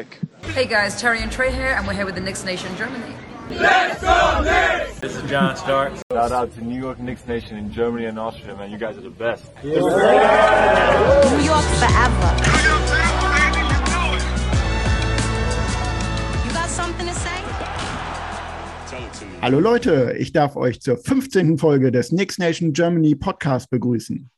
Nick. 0.00 0.18
Hey 0.54 0.64
guys, 0.64 0.98
Terry 0.98 1.20
and 1.20 1.30
Trey 1.30 1.52
here, 1.52 1.74
and 1.76 1.86
we're 1.86 1.92
here 1.92 2.06
with 2.06 2.14
the 2.14 2.22
Knicks 2.22 2.42
Nation 2.42 2.74
Germany. 2.74 3.14
Let's 3.50 4.00
go 4.00 4.40
Knicks! 4.42 4.98
This 4.98 5.14
is 5.14 5.28
John 5.28 5.54
Starks. 5.56 6.02
Shout 6.10 6.32
out 6.32 6.54
to 6.54 6.64
New 6.64 6.80
York 6.80 6.98
Knicks 6.98 7.26
Nation 7.26 7.58
in 7.58 7.70
Germany 7.70 8.06
and 8.06 8.18
Austria, 8.18 8.56
man. 8.56 8.70
You 8.70 8.78
guys 8.78 8.96
are 8.96 9.02
the 9.02 9.10
best. 9.10 9.44
Yeah. 9.62 9.80
New 11.36 11.44
York 11.44 11.64
forever. 11.82 12.30
You 16.46 16.52
got 16.54 16.70
something 16.70 17.06
to 17.06 17.14
say? 17.14 17.42
Hallo 19.42 19.58
Leute, 19.58 20.14
ich 20.18 20.32
darf 20.32 20.56
euch 20.56 20.80
zur 20.80 20.96
15. 20.96 21.58
Folge 21.58 21.92
des 21.92 22.08
Knicks 22.08 22.38
Nation 22.38 22.72
Germany 22.72 23.14
Podcast 23.16 23.68
begrüßen. 23.68 24.30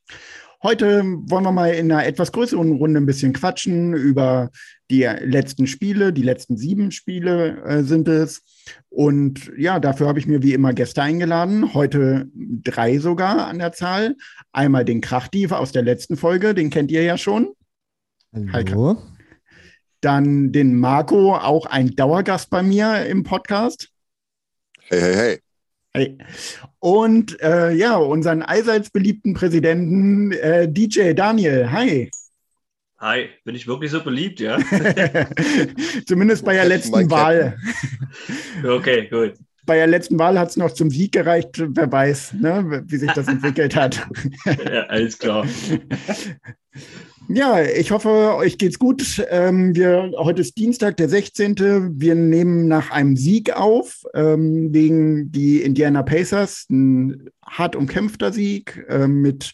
Heute 0.61 1.03
wollen 1.27 1.43
wir 1.43 1.51
mal 1.51 1.73
in 1.73 1.91
einer 1.91 2.05
etwas 2.05 2.31
größeren 2.31 2.77
Runde 2.77 3.01
ein 3.01 3.05
bisschen 3.05 3.33
quatschen 3.33 3.93
über 3.93 4.49
die 4.89 5.03
letzten 5.03 5.67
Spiele. 5.67 6.13
Die 6.13 6.21
letzten 6.21 6.57
sieben 6.57 6.91
Spiele 6.91 7.61
äh, 7.63 7.83
sind 7.83 8.07
es. 8.07 8.43
Und 8.89 9.51
ja, 9.57 9.79
dafür 9.79 10.07
habe 10.07 10.19
ich 10.19 10.27
mir 10.27 10.43
wie 10.43 10.53
immer 10.53 10.73
Gäste 10.73 11.01
eingeladen. 11.01 11.73
Heute 11.73 12.27
drei 12.35 12.99
sogar 12.99 13.47
an 13.47 13.59
der 13.59 13.71
Zahl. 13.71 14.15
Einmal 14.51 14.85
den 14.85 15.01
Krachdief 15.01 15.51
aus 15.51 15.71
der 15.71 15.83
letzten 15.83 16.17
Folge, 16.17 16.53
den 16.53 16.69
kennt 16.69 16.91
ihr 16.91 17.03
ja 17.03 17.17
schon. 17.17 17.53
Hallo. 18.51 18.97
Dann 20.01 20.51
den 20.51 20.75
Marco, 20.75 21.35
auch 21.35 21.65
ein 21.65 21.95
Dauergast 21.95 22.49
bei 22.49 22.61
mir 22.61 23.05
im 23.05 23.23
Podcast. 23.23 23.89
Hey, 24.89 24.99
hey, 24.99 25.15
hey. 25.15 25.39
Hey. 25.95 26.17
Und 26.79 27.39
äh, 27.41 27.71
ja, 27.71 27.97
unseren 27.97 28.41
allseits 28.41 28.89
beliebten 28.89 29.35
Präsidenten 29.35 30.31
äh, 30.31 30.67
DJ 30.67 31.13
Daniel. 31.13 31.71
Hi. 31.71 32.09
Hi, 33.03 33.25
bin 33.43 33.53
ich 33.53 33.67
wirklich 33.67 33.91
so 33.91 34.01
beliebt, 34.01 34.39
ja? 34.39 34.57
Zumindest 36.07 36.45
bei 36.45 36.53
der 36.53 36.63
letzten 36.63 37.11
Wahl. 37.11 37.57
okay, 38.65 39.09
gut. 39.09 39.33
Bei 39.65 39.75
der 39.75 39.87
letzten 39.87 40.17
Wahl 40.17 40.39
hat 40.39 40.51
es 40.51 40.55
noch 40.55 40.71
zum 40.71 40.89
Sieg 40.89 41.11
gereicht. 41.11 41.49
Wer 41.61 41.91
weiß, 41.91 42.35
ne, 42.39 42.81
wie 42.87 42.95
sich 42.95 43.11
das 43.11 43.27
entwickelt 43.27 43.75
hat. 43.75 44.07
ja, 44.45 44.83
alles 44.83 45.19
klar. 45.19 45.45
Ja, 47.27 47.61
ich 47.61 47.91
hoffe, 47.91 48.35
euch 48.37 48.57
geht's 48.57 48.79
gut. 48.79 49.21
Ähm, 49.29 49.75
wir, 49.75 50.13
heute 50.15 50.41
ist 50.41 50.57
Dienstag, 50.57 50.95
der 50.95 51.09
16. 51.09 51.99
Wir 51.99 52.15
nehmen 52.15 52.69
nach 52.69 52.89
einem 52.89 53.17
Sieg 53.17 53.51
auf, 53.51 54.03
ähm, 54.13 54.73
wegen 54.73 55.29
die 55.29 55.61
Indiana 55.61 56.03
Pacers. 56.03 56.67
Ein 56.69 57.29
hart 57.45 57.75
umkämpfter 57.75 58.31
Sieg 58.31 58.85
äh, 58.87 59.07
mit 59.07 59.51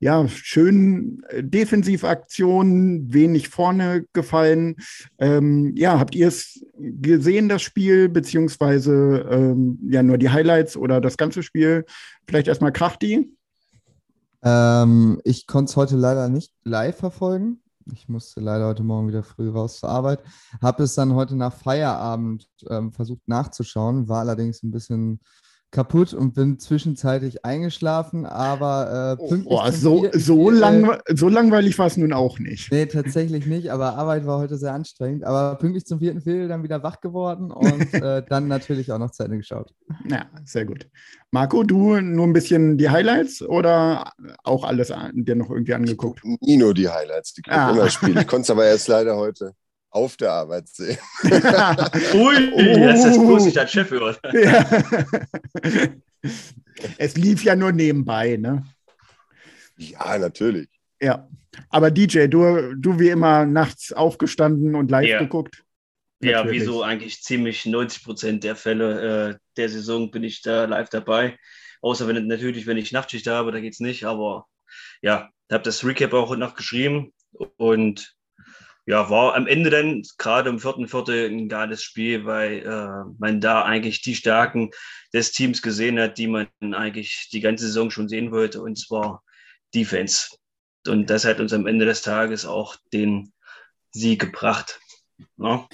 ja, 0.00 0.28
schönen 0.28 1.22
Defensivaktionen, 1.40 3.12
wenig 3.12 3.48
vorne 3.48 4.04
gefallen. 4.12 4.76
Ähm, 5.18 5.72
ja, 5.76 5.98
habt 5.98 6.14
ihr 6.14 6.28
es 6.28 6.64
gesehen, 6.78 7.48
das 7.48 7.62
Spiel, 7.62 8.08
beziehungsweise 8.08 9.26
ähm, 9.30 9.78
ja 9.90 10.02
nur 10.02 10.18
die 10.18 10.30
Highlights 10.30 10.76
oder 10.76 11.00
das 11.00 11.16
ganze 11.16 11.42
Spiel? 11.42 11.84
Vielleicht 12.26 12.48
erstmal 12.48 12.72
Krachti. 12.72 13.34
Ähm, 14.42 15.20
ich 15.24 15.46
konnte 15.46 15.70
es 15.70 15.76
heute 15.76 15.96
leider 15.96 16.28
nicht 16.28 16.54
live 16.62 16.96
verfolgen. 16.96 17.60
Ich 17.92 18.08
musste 18.08 18.40
leider 18.40 18.66
heute 18.66 18.84
Morgen 18.84 19.08
wieder 19.08 19.22
früh 19.22 19.48
raus 19.48 19.80
zur 19.80 19.88
Arbeit. 19.88 20.22
Habe 20.60 20.84
es 20.84 20.94
dann 20.94 21.14
heute 21.14 21.34
nach 21.34 21.54
Feierabend 21.54 22.46
ähm, 22.68 22.92
versucht 22.92 23.26
nachzuschauen, 23.26 24.08
war 24.08 24.20
allerdings 24.20 24.62
ein 24.62 24.70
bisschen 24.70 25.20
kaputt 25.70 26.14
und 26.14 26.34
bin 26.34 26.58
zwischenzeitlich 26.58 27.44
eingeschlafen, 27.44 28.24
aber 28.24 29.16
äh, 29.20 29.28
pünktlich. 29.28 29.46
Oh, 29.46 29.70
so, 29.70 30.08
so, 30.12 30.50
lang, 30.50 30.90
äh, 30.90 30.98
so 31.14 31.28
langweilig 31.28 31.78
war 31.78 31.86
es 31.86 31.96
nun 31.96 32.12
auch 32.12 32.38
nicht. 32.38 32.72
Nee, 32.72 32.86
tatsächlich 32.86 33.46
nicht, 33.46 33.70
aber 33.70 33.96
Arbeit 33.96 34.26
war 34.26 34.38
heute 34.38 34.56
sehr 34.56 34.72
anstrengend. 34.72 35.24
Aber 35.24 35.56
pünktlich 35.56 35.84
zum 35.84 35.98
vierten 35.98 36.22
Viertel 36.22 36.48
dann 36.48 36.62
wieder 36.62 36.82
wach 36.82 37.00
geworden 37.00 37.50
und 37.50 37.92
äh, 37.94 38.22
dann 38.26 38.48
natürlich 38.48 38.90
auch 38.92 38.98
noch 38.98 39.10
zu 39.10 39.24
Ende 39.24 39.36
geschaut. 39.36 39.74
Ja, 40.08 40.26
sehr 40.44 40.64
gut. 40.64 40.88
Marco, 41.30 41.62
du 41.62 42.00
nur 42.00 42.26
ein 42.26 42.32
bisschen 42.32 42.78
die 42.78 42.88
Highlights 42.88 43.42
oder 43.42 44.12
auch 44.44 44.64
alles 44.64 44.92
dir 45.12 45.36
noch 45.36 45.50
irgendwie 45.50 45.74
angeguckt? 45.74 46.22
Nie 46.40 46.56
nur 46.56 46.72
die 46.72 46.88
Highlights, 46.88 47.34
die 47.34 47.42
ah. 47.48 47.70
immer 47.70 47.90
spielen. 47.90 48.16
Ich 48.16 48.26
konnte 48.26 48.42
es 48.42 48.50
aber 48.50 48.64
erst 48.64 48.88
leider 48.88 49.16
heute 49.16 49.52
auf 49.90 50.16
der 50.16 50.32
Arbeit 50.32 50.68
sehen. 50.68 50.98
Ui, 51.22 52.52
oh. 52.52 52.86
das 52.86 53.04
ist 53.04 53.18
bloß 53.18 53.44
nicht 53.44 53.58
als 53.58 53.72
Chef 53.72 53.90
hört. 53.90 54.20
Ja. 54.32 54.66
Es 56.96 57.16
lief 57.16 57.42
ja 57.42 57.56
nur 57.56 57.72
nebenbei, 57.72 58.36
ne? 58.36 58.64
Ja, 59.76 60.16
natürlich. 60.18 60.68
Ja. 61.00 61.28
Aber 61.70 61.90
DJ, 61.90 62.26
du, 62.26 62.74
du 62.76 63.00
wie 63.00 63.08
immer 63.08 63.46
nachts 63.46 63.92
aufgestanden 63.92 64.76
und 64.76 64.90
live 64.90 65.08
ja. 65.08 65.18
geguckt? 65.18 65.64
Ja, 66.20 66.48
wie 66.50 66.60
so 66.60 66.82
eigentlich 66.82 67.22
ziemlich 67.22 67.66
90 67.66 68.04
Prozent 68.04 68.44
der 68.44 68.54
Fälle 68.54 69.30
äh, 69.30 69.38
der 69.56 69.68
Saison 69.68 70.10
bin 70.10 70.24
ich 70.24 70.42
da 70.42 70.64
live 70.66 70.88
dabei. 70.88 71.36
Außer 71.80 72.06
wenn 72.06 72.26
natürlich, 72.26 72.66
wenn 72.66 72.76
ich 72.76 72.92
Nachtschicht 72.92 73.26
habe, 73.26 73.52
da 73.52 73.60
geht 73.60 73.74
es 73.74 73.80
nicht. 73.80 74.04
Aber 74.04 74.46
ja, 75.02 75.30
habe 75.50 75.64
das 75.64 75.84
Recap 75.84 76.12
auch 76.12 76.36
noch 76.36 76.54
geschrieben 76.54 77.12
und 77.56 78.17
ja, 78.88 79.10
war 79.10 79.34
am 79.34 79.46
Ende 79.46 79.68
dann 79.68 80.02
gerade 80.16 80.48
im 80.48 80.58
vierten 80.58 80.88
Viertel 80.88 81.28
ein 81.28 81.50
geiles 81.50 81.82
Spiel, 81.82 82.24
weil 82.24 82.60
äh, 82.66 83.04
man 83.18 83.38
da 83.38 83.62
eigentlich 83.62 84.00
die 84.00 84.14
Stärken 84.14 84.70
des 85.12 85.32
Teams 85.32 85.60
gesehen 85.60 86.00
hat, 86.00 86.16
die 86.16 86.26
man 86.26 86.48
eigentlich 86.72 87.28
die 87.30 87.40
ganze 87.40 87.66
Saison 87.66 87.90
schon 87.90 88.08
sehen 88.08 88.32
wollte, 88.32 88.62
und 88.62 88.78
zwar 88.78 89.22
Defense. 89.74 90.38
Und 90.86 91.10
das 91.10 91.26
hat 91.26 91.38
uns 91.38 91.52
am 91.52 91.66
Ende 91.66 91.84
des 91.84 92.00
Tages 92.00 92.46
auch 92.46 92.76
den 92.94 93.34
Sieg 93.90 94.22
gebracht. 94.22 94.80
Ja? 95.36 95.68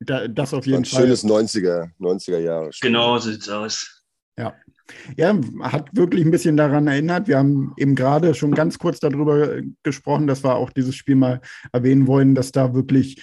Da, 0.00 0.26
das 0.26 0.52
auf 0.52 0.66
jeden 0.66 0.78
ein 0.78 0.84
Fall. 0.84 1.02
Schönes 1.02 1.24
90er, 1.24 1.90
90er 2.00 2.38
Jahre. 2.38 2.70
Genau, 2.80 3.18
so 3.18 3.30
sieht 3.30 3.42
es 3.42 3.48
aus. 3.50 4.02
Ja. 4.36 4.52
Ja, 5.16 5.36
hat 5.60 5.88
wirklich 5.92 6.24
ein 6.24 6.30
bisschen 6.30 6.56
daran 6.56 6.86
erinnert. 6.86 7.28
Wir 7.28 7.38
haben 7.38 7.72
eben 7.76 7.94
gerade 7.94 8.34
schon 8.34 8.52
ganz 8.52 8.78
kurz 8.78 9.00
darüber 9.00 9.60
gesprochen, 9.82 10.26
dass 10.26 10.44
wir 10.44 10.54
auch 10.54 10.70
dieses 10.70 10.94
Spiel 10.94 11.16
mal 11.16 11.40
erwähnen 11.72 12.06
wollen, 12.06 12.34
dass 12.34 12.52
da 12.52 12.74
wirklich 12.74 13.22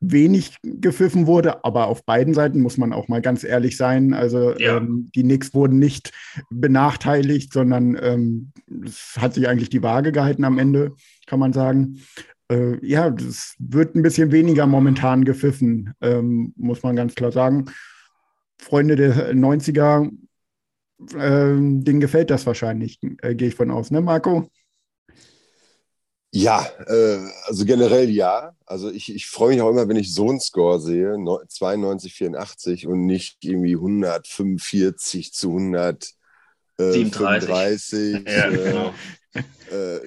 wenig 0.00 0.56
gepfiffen 0.62 1.26
wurde, 1.26 1.62
aber 1.64 1.88
auf 1.88 2.04
beiden 2.04 2.32
Seiten 2.32 2.60
muss 2.60 2.78
man 2.78 2.94
auch 2.94 3.08
mal 3.08 3.20
ganz 3.20 3.44
ehrlich 3.44 3.76
sein. 3.76 4.14
Also 4.14 4.56
ja. 4.58 4.78
ähm, 4.78 5.10
die 5.14 5.22
Knicks 5.22 5.52
wurden 5.52 5.78
nicht 5.78 6.12
benachteiligt, 6.48 7.52
sondern 7.52 7.98
ähm, 8.00 8.52
es 8.84 9.16
hat 9.18 9.34
sich 9.34 9.46
eigentlich 9.46 9.68
die 9.68 9.82
Waage 9.82 10.10
gehalten 10.10 10.44
am 10.44 10.58
Ende, 10.58 10.92
kann 11.26 11.38
man 11.38 11.52
sagen. 11.52 12.00
Äh, 12.50 12.84
ja, 12.84 13.08
es 13.08 13.54
wird 13.58 13.94
ein 13.94 14.02
bisschen 14.02 14.32
weniger 14.32 14.66
momentan 14.66 15.24
gepfiffen, 15.24 15.92
ähm, 16.00 16.54
muss 16.56 16.82
man 16.82 16.96
ganz 16.96 17.14
klar 17.14 17.30
sagen. 17.30 17.66
Freunde 18.58 18.96
der 18.96 19.34
90er 19.34 20.10
ähm, 21.18 21.84
denen 21.84 22.00
gefällt 22.00 22.30
das 22.30 22.46
wahrscheinlich, 22.46 22.98
äh, 23.22 23.34
gehe 23.34 23.48
ich 23.48 23.54
von 23.54 23.70
aus, 23.70 23.90
ne, 23.90 24.00
Marco? 24.00 24.48
Ja, 26.32 26.64
äh, 26.86 27.18
also 27.46 27.64
generell 27.64 28.08
ja. 28.08 28.54
Also 28.64 28.88
ich, 28.90 29.12
ich 29.12 29.26
freue 29.26 29.50
mich 29.50 29.60
auch 29.62 29.70
immer, 29.70 29.88
wenn 29.88 29.96
ich 29.96 30.14
so 30.14 30.28
einen 30.28 30.38
Score 30.38 30.80
sehe, 30.80 31.16
92, 31.48 32.14
84 32.14 32.86
und 32.86 33.04
nicht 33.04 33.44
irgendwie 33.44 33.74
145 33.74 35.32
zu 35.32 35.56
137. 35.56 38.24
Äh, 38.26 38.38
ja, 38.38 38.48
genau. 38.48 38.94
Äh, 39.70 40.00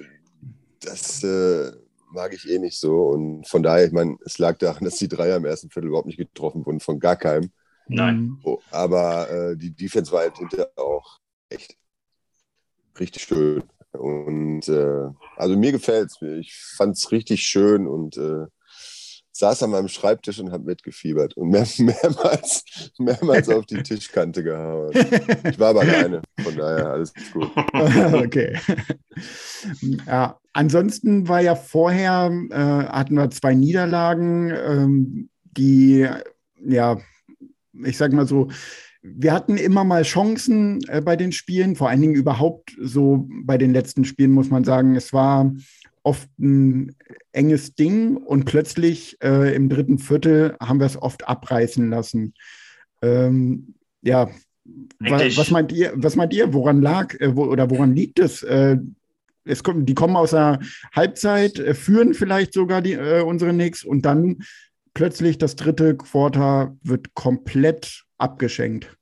das 0.80 1.22
äh, 1.24 1.72
mag 2.10 2.32
ich 2.32 2.48
eh 2.48 2.58
nicht 2.58 2.78
so. 2.78 3.08
Und 3.08 3.46
von 3.48 3.62
daher, 3.62 3.86
ich 3.86 3.92
meine, 3.92 4.16
es 4.24 4.38
lag 4.38 4.56
daran, 4.58 4.84
dass 4.84 4.96
die 4.96 5.08
Dreier 5.08 5.36
im 5.36 5.44
ersten 5.44 5.68
Viertel 5.70 5.88
überhaupt 5.88 6.06
nicht 6.06 6.18
getroffen 6.18 6.64
wurden 6.64 6.80
von 6.80 7.00
gar 7.00 7.16
keinem. 7.16 7.50
Nein. 7.86 8.20
Mhm. 8.20 8.40
Oh, 8.44 8.58
aber 8.70 9.30
äh, 9.30 9.56
die 9.56 9.74
Defense 9.74 10.10
war 10.12 10.20
halt 10.20 10.38
hinterher 10.38 10.70
auch 10.76 11.18
echt 11.48 11.76
richtig 12.98 13.22
schön. 13.22 13.62
Und 13.92 14.68
äh, 14.68 15.08
also 15.36 15.56
mir 15.56 15.72
gefällt 15.72 16.10
es. 16.10 16.22
Ich 16.40 16.54
fand 16.76 16.96
es 16.96 17.12
richtig 17.12 17.42
schön 17.42 17.86
und 17.86 18.16
äh, 18.16 18.46
saß 19.36 19.64
an 19.64 19.70
meinem 19.70 19.88
Schreibtisch 19.88 20.38
und 20.38 20.52
habe 20.52 20.64
mitgefiebert 20.64 21.36
und 21.36 21.50
mehr, 21.50 21.66
mehrmals, 21.78 22.64
mehrmals 22.98 23.48
auf 23.48 23.66
die 23.66 23.82
Tischkante 23.82 24.42
gehauen. 24.42 24.92
Ich 25.48 25.58
war 25.58 25.70
aber 25.70 25.80
alleine, 25.80 26.22
von 26.42 26.56
daher 26.56 26.86
alles 26.90 27.12
gut. 27.32 27.50
okay. 28.14 28.56
Ja, 30.06 30.38
ansonsten 30.52 31.28
war 31.28 31.40
ja 31.40 31.56
vorher, 31.56 32.30
äh, 32.50 32.56
hatten 32.56 33.16
wir 33.16 33.30
zwei 33.30 33.54
Niederlagen, 33.54 34.50
ähm, 34.50 35.30
die 35.56 36.08
ja 36.64 36.98
ich 37.84 37.96
sag 37.96 38.12
mal 38.12 38.26
so, 38.26 38.48
wir 39.02 39.32
hatten 39.32 39.58
immer 39.58 39.84
mal 39.84 40.02
Chancen 40.02 40.80
äh, 40.88 41.00
bei 41.00 41.16
den 41.16 41.32
Spielen, 41.32 41.76
vor 41.76 41.90
allen 41.90 42.00
Dingen 42.00 42.14
überhaupt 42.14 42.74
so 42.80 43.28
bei 43.44 43.58
den 43.58 43.72
letzten 43.72 44.04
Spielen, 44.04 44.32
muss 44.32 44.50
man 44.50 44.64
sagen. 44.64 44.96
Es 44.96 45.12
war 45.12 45.52
oft 46.02 46.28
ein 46.38 46.94
enges 47.32 47.74
Ding 47.74 48.16
und 48.16 48.44
plötzlich 48.44 49.18
äh, 49.22 49.54
im 49.54 49.68
dritten 49.68 49.98
Viertel 49.98 50.56
haben 50.60 50.78
wir 50.78 50.86
es 50.86 51.00
oft 51.00 51.28
abreißen 51.28 51.90
lassen. 51.90 52.34
Ähm, 53.02 53.74
ja, 54.02 54.30
wa 55.00 55.18
was 55.18 55.50
meint 55.50 55.72
ihr, 55.72 55.92
was 55.96 56.16
meint 56.16 56.32
ihr, 56.32 56.52
woran 56.54 56.80
lag 56.80 57.14
äh, 57.20 57.36
wo, 57.36 57.44
oder 57.44 57.70
woran 57.70 57.94
liegt 57.94 58.18
es? 58.18 58.42
Äh, 58.42 58.78
es 59.44 59.62
kommt, 59.62 59.88
die 59.88 59.94
kommen 59.94 60.16
aus 60.16 60.30
der 60.30 60.60
Halbzeit, 60.94 61.58
äh, 61.58 61.74
führen 61.74 62.14
vielleicht 62.14 62.54
sogar 62.54 62.80
die, 62.80 62.94
äh, 62.94 63.22
unsere 63.22 63.52
Knicks 63.52 63.84
und 63.84 64.06
dann 64.06 64.38
plötzlich 64.94 65.38
das 65.38 65.56
dritte 65.56 65.96
Quarter 65.96 66.76
wird 66.82 67.14
komplett 67.14 68.04
abgeschenkt. 68.16 68.96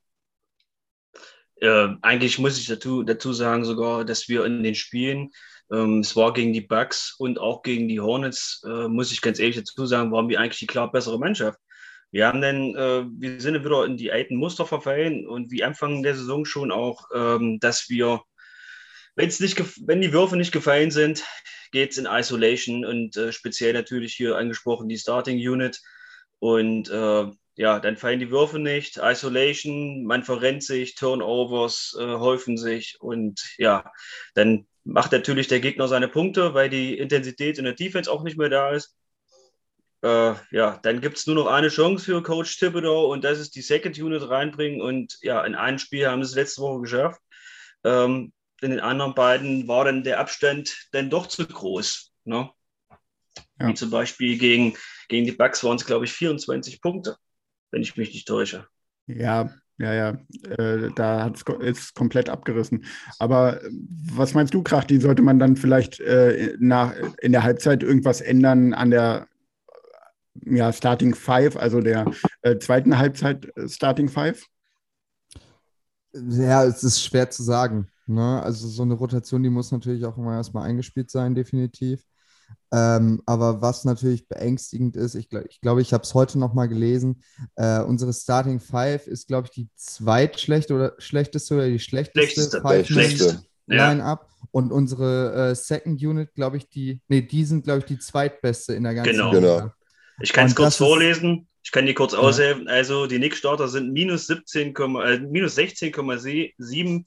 Äh, 1.61 1.89
eigentlich 2.01 2.39
muss 2.39 2.59
ich 2.59 2.67
dazu, 2.67 3.03
dazu 3.03 3.31
sagen 3.31 3.63
sogar, 3.63 4.03
dass 4.03 4.27
wir 4.27 4.43
in 4.43 4.63
den 4.63 4.75
Spielen, 4.75 5.29
ähm, 5.71 5.99
es 5.99 6.15
war 6.15 6.33
gegen 6.33 6.51
die 6.51 6.61
Bucks 6.61 7.15
und 7.17 7.39
auch 7.39 7.61
gegen 7.61 7.87
die 7.87 8.01
Hornets, 8.01 8.61
äh, 8.65 8.89
muss 8.89 9.13
ich 9.13 9.21
ganz 9.21 9.39
ehrlich 9.39 9.55
dazu 9.55 9.85
sagen, 9.85 10.11
waren 10.11 10.27
wir 10.27 10.41
eigentlich 10.41 10.59
die 10.59 10.67
klar 10.67 10.91
bessere 10.91 11.19
Mannschaft. 11.19 11.57
Wir 12.11 12.27
haben 12.27 12.41
dann, 12.41 12.75
äh, 12.75 13.05
wir 13.17 13.39
sind 13.39 13.63
wieder 13.63 13.85
in 13.85 13.97
die 13.97 14.11
alten 14.11 14.35
Muster 14.35 14.65
verfallen 14.65 15.25
und 15.25 15.51
wie 15.51 15.63
Anfang 15.63 16.03
der 16.03 16.15
Saison 16.15 16.43
schon 16.45 16.71
auch, 16.71 17.07
ähm, 17.13 17.59
dass 17.59 17.89
wir, 17.89 18.21
wenn's 19.15 19.39
nicht, 19.39 19.57
wenn 19.87 20.01
die 20.01 20.13
Würfe 20.13 20.35
nicht 20.35 20.51
gefallen 20.51 20.91
sind, 20.91 21.23
geht 21.73 21.91
es 21.91 21.97
in 21.97 22.05
Isolation 22.05 22.85
und 22.85 23.17
äh, 23.17 23.33
speziell 23.33 23.73
natürlich 23.73 24.13
hier 24.13 24.37
angesprochen 24.37 24.87
die 24.87 24.97
Starting 24.97 25.37
Unit. 25.37 25.81
Und 26.39 26.89
äh, 26.89 27.25
ja, 27.55 27.79
dann 27.79 27.97
fallen 27.97 28.19
die 28.19 28.31
Würfe 28.31 28.59
nicht, 28.59 28.97
Isolation, 28.97 30.05
man 30.05 30.23
verrennt 30.23 30.63
sich, 30.63 30.95
Turnovers 30.95 31.97
äh, 31.99 32.03
häufen 32.03 32.57
sich 32.57 32.97
und 33.01 33.41
ja, 33.57 33.91
dann 34.35 34.65
macht 34.83 35.11
natürlich 35.11 35.47
der 35.47 35.59
Gegner 35.59 35.87
seine 35.87 36.07
Punkte, 36.07 36.53
weil 36.53 36.69
die 36.69 36.97
Intensität 36.97 37.57
in 37.57 37.65
der 37.65 37.73
Defense 37.73 38.11
auch 38.11 38.23
nicht 38.23 38.37
mehr 38.37 38.49
da 38.49 38.71
ist. 38.71 38.95
Äh, 40.01 40.33
ja, 40.51 40.79
dann 40.83 41.01
gibt 41.01 41.17
es 41.17 41.27
nur 41.27 41.35
noch 41.35 41.47
eine 41.47 41.69
Chance 41.69 42.05
für 42.05 42.21
Coach 42.21 42.59
Thibodeau 42.59 43.11
und 43.11 43.23
das 43.23 43.39
ist 43.39 43.55
die 43.55 43.61
Second 43.61 43.97
Unit 43.97 44.27
reinbringen 44.29 44.81
und 44.81 45.17
ja, 45.21 45.43
in 45.45 45.55
einem 45.55 45.79
Spiel 45.79 46.07
haben 46.07 46.23
sie 46.23 46.31
es 46.31 46.35
letzte 46.35 46.61
Woche 46.61 46.81
geschafft. 46.81 47.21
Ähm, 47.83 48.33
in 48.63 48.71
den 48.71 48.79
anderen 48.79 49.13
beiden 49.13 49.67
war 49.67 49.85
dann 49.85 50.03
der 50.03 50.19
Abstand 50.19 50.87
dann 50.91 51.09
doch 51.09 51.27
zu 51.27 51.45
groß. 51.45 52.11
Ne? 52.25 52.49
Ja. 53.59 53.67
Wie 53.67 53.73
zum 53.73 53.89
Beispiel 53.89 54.37
gegen, 54.37 54.75
gegen 55.09 55.25
die 55.25 55.31
Bucks 55.31 55.63
waren 55.63 55.75
es, 55.75 55.85
glaube 55.85 56.05
ich, 56.05 56.13
24 56.13 56.81
Punkte 56.81 57.17
wenn 57.73 57.81
ich 57.81 57.97
mich 57.97 58.13
nicht 58.13 58.27
täusche. 58.27 58.67
Ja, 59.07 59.49
ja, 59.79 59.93
ja, 59.93 60.09
äh, 60.57 60.91
da 60.95 61.27
ist 61.27 61.79
es 61.79 61.93
komplett 61.93 62.29
abgerissen. 62.29 62.85
Aber 63.17 63.61
äh, 63.61 63.69
was 64.13 64.35
meinst 64.35 64.53
du, 64.53 64.61
Krachti? 64.61 65.01
Sollte 65.01 65.23
man 65.23 65.39
dann 65.39 65.57
vielleicht 65.57 65.99
äh, 65.99 66.55
nach, 66.59 66.93
in 67.19 67.31
der 67.31 67.43
Halbzeit 67.43 67.83
irgendwas 67.83 68.21
ändern 68.21 68.73
an 68.73 68.91
der 68.91 69.27
ja, 70.45 70.71
Starting 70.71 71.15
Five, 71.15 71.57
also 71.57 71.81
der 71.81 72.05
äh, 72.43 72.57
zweiten 72.59 72.97
Halbzeit 72.97 73.51
äh, 73.57 73.67
Starting 73.67 74.07
Five? 74.07 74.45
Ja, 76.13 76.63
es 76.63 76.83
ist 76.83 77.03
schwer 77.03 77.31
zu 77.31 77.41
sagen. 77.41 77.87
Ne? 78.05 78.41
Also 78.41 78.67
so 78.67 78.83
eine 78.83 78.93
Rotation, 78.95 79.43
die 79.43 79.49
muss 79.49 79.71
natürlich 79.71 80.05
auch 80.05 80.17
immer 80.17 80.33
erstmal 80.33 80.67
eingespielt 80.67 81.09
sein, 81.09 81.35
definitiv. 81.35 82.03
Ähm, 82.71 83.21
aber 83.25 83.61
was 83.61 83.85
natürlich 83.85 84.27
beängstigend 84.27 84.95
ist, 84.95 85.15
ich 85.15 85.29
glaube, 85.29 85.47
ich, 85.49 85.61
glaub, 85.61 85.79
ich 85.79 85.93
habe 85.93 86.03
es 86.03 86.13
heute 86.13 86.39
nochmal 86.39 86.67
gelesen, 86.67 87.23
äh, 87.55 87.81
unsere 87.81 88.13
Starting 88.13 88.59
Five 88.59 89.07
ist, 89.07 89.27
glaube 89.27 89.47
ich, 89.47 89.51
die 89.51 89.69
zweitschlechte 89.75 90.73
oder 90.73 90.93
schlechteste 90.97 91.55
oder 91.55 91.67
die 91.67 91.79
schlechteste, 91.79 92.61
schlechteste 92.83 93.43
Line-Up. 93.67 94.29
Und 94.51 94.71
unsere 94.71 95.51
äh, 95.51 95.55
Second 95.55 96.01
Unit, 96.03 96.33
glaube 96.33 96.57
ich, 96.57 96.67
die, 96.69 97.01
nee, 97.07 97.21
die 97.21 97.45
sind, 97.45 97.63
glaube 97.63 97.79
ich, 97.79 97.85
die 97.85 97.99
zweitbeste 97.99 98.73
in 98.73 98.83
der 98.83 98.93
ganzen 98.93 99.11
Genau. 99.11 99.31
genau. 99.31 99.71
Ich 100.21 100.33
kann 100.33 100.47
es 100.47 100.55
kurz 100.55 100.75
vorlesen. 100.75 101.47
Ich 101.63 101.71
kann 101.71 101.85
die 101.85 101.93
kurz 101.93 102.11
ja. 102.11 102.19
aushelfen. 102.19 102.67
Also 102.67 103.07
die 103.07 103.19
Nick-Starter 103.19 103.69
sind 103.69 103.93
minus 103.93 104.27
17, 104.27 104.75
äh, 104.75 105.19
minus 105.19 105.57
16,7 105.57 107.05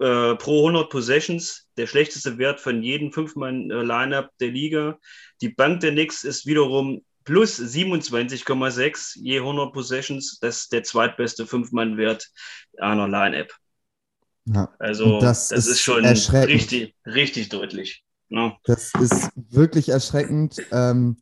äh, 0.00 0.34
pro 0.36 0.66
100 0.66 0.90
Possessions, 0.90 1.68
der 1.76 1.86
schlechteste 1.86 2.38
Wert 2.38 2.58
von 2.60 2.82
jedem 2.82 3.12
Fünfmann-Lineup 3.12 4.30
der 4.40 4.48
Liga. 4.48 4.98
Die 5.42 5.50
Bank 5.50 5.80
der 5.80 5.92
Knicks 5.92 6.24
ist 6.24 6.46
wiederum 6.46 7.04
plus 7.24 7.58
27,6 7.58 9.18
je 9.20 9.38
100 9.38 9.72
Possessions. 9.72 10.38
Das 10.40 10.62
ist 10.62 10.72
der 10.72 10.84
zweitbeste 10.84 11.46
Fünfmann-Wert 11.46 12.30
einer 12.78 13.08
Lineup. 13.08 13.52
Ja. 14.46 14.74
Also 14.78 15.20
das, 15.20 15.48
das, 15.48 15.66
ist, 15.66 15.72
ist 15.72 15.80
schon 15.82 16.04
richtig, 16.04 16.96
richtig 17.04 17.50
deutlich. 17.50 18.02
Ja. 18.30 18.46
Ne? 18.46 18.56
Das 18.64 18.92
ist 19.00 19.30
wirklich 19.34 19.90
erschreckend. 19.90 20.56
Ähm, 20.72 21.20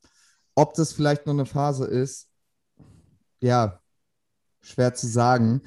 ob 0.55 0.75
das 0.75 0.93
vielleicht 0.93 1.27
nur 1.27 1.35
eine 1.35 1.47
Phase 1.47 1.85
ist, 1.85 2.29
ja, 3.41 3.81
schwer 4.61 4.95
zu 4.95 5.07
sagen. 5.07 5.63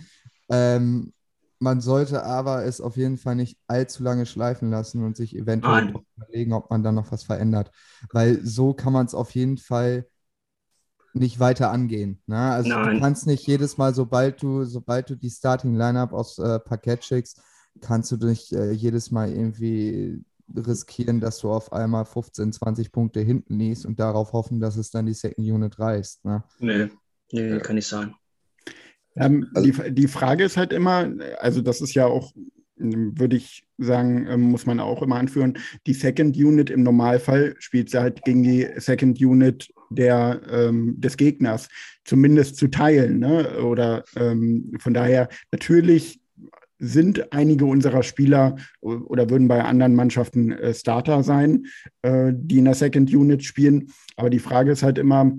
Ähm, 0.49 1.13
man 1.61 1.79
sollte 1.79 2.23
aber 2.23 2.65
es 2.65 2.81
auf 2.81 2.97
jeden 2.97 3.17
Fall 3.17 3.35
nicht 3.35 3.57
allzu 3.67 4.01
lange 4.01 4.25
schleifen 4.25 4.71
lassen 4.71 5.03
und 5.03 5.15
sich 5.15 5.35
eventuell 5.35 5.93
überlegen, 6.17 6.53
ob 6.53 6.71
man 6.71 6.83
da 6.83 6.91
noch 6.91 7.11
was 7.11 7.23
verändert. 7.23 7.71
Weil 8.11 8.43
so 8.43 8.73
kann 8.73 8.91
man 8.91 9.05
es 9.05 9.13
auf 9.13 9.29
jeden 9.31 9.57
Fall 9.57 10.07
nicht 11.13 11.39
weiter 11.39 11.71
angehen. 11.71 12.21
Ne? 12.25 12.39
Also 12.39 12.69
Nein. 12.69 12.95
du 12.95 12.99
kannst 13.01 13.27
nicht 13.27 13.45
jedes 13.45 13.77
Mal, 13.77 13.93
sobald 13.93 14.41
du, 14.41 14.63
sobald 14.65 15.11
du 15.11 15.15
die 15.15 15.29
Starting 15.29 15.75
Lineup 15.75 16.13
aus 16.13 16.39
äh, 16.39 16.59
Parkett 16.59 17.05
schickst, 17.05 17.41
kannst 17.79 18.11
du 18.11 18.17
nicht 18.17 18.51
äh, 18.53 18.71
jedes 18.71 19.11
Mal 19.11 19.31
irgendwie 19.31 20.23
riskieren, 20.55 21.19
dass 21.19 21.37
du 21.39 21.51
auf 21.51 21.71
einmal 21.73 22.05
15, 22.05 22.53
20 22.53 22.91
Punkte 22.91 23.19
hinten 23.19 23.59
liest 23.59 23.85
und 23.85 23.99
darauf 23.99 24.33
hoffen, 24.33 24.59
dass 24.59 24.77
es 24.77 24.89
dann 24.89 25.05
die 25.05 25.13
Second 25.13 25.47
Unit 25.47 25.77
reißt. 25.77 26.25
Ne? 26.25 26.43
Nee, 26.59 26.89
nee, 27.31 27.59
kann 27.59 27.75
nicht 27.75 27.87
sein. 27.87 28.15
Ähm, 29.15 29.47
also, 29.53 29.71
die, 29.71 29.93
die 29.93 30.07
Frage 30.07 30.43
ist 30.43 30.57
halt 30.57 30.73
immer, 30.73 31.11
also 31.39 31.61
das 31.61 31.81
ist 31.81 31.93
ja 31.93 32.05
auch, 32.05 32.31
würde 32.77 33.35
ich 33.35 33.63
sagen, 33.77 34.27
ähm, 34.27 34.41
muss 34.41 34.65
man 34.65 34.79
auch 34.79 35.01
immer 35.01 35.17
anführen, 35.17 35.57
die 35.85 35.93
Second 35.93 36.35
Unit 36.35 36.69
im 36.69 36.83
Normalfall 36.83 37.55
spielt 37.59 37.89
sie 37.89 37.99
halt 37.99 38.23
gegen 38.23 38.43
die 38.43 38.67
Second 38.77 39.21
Unit 39.21 39.71
der, 39.89 40.41
ähm, 40.49 40.95
des 40.99 41.17
Gegners, 41.17 41.67
zumindest 42.05 42.55
zu 42.57 42.69
teilen. 42.69 43.19
Ne? 43.19 43.61
Oder 43.61 44.03
ähm, 44.15 44.73
von 44.79 44.93
daher 44.93 45.29
natürlich 45.51 46.21
sind 46.79 47.31
einige 47.31 47.65
unserer 47.65 48.01
Spieler 48.01 48.55
oder 48.81 49.29
würden 49.29 49.47
bei 49.47 49.63
anderen 49.63 49.93
Mannschaften 49.93 50.51
äh, 50.51 50.73
Starter 50.73 51.21
sein, 51.21 51.67
äh, 52.01 52.33
die 52.33 52.57
in 52.57 52.65
der 52.65 52.73
Second 52.73 53.13
Unit 53.13 53.43
spielen. 53.43 53.91
Aber 54.15 54.31
die 54.31 54.39
Frage 54.39 54.71
ist 54.71 54.81
halt 54.81 54.97
immer, 54.97 55.31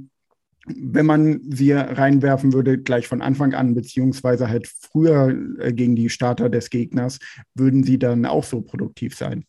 wenn 0.66 1.06
man 1.06 1.40
sie 1.50 1.72
reinwerfen 1.72 2.52
würde, 2.52 2.78
gleich 2.78 3.08
von 3.08 3.20
Anfang 3.22 3.54
an, 3.54 3.74
beziehungsweise 3.74 4.48
halt 4.48 4.68
früher 4.68 5.30
äh, 5.58 5.72
gegen 5.72 5.96
die 5.96 6.08
Starter 6.08 6.48
des 6.48 6.70
Gegners, 6.70 7.18
würden 7.54 7.82
sie 7.82 7.98
dann 7.98 8.26
auch 8.26 8.44
so 8.44 8.60
produktiv 8.60 9.16
sein? 9.16 9.44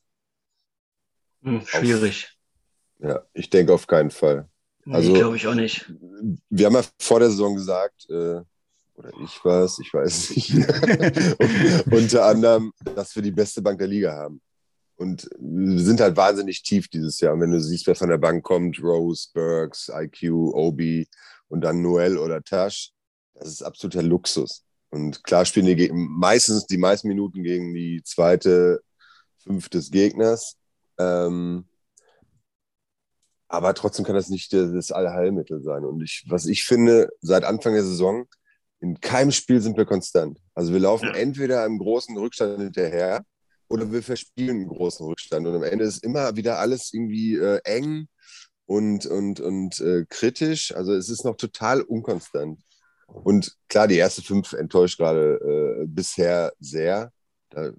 Hm, 1.44 1.62
schwierig. 1.66 2.36
Auf, 3.00 3.10
ja, 3.10 3.22
ich 3.34 3.50
denke 3.50 3.74
auf 3.74 3.86
keinen 3.86 4.12
Fall. 4.12 4.48
Also, 4.90 5.14
glaube 5.14 5.38
ich 5.38 5.48
auch 5.48 5.56
nicht. 5.56 5.92
Wir 6.50 6.66
haben 6.66 6.74
ja 6.74 6.84
vor 7.00 7.20
der 7.20 7.30
Saison 7.30 7.56
gesagt, 7.56 8.10
äh, 8.10 8.42
oder 8.96 9.10
ich 9.24 9.44
war 9.44 9.64
es, 9.64 9.80
ich 9.80 9.94
weiß 9.94 10.32
nicht, 10.32 10.52
unter 11.92 12.26
anderem, 12.26 12.72
dass 12.96 13.16
wir 13.16 13.24
die 13.24 13.32
beste 13.32 13.62
Bank 13.62 13.80
der 13.80 13.88
Liga 13.88 14.14
haben. 14.14 14.42
Und 14.96 15.30
wir 15.40 15.84
sind 15.84 16.00
halt 16.02 16.16
wahnsinnig 16.18 16.64
tief 16.64 16.88
dieses 16.88 17.20
Jahr. 17.20 17.34
Und 17.34 17.42
wenn 17.42 17.52
du 17.52 17.60
siehst, 17.60 17.88
wer 17.88 17.96
von 17.96 18.10
der 18.10 18.18
Bank 18.18 18.44
kommt, 18.44 18.82
Rose, 18.82 19.30
Burks, 19.34 19.92
IQ, 19.94 20.32
Obi 20.54 21.08
und 21.48 21.62
dann 21.62 21.82
Noel 21.82 22.18
oder 22.18 22.42
Tash, 22.44 22.92
das 23.34 23.50
ist 23.50 23.64
absoluter 23.64 24.04
Luxus. 24.04 24.64
Und 24.90 25.24
klar 25.24 25.46
spielen 25.46 25.66
die 25.66 25.92
meistens 25.92 26.68
die 26.68 26.78
meisten 26.78 27.08
Minuten 27.08 27.44
gegen 27.44 27.74
die 27.74 28.02
zweite, 28.04 28.82
fünf 29.40 29.68
des 29.70 29.90
Gegners. 29.90 30.56
Ähm, 31.00 31.66
aber 33.48 33.74
trotzdem 33.74 34.06
kann 34.06 34.16
das 34.16 34.30
nicht 34.30 34.54
das 34.54 34.92
Allheilmittel 34.92 35.62
sein. 35.62 35.86
Und 35.86 36.02
ich, 36.02 36.26
was 36.28 36.46
ich 36.46 36.64
finde, 36.64 37.10
seit 37.22 37.44
Anfang 37.44 37.74
der 37.74 37.84
Saison, 37.84 38.26
in 38.80 39.00
keinem 39.00 39.32
Spiel 39.32 39.62
sind 39.62 39.78
wir 39.78 39.86
konstant. 39.86 40.40
Also 40.54 40.74
wir 40.74 40.80
laufen 40.80 41.14
entweder 41.14 41.64
einem 41.64 41.80
großen 41.80 42.18
Rückstand 42.18 42.60
hinterher 42.60 43.24
oder 43.68 43.92
wir 43.92 44.04
verspielen 44.04 44.58
einen 44.58 44.68
großen 44.68 45.06
Rückstand. 45.06 45.48
Und 45.48 45.56
am 45.56 45.64
Ende 45.64 45.86
ist 45.86 46.04
immer 46.04 46.36
wieder 46.36 46.60
alles 46.60 46.94
irgendwie 46.94 47.36
äh, 47.36 47.60
eng 47.64 48.08
und, 48.66 49.06
und, 49.06 49.40
und 49.40 49.80
äh, 49.80 50.06
kritisch. 50.10 50.76
Also 50.76 50.94
es 50.94 51.10
ist 51.10 51.26
noch 51.26 51.36
total 51.38 51.82
unkonstant. 51.82 52.62
Und 53.08 53.56
klar, 53.70 53.88
die 53.88 53.98
erste 53.98 54.22
fünf 54.22 54.54
enttäuscht 54.54 54.98
gerade 54.98 55.82
äh, 55.82 55.86
bisher 55.86 56.54
sehr. 56.60 57.12
Da 57.50 57.72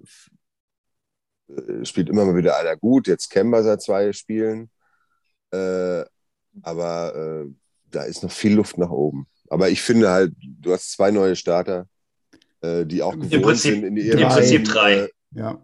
äh, 1.49 1.85
spielt 1.85 2.09
immer 2.09 2.25
mal 2.25 2.35
wieder 2.35 2.57
einer 2.57 2.77
gut. 2.77 3.07
Jetzt 3.07 3.29
Kemba 3.29 3.63
seit 3.63 3.81
zwei 3.81 4.13
Spielen. 4.13 4.69
Äh, 5.51 6.03
aber 6.61 7.15
äh, 7.15 7.51
da 7.91 8.03
ist 8.03 8.23
noch 8.23 8.31
viel 8.31 8.53
Luft 8.53 8.77
nach 8.77 8.89
oben. 8.89 9.27
Aber 9.49 9.69
ich 9.69 9.81
finde 9.81 10.09
halt, 10.09 10.33
du 10.41 10.73
hast 10.73 10.91
zwei 10.91 11.11
neue 11.11 11.35
Starter, 11.35 11.87
die 12.63 13.03
auch 13.03 13.13
gewohnt 13.13 13.31
Im 13.31 13.41
Prinzip, 13.43 13.73
sind 13.75 13.83
in 13.83 13.97
ihrem 13.97 14.19
Im 14.21 14.27
Prinzip 14.27 14.65
drei. 14.65 15.07
Ja. 15.31 15.61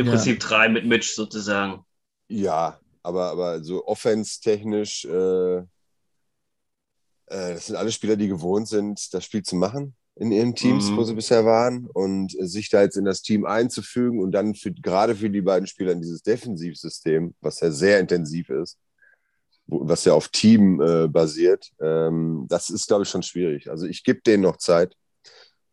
Im 0.00 0.06
ja. 0.06 0.12
Prinzip 0.12 0.40
drei 0.40 0.68
mit 0.70 0.86
Mitch 0.86 1.12
sozusagen. 1.14 1.84
Ja, 2.28 2.80
aber, 3.02 3.30
aber 3.30 3.62
so 3.62 3.86
offense-technisch, 3.86 5.04
äh, 5.04 5.58
äh, 5.58 5.64
das 7.26 7.66
sind 7.66 7.76
alle 7.76 7.92
Spieler, 7.92 8.16
die 8.16 8.28
gewohnt 8.28 8.66
sind, 8.66 9.12
das 9.12 9.24
Spiel 9.26 9.42
zu 9.42 9.56
machen 9.56 9.94
in 10.16 10.32
ihren 10.32 10.54
Teams, 10.54 10.90
mhm. 10.90 10.96
wo 10.96 11.04
sie 11.04 11.14
bisher 11.14 11.44
waren. 11.44 11.86
Und 11.92 12.32
sich 12.38 12.70
da 12.70 12.80
jetzt 12.80 12.96
in 12.96 13.04
das 13.04 13.20
Team 13.20 13.44
einzufügen 13.44 14.22
und 14.22 14.32
dann 14.32 14.54
für, 14.54 14.72
gerade 14.72 15.14
für 15.14 15.28
die 15.28 15.42
beiden 15.42 15.66
Spieler 15.66 15.92
in 15.92 16.00
dieses 16.00 16.22
Defensivsystem, 16.22 17.34
was 17.42 17.60
ja 17.60 17.70
sehr 17.70 18.00
intensiv 18.00 18.48
ist, 18.48 18.78
was 19.66 20.06
ja 20.06 20.14
auf 20.14 20.28
Team 20.28 20.80
äh, 20.80 21.08
basiert, 21.08 21.70
ähm, 21.78 22.46
das 22.48 22.70
ist, 22.70 22.88
glaube 22.88 23.02
ich, 23.02 23.10
schon 23.10 23.22
schwierig. 23.22 23.70
Also 23.70 23.86
ich 23.86 24.02
gebe 24.02 24.22
denen 24.22 24.44
noch 24.44 24.56
Zeit, 24.56 24.96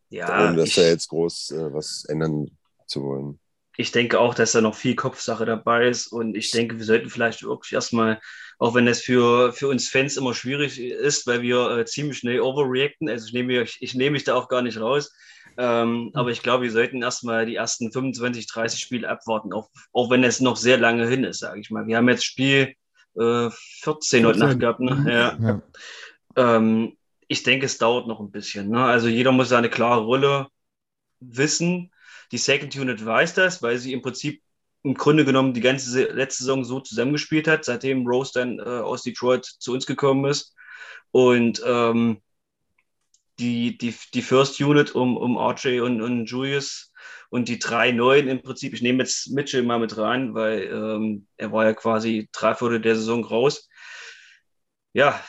Ja, 0.09 0.47
ohne 0.47 0.57
dass 0.57 0.69
ich, 0.69 0.75
da 0.75 0.81
jetzt 0.81 1.07
groß 1.07 1.51
äh, 1.51 1.73
was 1.73 2.03
ändern 2.05 2.47
zu 2.87 3.03
wollen. 3.03 3.39
Ich 3.77 3.91
denke 3.91 4.19
auch, 4.19 4.33
dass 4.33 4.51
da 4.53 4.61
noch 4.61 4.75
viel 4.75 4.95
Kopfsache 4.95 5.45
dabei 5.45 5.87
ist 5.87 6.07
und 6.07 6.35
ich 6.35 6.51
denke, 6.51 6.77
wir 6.77 6.85
sollten 6.85 7.09
vielleicht 7.09 7.43
wirklich 7.43 7.73
erstmal, 7.73 8.19
auch 8.59 8.73
wenn 8.75 8.85
das 8.87 9.01
für, 9.01 9.53
für 9.53 9.67
uns 9.67 9.87
Fans 9.89 10.17
immer 10.17 10.33
schwierig 10.33 10.79
ist, 10.79 11.27
weil 11.27 11.41
wir 11.43 11.77
äh, 11.77 11.85
ziemlich 11.85 12.17
schnell 12.19 12.41
overreacten, 12.41 13.07
also 13.09 13.27
ich 13.27 13.33
nehme, 13.33 13.59
mich- 13.61 13.77
ich 13.81 13.93
nehme 13.93 14.11
mich 14.11 14.23
da 14.23 14.35
auch 14.35 14.49
gar 14.49 14.61
nicht 14.63 14.79
raus, 14.79 15.13
ähm, 15.57 16.11
aber 16.13 16.29
ich 16.31 16.43
glaube, 16.43 16.63
wir 16.63 16.71
sollten 16.71 17.01
erstmal 17.01 17.45
die 17.45 17.55
ersten 17.55 17.91
25, 17.91 18.47
30 18.47 18.79
Spiele 18.79 19.09
abwarten, 19.09 19.53
auch, 19.53 19.69
auch 19.93 20.09
wenn 20.09 20.23
es 20.23 20.39
noch 20.39 20.57
sehr 20.57 20.77
lange 20.77 21.07
hin 21.07 21.23
ist, 21.23 21.39
sage 21.39 21.59
ich 21.59 21.71
mal. 21.71 21.87
Wir 21.87 21.97
haben 21.97 22.09
jetzt 22.09 22.25
Spiel 22.25 22.73
äh, 23.15 23.49
14 23.81 24.25
heute 24.25 24.39
14. 24.39 24.39
Nacht 24.39 24.59
gehabt, 24.59 24.79
ne? 24.79 24.95
Mhm. 24.95 25.07
Ja. 25.07 25.37
Ja. 25.41 25.61
Ähm, 26.35 26.97
ich 27.27 27.43
denke, 27.43 27.65
es 27.65 27.77
dauert 27.77 28.07
noch 28.07 28.19
ein 28.19 28.31
bisschen. 28.31 28.69
Ne? 28.69 28.83
Also 28.83 29.07
jeder 29.07 29.31
muss 29.31 29.49
seine 29.49 29.69
klare 29.69 30.01
Rolle 30.01 30.47
wissen. 31.19 31.91
Die 32.31 32.37
Second 32.37 32.75
Unit 32.75 33.05
weiß 33.05 33.33
das, 33.33 33.61
weil 33.61 33.77
sie 33.77 33.93
im 33.93 34.01
Prinzip 34.01 34.41
im 34.83 34.93
Grunde 34.93 35.25
genommen 35.25 35.53
die 35.53 35.61
ganze 35.61 36.05
letzte 36.05 36.43
Saison 36.43 36.63
so 36.63 36.79
zusammengespielt 36.79 37.47
hat, 37.47 37.65
seitdem 37.65 38.07
Rose 38.07 38.31
dann 38.33 38.59
äh, 38.59 38.63
aus 38.63 39.03
Detroit 39.03 39.45
zu 39.45 39.73
uns 39.73 39.85
gekommen 39.85 40.25
ist. 40.25 40.55
Und 41.11 41.61
ähm, 41.65 42.21
die, 43.39 43.77
die, 43.77 43.93
die 44.13 44.21
First 44.21 44.59
Unit 44.61 44.95
um, 44.95 45.17
um 45.17 45.37
RJ 45.37 45.81
und, 45.81 46.01
und 46.01 46.25
Julius 46.25 46.93
und 47.29 47.49
die 47.49 47.59
drei 47.59 47.91
neuen 47.91 48.27
im 48.27 48.41
Prinzip, 48.41 48.73
ich 48.73 48.81
nehme 48.81 49.03
jetzt 49.03 49.29
Mitchell 49.29 49.63
mal 49.63 49.79
mit 49.79 49.97
rein, 49.97 50.33
weil 50.33 50.63
ähm, 50.63 51.27
er 51.37 51.51
war 51.51 51.65
ja 51.65 51.73
quasi 51.73 52.29
drei 52.31 52.55
Viertel 52.55 52.81
der 52.81 52.95
Saison 52.95 53.23
raus. 53.23 53.69
Ja, 54.93 55.21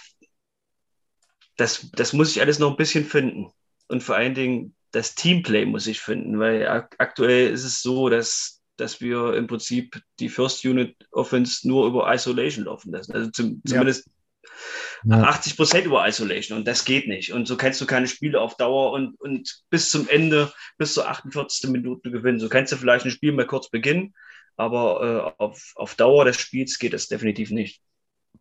das, 1.56 1.90
das 1.92 2.12
muss 2.12 2.30
ich 2.30 2.40
alles 2.40 2.58
noch 2.58 2.70
ein 2.70 2.76
bisschen 2.76 3.04
finden. 3.04 3.50
Und 3.88 4.02
vor 4.02 4.16
allen 4.16 4.34
Dingen 4.34 4.76
das 4.92 5.14
Teamplay 5.14 5.66
muss 5.66 5.86
ich 5.86 6.00
finden, 6.00 6.38
weil 6.38 6.66
ak 6.66 6.94
aktuell 6.98 7.50
ist 7.52 7.64
es 7.64 7.82
so, 7.82 8.08
dass, 8.08 8.62
dass 8.76 9.00
wir 9.00 9.34
im 9.34 9.46
Prinzip 9.46 10.00
die 10.20 10.28
First 10.28 10.64
Unit 10.64 10.96
Offense 11.12 11.66
nur 11.68 11.86
über 11.86 12.12
Isolation 12.12 12.64
laufen 12.64 12.92
lassen. 12.92 13.12
Also 13.12 13.30
zum, 13.30 13.62
zumindest 13.66 14.08
Ja. 15.04 15.22
80 15.22 15.56
Prozent 15.56 15.86
über 15.86 16.08
Isolation 16.08 16.58
und 16.58 16.66
das 16.66 16.84
geht 16.84 17.06
nicht. 17.06 17.32
Und 17.32 17.46
so 17.46 17.56
kannst 17.56 17.80
du 17.80 17.86
keine 17.86 18.08
Spiele 18.08 18.40
auf 18.40 18.56
Dauer 18.56 18.92
und, 18.92 19.14
und 19.20 19.62
bis 19.70 19.90
zum 19.90 20.08
Ende, 20.08 20.52
bis 20.76 20.94
zur 20.94 21.08
48. 21.08 21.70
Minute 21.70 22.10
gewinnen. 22.10 22.40
So 22.40 22.48
kannst 22.48 22.72
du 22.72 22.76
vielleicht 22.76 23.04
ein 23.04 23.12
Spiel 23.12 23.32
mal 23.32 23.46
kurz 23.46 23.68
beginnen, 23.70 24.14
aber 24.56 25.34
äh, 25.38 25.42
auf, 25.42 25.72
auf 25.76 25.94
Dauer 25.94 26.24
des 26.24 26.36
Spiels 26.36 26.78
geht 26.78 26.94
es 26.94 27.06
definitiv 27.08 27.50
nicht. 27.50 27.80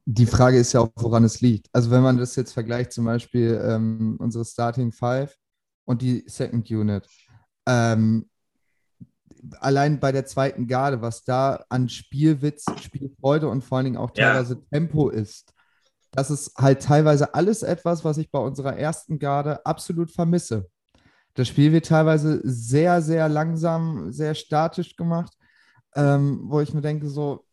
Die 0.06 0.26
Frage 0.26 0.58
ist 0.58 0.74
ja 0.74 0.80
auch, 0.80 0.90
woran 0.96 1.24
es 1.26 1.42
liegt. 1.42 1.68
Also 1.74 1.92
wenn 1.92 2.02
man 2.02 2.18
das 2.18 2.36
jetzt 2.36 2.54
vergleicht, 2.54 2.94
zum 2.94 3.06
Beispiel 3.06 3.62
ähm, 3.64 4.16
unsere 4.20 4.46
Starting 4.46 4.92
Five 4.92 5.38
und 5.88 6.02
die 6.02 6.24
Second 6.28 6.70
Unit. 6.70 7.08
Ähm, 7.66 8.30
allein 9.60 10.00
bei 10.00 10.12
der 10.12 10.26
zweiten 10.26 10.68
Garde, 10.68 11.02
was 11.02 11.24
da 11.24 11.64
an 11.70 11.90
Spielwitz, 11.90 12.66
Spielfreude 12.82 13.48
und 13.48 13.64
vor 13.64 13.78
allen 13.78 13.86
Dingen 13.86 13.98
auch 13.98 14.12
Ja. 14.16 14.34
teilweise 14.34 14.64
Tempo 14.70 15.10
ist, 15.10 15.54
das 16.12 16.30
ist 16.30 16.56
halt 16.58 16.82
teilweise 16.82 17.34
alles 17.34 17.64
etwas, 17.64 18.04
was 18.04 18.18
ich 18.18 18.30
bei 18.32 18.40
unserer 18.40 18.76
ersten 18.78 19.18
Garde 19.20 19.66
absolut 19.66 20.12
vermisse. 20.12 20.70
Das 21.36 21.48
Spiel 21.48 21.72
wird 21.72 21.86
teilweise 21.86 22.42
sehr, 22.44 23.02
sehr 23.02 23.30
langsam, 23.30 24.12
sehr 24.12 24.34
statisch 24.36 24.96
gemacht, 24.96 25.34
ähm, 25.96 26.42
wo 26.44 26.60
ich 26.60 26.74
mir 26.74 26.82
denke, 26.82 27.08
so, 27.08 27.46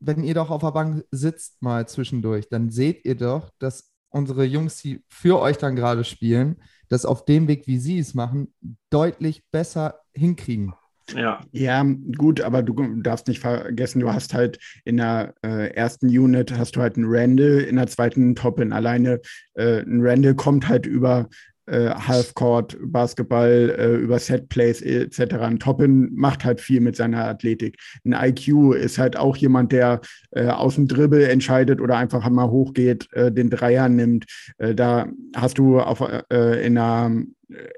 wenn 0.00 0.22
ihr 0.22 0.34
doch 0.34 0.50
auf 0.50 0.62
der 0.62 0.70
Bank 0.70 1.04
sitzt 1.10 1.60
mal 1.60 1.86
zwischendurch, 1.88 2.48
dann 2.48 2.70
seht 2.70 3.04
ihr 3.04 3.16
doch, 3.16 3.50
dass 3.58 3.90
unsere 4.08 4.44
Jungs, 4.44 4.76
die 4.80 5.04
für 5.08 5.40
euch 5.40 5.58
dann 5.58 5.74
gerade 5.76 6.04
spielen, 6.04 6.62
das 6.88 7.04
auf 7.04 7.24
dem 7.24 7.48
Weg, 7.48 7.66
wie 7.66 7.78
sie 7.78 7.98
es 7.98 8.14
machen, 8.14 8.52
deutlich 8.90 9.42
besser 9.50 10.00
hinkriegen. 10.12 10.74
Ja, 11.14 11.40
Ja, 11.52 11.84
gut, 12.16 12.40
aber 12.40 12.62
du 12.62 12.74
darfst 13.02 13.28
nicht 13.28 13.40
vergessen, 13.40 14.00
du 14.00 14.12
hast 14.12 14.32
halt 14.32 14.58
in 14.84 14.96
der 14.96 15.34
äh, 15.44 15.70
ersten 15.74 16.06
Unit 16.06 16.56
hast 16.56 16.76
du 16.76 16.80
halt 16.80 16.96
einen 16.96 17.06
Randall, 17.06 17.60
in 17.60 17.76
der 17.76 17.88
zweiten 17.88 18.34
Toppin. 18.34 18.72
Alleine 18.72 19.20
äh, 19.54 19.82
ein 19.82 20.00
Randall 20.00 20.34
kommt 20.34 20.66
halt 20.68 20.86
über 20.86 21.28
äh, 21.66 21.90
Halfcourt, 21.90 22.76
Basketball, 22.80 23.74
äh, 23.78 23.94
über 23.96 24.18
Setplays 24.18 24.82
etc. 24.82 25.34
Ein 25.34 25.58
Toppin 25.58 26.10
macht 26.14 26.44
halt 26.44 26.60
viel 26.60 26.80
mit 26.80 26.96
seiner 26.96 27.24
Athletik. 27.24 27.76
Ein 28.04 28.12
IQ 28.12 28.74
ist 28.74 28.98
halt 28.98 29.16
auch 29.16 29.36
jemand, 29.36 29.72
der 29.72 30.00
äh, 30.32 30.46
aus 30.46 30.74
dem 30.76 30.88
Dribbel 30.88 31.24
entscheidet 31.24 31.80
oder 31.80 31.96
einfach 31.96 32.28
mal 32.28 32.50
hochgeht, 32.50 33.08
äh, 33.12 33.32
den 33.32 33.50
Dreier 33.50 33.88
nimmt. 33.88 34.26
Äh, 34.58 34.74
da 34.74 35.08
hast 35.34 35.58
du 35.58 35.80
auf, 35.80 36.02
äh, 36.30 36.66
in 36.66 36.74
der 36.74 37.10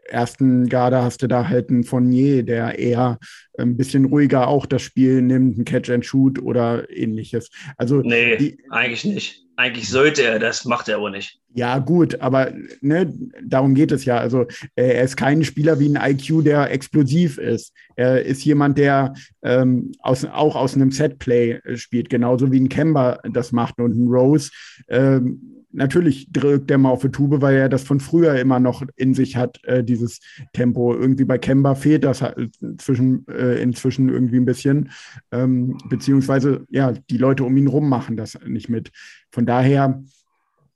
ersten 0.09 0.69
Garde 0.69 1.03
hast 1.03 1.23
du 1.23 1.27
da 1.27 1.49
halt 1.49 1.71
einen 1.71 1.85
Fournier, 1.85 2.43
der 2.43 2.79
eher 2.79 3.19
ein 3.59 3.77
bisschen 3.77 4.07
ruhiger 4.07 4.49
auch 4.49 4.67
das 4.67 4.83
Spiel 4.83 5.23
nimmt, 5.23 5.59
ein 5.59 5.65
Catch 5.65 5.91
and 5.91 6.05
Shoot 6.05 6.41
oder 6.41 6.89
ähnliches. 6.91 7.51
Also 7.77 8.01
nee, 8.01 8.37
die, 8.37 8.59
eigentlich 8.71 9.05
nicht. 9.05 9.46
Eigentlich 9.59 9.89
sollte 9.89 10.23
er, 10.23 10.39
das 10.39 10.67
macht 10.67 10.89
er 10.89 10.97
aber 10.97 11.11
nicht. 11.11 11.41
ja, 11.55 11.79
gut, 11.79 12.21
aber 12.21 12.53
ne, 12.83 13.11
darum 13.43 13.75
geht 13.75 13.91
es 13.91 14.05
ja. 14.05 14.19
Also 14.19 14.43
äh, 14.75 14.93
er 14.97 15.03
ist 15.03 15.17
kein 15.17 15.45
Spieler 15.45 15.81
wie 15.81 15.89
ein 15.89 16.11
IQ, 16.11 16.45
der 16.45 16.71
explosiv 16.71 17.39
ist. 17.39 17.73
Er 17.97 18.23
ist 18.23 18.45
jemand, 18.45 18.77
der 18.77 19.15
ähm, 19.43 19.93
aus, 20.01 20.27
auch 20.27 20.57
aus 20.57 20.75
einem 20.75 20.91
Setplay 20.91 21.53
äh, 21.53 21.79
spielt, 21.79 22.11
genauso 22.11 22.53
wie 22.53 22.61
ein 22.61 22.69
Kemba 22.69 23.19
das 23.33 23.53
macht 23.53 23.79
und 23.79 23.97
ein 23.97 24.09
Rose. 24.09 24.51
Ähm, 24.89 25.56
natürlich 25.71 26.33
drückt 26.33 26.71
er 26.71 26.79
mal 26.79 26.91
auf 26.91 27.03
die 27.03 27.11
Tube, 27.11 27.41
weil 27.41 27.57
er 27.57 27.69
das 27.69 27.83
von 27.83 28.01
früher 28.01 28.39
immer 28.39 28.61
noch 28.61 28.83
in 28.97 29.15
sich 29.15 29.37
hat, 29.37 29.63
äh, 29.65 29.85
dieses 29.85 30.21
Tempo. 30.53 30.95
Irgendwie 30.95 31.25
bei 31.25 31.39
Kemba 31.39 31.75
fehlt 31.75 32.05
das 32.05 32.23
halt 32.23 32.55
zwischen, 32.79 33.27
äh, 33.29 33.61
inzwischen 33.61 34.09
irgendwie 34.09 34.37
ein 34.39 34.45
bisschen. 34.45 34.91
Ähm, 35.33 35.79
beziehungsweise, 35.89 36.65
ja, 36.71 36.93
die 36.93 37.19
Leute 37.19 37.45
um 37.45 37.57
ihn 37.57 37.69
rum 37.69 37.89
machen 37.89 38.17
das 38.17 38.39
nicht 38.47 38.69
mit. 38.69 38.91
Von 39.31 39.47
daher, 39.47 40.03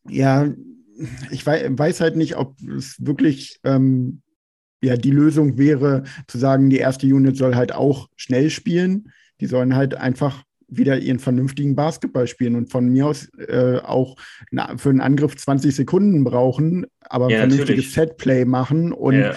ja, 0.09 0.49
ich 1.31 1.47
wei 1.47 1.67
weiß 1.71 2.01
halt 2.01 2.17
nicht, 2.17 2.37
ob 2.37 2.57
es 2.63 2.97
wirklich 3.05 3.59
ähm, 3.65 4.23
ja, 4.83 4.97
die 4.97 5.11
Lösung 5.11 5.59
wäre, 5.59 6.05
zu 6.27 6.39
sagen, 6.39 6.71
die 6.71 6.79
erste 6.79 7.07
Unit 7.07 7.37
soll 7.37 7.55
halt 7.55 7.73
auch 7.73 8.09
schnell 8.17 8.51
spielen. 8.51 9.13
Die 9.41 9.47
sollen 9.47 9.75
halt 9.75 9.95
einfach 9.95 10.45
wieder 10.71 10.99
ihren 10.99 11.19
vernünftigen 11.19 11.75
Basketball 11.75 12.27
spielen 12.27 12.57
und 12.57 12.71
von 12.71 12.89
mir 12.89 13.07
aus 13.07 13.29
äh, 13.39 13.79
auch 13.79 14.17
na, 14.51 14.77
für 14.77 14.91
einen 14.91 15.01
Angriff 15.01 15.37
20 15.37 15.75
Sekunden 15.75 16.25
brauchen, 16.25 16.87
aber 17.01 17.27
ein 17.27 17.31
Ja, 17.31 17.39
vernünftiges 17.39 17.69
natürlich. 17.69 17.93
Setplay 17.93 18.45
machen 18.45 18.93
und 18.93 19.15
Ja. 19.15 19.35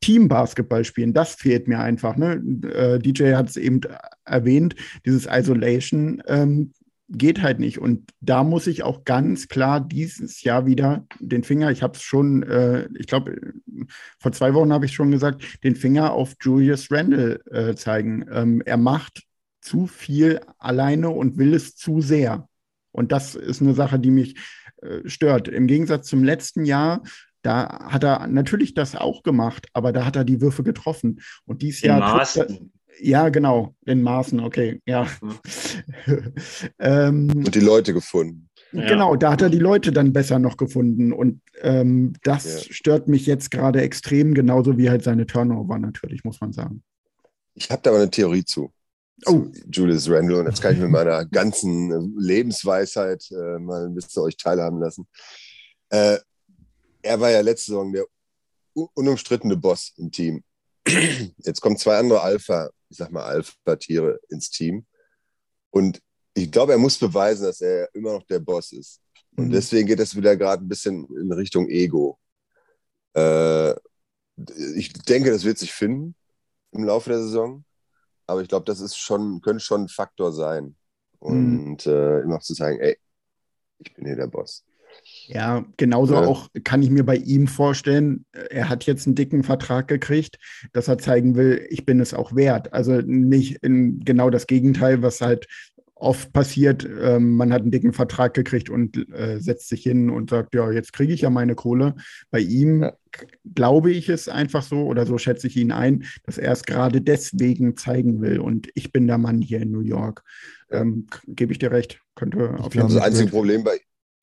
Team-Basketball 0.00 0.84
spielen. 0.84 1.12
Das 1.14 1.34
fehlt 1.36 1.68
mir 1.68 1.78
einfach. 1.78 2.16
Ne? 2.16 2.42
Äh, 2.74 2.98
DJ 2.98 3.34
hat 3.34 3.48
es 3.48 3.56
eben 3.56 3.80
erwähnt, 4.24 4.74
dieses 5.06 5.28
Isolation 5.30 6.20
ähm, 6.26 6.72
geht 7.08 7.42
halt 7.42 7.60
nicht. 7.60 7.78
Und 7.78 8.10
da 8.20 8.42
muss 8.42 8.66
ich 8.66 8.82
auch 8.82 9.04
ganz 9.04 9.48
klar 9.48 9.80
dieses 9.80 10.42
Jahr 10.42 10.66
wieder 10.66 11.06
den 11.20 11.44
Finger, 11.44 11.70
ich 11.70 11.82
habe 11.82 11.96
es 11.96 12.02
schon, 12.02 12.42
äh, 12.42 12.88
ich 12.98 13.06
glaube, 13.06 13.36
vor 14.18 14.32
zwei 14.32 14.54
Wochen 14.54 14.72
habe 14.72 14.86
ich 14.86 14.92
schon 14.92 15.10
gesagt, 15.10 15.62
den 15.62 15.76
Finger 15.76 16.12
auf 16.12 16.34
Julius 16.40 16.90
Randle 16.90 17.40
äh, 17.50 17.74
zeigen. 17.74 18.24
Ähm, 18.32 18.62
er 18.64 18.76
macht 18.76 19.22
zu 19.62 19.86
viel 19.86 20.40
alleine 20.58 21.08
und 21.08 21.38
will 21.38 21.54
es 21.54 21.76
zu 21.76 22.00
sehr. 22.02 22.48
Und 22.90 23.10
das 23.12 23.34
ist 23.34 23.62
eine 23.62 23.74
Sache, 23.74 23.98
die 23.98 24.10
mich 24.10 24.36
äh, 24.82 25.08
stört. 25.08 25.48
Im 25.48 25.66
Gegensatz 25.66 26.08
zum 26.08 26.22
letzten 26.24 26.64
Jahr, 26.66 27.02
da 27.40 27.88
hat 27.90 28.04
er 28.04 28.26
natürlich 28.26 28.74
das 28.74 28.94
auch 28.94 29.22
gemacht, 29.22 29.68
aber 29.72 29.92
da 29.92 30.04
hat 30.04 30.16
er 30.16 30.24
die 30.24 30.40
Würfe 30.40 30.62
getroffen. 30.62 31.20
Und 31.46 31.62
dieses 31.62 31.82
In 31.82 31.88
Jahr. 31.88 32.00
Maßen. 32.00 32.72
Ja, 33.00 33.30
genau, 33.30 33.74
in 33.86 34.02
Maßen, 34.02 34.38
okay, 34.40 34.80
ja. 34.84 35.06
ähm, 36.78 37.30
Und 37.30 37.54
die 37.54 37.60
Leute 37.60 37.94
gefunden. 37.94 38.48
Ja. 38.72 38.86
Genau, 38.86 39.16
da 39.16 39.32
hat 39.32 39.42
er 39.42 39.50
die 39.50 39.58
Leute 39.58 39.92
dann 39.92 40.12
besser 40.12 40.38
noch 40.38 40.56
gefunden. 40.56 41.12
Und 41.12 41.40
ähm, 41.60 42.14
das 42.22 42.66
Ja. 42.66 42.74
stört 42.74 43.08
mich 43.08 43.26
jetzt 43.26 43.50
gerade 43.50 43.80
extrem, 43.80 44.34
genauso 44.34 44.78
wie 44.78 44.90
halt 44.90 45.04
seine 45.04 45.26
Turnover 45.26 45.78
natürlich, 45.78 46.24
muss 46.24 46.40
man 46.40 46.52
sagen. 46.52 46.82
Ich 47.54 47.70
habe 47.70 47.82
da 47.82 47.90
aber 47.90 48.00
eine 48.00 48.10
Theorie 48.10 48.44
zu. 48.44 48.72
Oh. 49.26 49.46
Julius 49.70 50.08
Randle 50.10 50.40
und 50.40 50.46
jetzt 50.46 50.60
kann 50.60 50.74
ich 50.74 50.80
mit 50.80 50.90
meiner 50.90 51.24
ganzen 51.26 52.16
Lebensweisheit 52.18 53.24
äh, 53.30 53.58
mal 53.58 53.86
ein 53.86 53.94
bisschen 53.94 54.22
euch 54.22 54.36
teilhaben 54.36 54.80
lassen. 54.80 55.06
Äh, 55.90 56.18
er 57.02 57.20
war 57.20 57.30
ja 57.30 57.40
letzte 57.40 57.72
Saison 57.72 57.92
der 57.92 58.04
unumstrittene 58.94 59.56
Boss 59.56 59.92
im 59.96 60.10
Team. 60.10 60.42
Jetzt 61.38 61.60
kommen 61.60 61.76
zwei 61.76 61.98
andere 61.98 62.22
Alpha, 62.22 62.70
ich 62.88 62.96
sag 62.96 63.10
mal 63.12 63.24
Alpha-Tiere 63.24 64.18
ins 64.28 64.50
Team. 64.50 64.86
Und 65.70 66.00
ich 66.34 66.50
glaube, 66.50 66.72
er 66.72 66.78
muss 66.78 66.98
beweisen, 66.98 67.44
dass 67.44 67.60
er 67.60 67.88
immer 67.94 68.12
noch 68.14 68.24
der 68.24 68.40
Boss 68.40 68.72
ist. 68.72 69.00
Und 69.36 69.48
Mhm. 69.48 69.52
deswegen 69.52 69.86
geht 69.86 70.00
das 70.00 70.16
wieder 70.16 70.36
gerade 70.36 70.64
ein 70.64 70.68
bisschen 70.68 71.06
in 71.16 71.30
Richtung 71.32 71.68
Ego. 71.68 72.18
Äh, 73.14 73.72
ich 74.74 74.92
denke, 75.06 75.30
das 75.30 75.44
wird 75.44 75.58
sich 75.58 75.72
finden 75.72 76.14
im 76.72 76.84
Laufe 76.84 77.10
der 77.10 77.20
Saison. 77.20 77.64
Aber 78.26 78.42
ich 78.42 78.48
glaube, 78.48 78.64
das 78.64 78.80
ist 78.80 78.96
schon, 78.96 79.40
könnte 79.40 79.60
schon 79.60 79.82
ein 79.84 79.88
Faktor 79.88 80.32
sein. 80.32 80.76
Und 81.18 81.86
äh, 81.86 82.20
immer 82.20 82.40
zu 82.40 82.54
sagen, 82.54 82.80
ey, 82.80 82.96
ich 83.78 83.94
bin 83.94 84.06
hier 84.06 84.16
der 84.16 84.26
Boss. 84.26 84.64
Ja, 85.26 85.64
genauso 85.76 86.14
Ja. 86.14 86.26
auch 86.26 86.48
kann 86.64 86.82
ich 86.82 86.90
mir 86.90 87.04
bei 87.04 87.16
ihm 87.16 87.46
vorstellen, 87.46 88.26
er 88.32 88.68
hat 88.68 88.84
jetzt 88.84 89.06
einen 89.06 89.14
dicken 89.14 89.42
Vertrag 89.42 89.88
gekriegt, 89.88 90.38
dass 90.72 90.88
er 90.88 90.98
zeigen 90.98 91.34
will, 91.34 91.66
ich 91.70 91.86
bin 91.86 92.00
es 92.00 92.12
auch 92.12 92.34
wert. 92.34 92.72
Also 92.72 93.00
nicht 93.00 93.56
in 93.62 94.00
genau 94.00 94.30
das 94.30 94.46
Gegenteil, 94.46 95.02
was 95.02 95.20
halt 95.20 95.46
oft 96.02 96.32
passiert. 96.32 96.84
Ähm, 97.00 97.36
man 97.36 97.52
hat 97.52 97.62
einen 97.62 97.70
dicken 97.70 97.92
Vertrag 97.92 98.34
gekriegt 98.34 98.68
und 98.68 98.96
äh, 99.12 99.38
setzt 99.40 99.68
sich 99.68 99.82
hin 99.82 100.10
und 100.10 100.30
sagt, 100.30 100.54
ja, 100.54 100.70
jetzt 100.70 100.92
kriege 100.92 101.12
ich 101.12 101.22
ja 101.22 101.30
meine 101.30 101.54
Kohle. 101.54 101.94
Bei 102.30 102.40
ihm 102.40 102.82
Ja. 102.82 102.92
glaube 103.54 103.90
ich 103.92 104.08
es 104.08 104.28
einfach 104.28 104.62
so 104.62 104.86
oder 104.86 105.06
so 105.06 105.18
schätze 105.18 105.46
ich 105.46 105.56
ihn 105.56 105.72
ein, 105.72 106.04
dass 106.24 106.38
er 106.38 106.52
es 106.52 106.64
gerade 106.64 107.00
deswegen 107.00 107.76
zeigen 107.76 108.20
will. 108.20 108.40
Und 108.40 108.68
ich 108.74 108.92
bin 108.92 109.06
der 109.06 109.18
Mann 109.18 109.40
hier 109.40 109.60
in 109.60 109.70
New 109.70 109.80
York. 109.80 110.22
Ähm, 110.70 111.06
Gebe 111.26 111.52
ich 111.52 111.58
dir 111.58 111.70
recht. 111.70 112.00
Könnte 112.14 112.50
auf 112.58 112.74
jeden 112.74 112.88
glaube, 112.88 112.94
Das 112.94 112.98
Fall. 113.02 113.08
einzige 113.08 113.30
Problem 113.30 113.62
bei, 113.64 113.78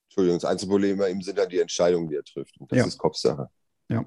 Entschuldigung, 0.09 0.37
das 0.39 0.45
einzige 0.49 0.69
Problem 0.71 0.97
bei 0.97 1.09
ihm 1.11 1.21
sind 1.21 1.39
halt 1.39 1.51
die 1.51 1.59
Entscheidungen, 1.59 2.09
die 2.09 2.15
er 2.15 2.23
trifft. 2.23 2.59
Und 2.59 2.71
das 2.71 2.79
Ja. 2.79 2.85
ist 2.85 2.97
Kopfsache. 2.97 3.47
Ja, 3.89 4.05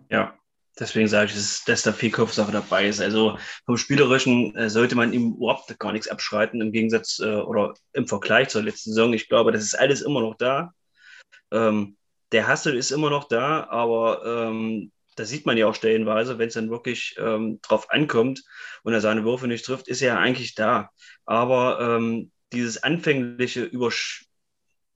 deswegen 0.79 1.09
sage 1.09 1.31
ich, 1.31 1.35
dass, 1.35 1.65
dass 1.65 1.83
da 1.83 1.93
viel 1.93 2.11
Kopfsache 2.11 2.53
dabei 2.53 2.87
ist. 2.87 3.01
Also 3.01 3.39
vom 3.67 3.77
Spielerischen 3.77 4.55
äh, 4.57 4.71
sollte 4.71 4.95
man 4.95 5.13
ihm 5.13 5.35
überhaupt 5.35 5.79
gar 5.79 5.93
nichts 5.93 6.09
abschreiten, 6.09 6.61
im 6.61 6.73
Gegensatz 6.73 7.19
äh, 7.19 7.37
oder 7.37 7.75
im 7.93 8.07
Vergleich 8.07 8.49
zur 8.49 8.63
letzten 8.63 8.91
Saison. 8.91 9.13
Ich 9.13 9.29
glaube, 9.29 9.53
das 9.53 9.63
ist 9.63 9.79
alles 9.79 10.03
immer 10.03 10.21
noch 10.21 10.37
da. 10.37 10.73
Ähm, 11.51 11.97
der 12.33 12.47
Hassel 12.47 12.77
ist 12.77 12.91
immer 12.91 13.11
noch 13.11 13.29
da, 13.29 13.67
aber 13.69 14.23
ähm, 14.25 14.91
das 15.17 15.29
sieht 15.29 15.45
man 15.45 15.59
ja 15.59 15.67
auch 15.67 15.75
stellenweise, 15.75 16.39
wenn 16.39 16.49
es 16.49 16.55
dann 16.55 16.71
wirklich 16.71 17.17
ähm, 17.19 17.61
drauf 17.61 17.91
ankommt 17.91 18.43
und 18.83 18.95
er 18.95 19.03
seine 19.03 19.25
Würfe 19.25 19.47
nicht 19.47 19.65
trifft, 19.67 19.89
ist 19.89 20.01
er 20.01 20.15
ja 20.15 20.19
eigentlich 20.19 20.55
da. 20.55 20.91
Aber 21.27 21.81
ähm, 21.81 22.33
dieses 22.53 22.83
anfängliche 22.83 23.63
Übersch 23.63 24.27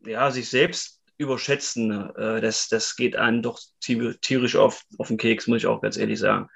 ja, 0.04 0.30
sich 0.30 0.48
selbst 0.48 0.95
überschätzen, 1.18 1.90
äh, 2.16 2.40
das, 2.40 2.68
das 2.68 2.96
geht 2.96 3.16
einem 3.16 3.42
doch 3.42 3.58
tie- 3.80 4.14
tierisch 4.20 4.56
auf, 4.56 4.82
auf 4.98 5.08
den 5.08 5.16
Keks, 5.16 5.46
muss 5.46 5.58
ich 5.58 5.66
auch 5.66 5.80
ganz 5.80 5.96
ehrlich 5.96 6.18
sagen. 6.18 6.48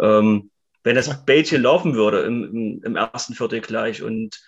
Ähm, 0.00 0.50
wenn 0.82 0.96
das 0.96 1.24
Bällchen 1.24 1.62
laufen 1.62 1.94
würde 1.94 2.22
im, 2.22 2.44
im, 2.44 2.82
im 2.82 2.96
ersten 2.96 3.34
Viertel 3.34 3.60
gleich 3.60 4.02
und 4.02 4.40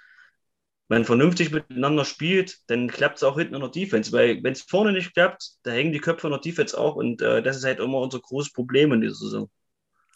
man 0.88 1.04
vernünftig 1.04 1.50
miteinander 1.52 2.04
spielt, 2.04 2.58
dann 2.66 2.88
klappt 2.88 3.16
es 3.16 3.22
auch 3.22 3.38
hinten 3.38 3.54
in 3.54 3.60
der 3.60 3.70
Defense, 3.70 4.12
weil 4.12 4.42
wenn 4.42 4.52
es 4.52 4.62
vorne 4.62 4.92
nicht 4.92 5.14
klappt, 5.14 5.52
da 5.62 5.70
hängen 5.70 5.92
die 5.92 6.00
Köpfe 6.00 6.26
in 6.26 6.32
der 6.32 6.40
Defense 6.40 6.78
auch 6.78 6.96
und 6.96 7.22
äh, 7.22 7.42
das 7.42 7.56
ist 7.56 7.64
halt 7.64 7.80
immer 7.80 7.98
unser 7.98 8.20
großes 8.20 8.52
Problem 8.52 8.92
in 8.92 9.00
dieser 9.00 9.14
Saison. 9.14 9.50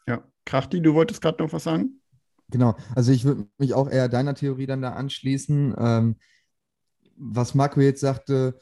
Ja. 0.07 0.23
Krachti, 0.45 0.81
du 0.81 0.95
wolltest 0.95 1.21
gerade 1.21 1.43
noch 1.43 1.53
was 1.53 1.65
sagen? 1.65 2.01
Genau, 2.49 2.77
also 2.95 3.11
ich 3.11 3.25
würde 3.25 3.49
mich 3.59 3.75
auch 3.75 3.91
eher 3.91 4.09
deiner 4.09 4.35
Theorie 4.35 4.67
dann 4.67 4.83
da 4.83 4.93
anschließen. 4.93 5.75
Ähm, 5.77 6.17
was 7.17 7.55
Marco 7.55 7.81
jetzt 7.81 8.01
sagte, 8.01 8.61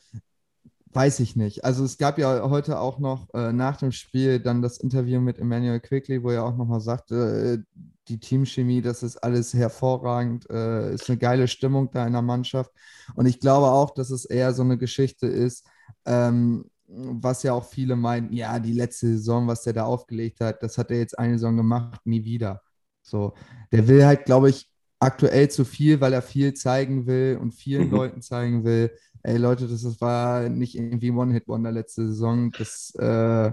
weiß 0.95 1.21
ich 1.21 1.37
nicht. 1.37 1.65
Also 1.65 1.85
es 1.85 1.99
gab 1.99 2.19
ja 2.19 2.49
heute 2.51 2.79
auch 2.79 2.99
noch 2.99 3.29
äh, 3.35 3.53
nach 3.53 3.77
dem 3.79 3.93
Spiel 3.93 4.41
dann 4.41 4.63
das 4.63 4.79
Interview 4.79 5.21
mit 5.21 5.39
Emmanuel 5.39 5.81
Quickly, 5.81 6.23
wo 6.23 6.31
er 6.31 6.45
auch 6.45 6.57
nochmal 6.57 6.81
sagte, 6.81 7.65
äh, 7.65 7.83
die 8.09 8.21
Teamchemie, 8.21 8.83
das 8.83 9.03
ist 9.03 9.17
alles 9.19 9.55
hervorragend, 9.55 10.49
äh, 10.51 10.93
ist 10.95 11.09
eine 11.09 11.19
geile 11.19 11.49
Stimmung 11.49 11.91
da 11.91 12.07
in 12.07 12.13
der 12.13 12.23
Mannschaft. 12.23 12.71
Und 13.15 13.27
ich 13.27 13.41
glaube 13.41 13.69
auch, 13.69 13.91
dass 13.93 14.11
es 14.11 14.25
eher 14.25 14.53
so 14.53 14.63
eine 14.63 14.79
Geschichte 14.79 15.27
ist, 15.27 15.67
ähm, 16.05 16.67
was 16.87 17.43
ja 17.43 17.55
auch 17.55 17.65
viele 17.65 17.97
meinen, 17.97 18.33
ja, 18.33 18.59
die 18.59 18.73
letzte 18.73 19.09
Saison, 19.09 19.47
was 19.49 19.63
der 19.63 19.73
da 19.73 19.85
aufgelegt 19.85 20.41
hat, 20.41 20.63
das 20.63 20.79
hat 20.79 20.91
er 20.91 20.99
jetzt 20.99 21.19
eine 21.19 21.35
Saison 21.39 21.57
gemacht, 21.57 22.01
nie 22.07 22.25
wieder. 22.25 22.63
So, 23.03 23.35
der 23.73 23.89
will 23.89 24.05
halt, 24.07 24.25
glaube 24.27 24.51
ich, 24.51 24.71
aktuell 24.99 25.51
zu 25.51 25.65
viel, 25.65 26.01
weil 26.01 26.13
er 26.13 26.23
viel 26.23 26.55
zeigen 26.55 27.07
will 27.07 27.39
und 27.41 27.53
vielen 27.53 27.89
Mhm. 27.89 27.91
Leuten 27.91 28.23
zeigen 28.23 28.65
will. 28.65 28.91
Ey 29.25 29.39
Leute, 29.39 29.67
das 29.67 30.01
war 30.01 30.49
nicht 30.51 30.77
irgendwie 30.77 31.11
One-Hit-Wonder 31.11 31.73
letzte 31.73 32.07
Saison. 32.09 32.53
Das 32.53 32.95
äh, 32.97 33.53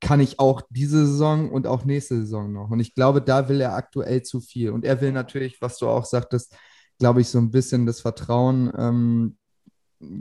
kann 0.00 0.20
ich 0.20 0.38
auch 0.38 0.62
diese 0.70 1.04
Saison 1.06 1.50
und 1.50 1.66
auch 1.66 1.84
nächste 1.84 2.16
Saison 2.20 2.52
noch. 2.52 2.70
Und 2.70 2.78
ich 2.78 2.94
glaube, 2.94 3.20
da 3.20 3.48
will 3.48 3.60
er 3.60 3.74
aktuell 3.74 4.22
zu 4.22 4.40
viel. 4.40 4.70
Und 4.70 4.84
er 4.84 5.00
will 5.00 5.10
natürlich, 5.12 5.60
was 5.60 5.78
du 5.78 5.88
auch 5.88 6.04
sagtest, 6.04 6.54
glaube 6.98 7.20
ich, 7.20 7.28
so 7.28 7.38
ein 7.38 7.50
bisschen 7.50 7.86
das 7.86 8.00
Vertrauen, 8.00 8.72
ähm, 8.78 9.36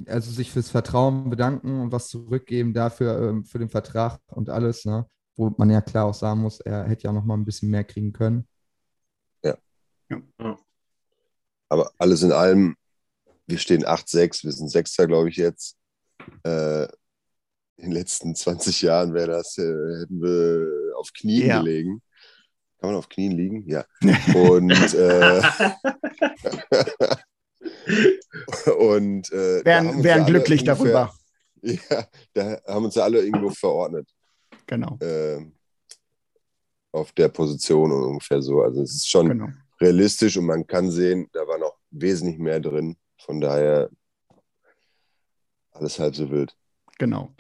also 0.08 0.32
sich 0.32 0.52
fürs 0.52 0.70
Vertrauen 0.72 1.30
bedanken 1.30 1.80
und 1.80 1.92
was 1.92 2.10
zurückgeben 2.10 2.74
dafür, 2.74 3.30
ähm, 3.30 3.46
für 3.46 3.60
den 3.60 3.70
Vertrag 3.70 4.20
und 4.28 4.50
alles, 4.50 4.86
ne? 4.86 5.06
Wo 5.36 5.54
man 5.58 5.70
ja 5.70 5.82
klar 5.82 6.06
auch 6.06 6.16
sagen 6.16 6.42
muss, 6.42 6.60
er 6.62 6.86
hätte 6.86 7.04
ja 7.04 7.14
noch 7.14 7.24
mal 7.26 7.36
ein 7.36 7.46
bisschen 7.46 7.70
mehr 7.70 7.84
kriegen 7.84 8.12
können. 8.12 8.48
Aber 11.70 11.92
alles 12.00 12.24
in 12.24 12.32
allem, 12.32 12.76
wir 13.48 13.58
stehen 13.58 13.86
8-6, 13.86 14.44
wir 14.44 14.52
sind 14.52 14.70
Sechster, 14.70 15.08
glaube 15.08 15.30
ich, 15.30 15.38
jetzt. 15.38 15.78
Äh, 16.44 16.84
in 17.78 17.90
den 17.90 17.92
letzten 17.92 18.36
20 18.36 18.82
Jahren 18.82 19.14
wäre 19.14 19.28
das, 19.28 19.58
äh, 19.58 19.64
hätten 20.02 20.22
wir 20.22 20.96
auf 20.98 21.12
Knien 21.14 21.48
Ja. 21.48 21.60
gelegen. 21.60 22.02
Kann 22.80 22.92
man 22.92 23.00
auf 23.00 23.10
Knien 23.10 23.32
liegen? 23.32 23.68
Ja. 23.68 23.86
Und, 24.36 24.72
äh, 24.94 25.42
und 28.78 29.32
äh, 29.32 29.64
da 29.64 29.66
Wären, 29.66 29.98
ja 29.98 30.04
wären 30.04 30.26
glücklich 30.26 30.62
ungefähr- 30.62 30.76
darüber. 30.94 31.14
Ja, 31.64 32.08
da 32.34 32.62
haben 32.68 32.86
uns 32.86 32.94
ja 32.96 33.04
alle 33.04 33.20
irgendwo 33.26 33.50
verordnet. 33.50 34.08
Genau. 34.68 34.96
äh, 35.02 35.44
auf 36.92 37.12
der 37.14 37.30
Position 37.30 37.92
und 37.92 38.04
ungefähr 38.04 38.42
so. 38.44 38.62
Also 38.62 38.84
es 38.84 38.94
ist 38.94 39.10
schon 39.10 39.28
genau. 39.30 39.48
realistisch 39.82 40.38
und 40.38 40.46
man 40.46 40.68
kann 40.68 40.92
sehen, 40.92 41.28
da 41.34 41.48
war 41.48 41.58
noch 41.58 41.78
wesentlich 41.90 42.38
mehr 42.38 42.60
drin. 42.60 42.96
Von 43.20 43.42
daher 43.42 43.90
alles 45.72 46.00
halb 46.00 46.16
so 46.16 46.30
wild. 46.32 46.56
Genau. 46.98 47.34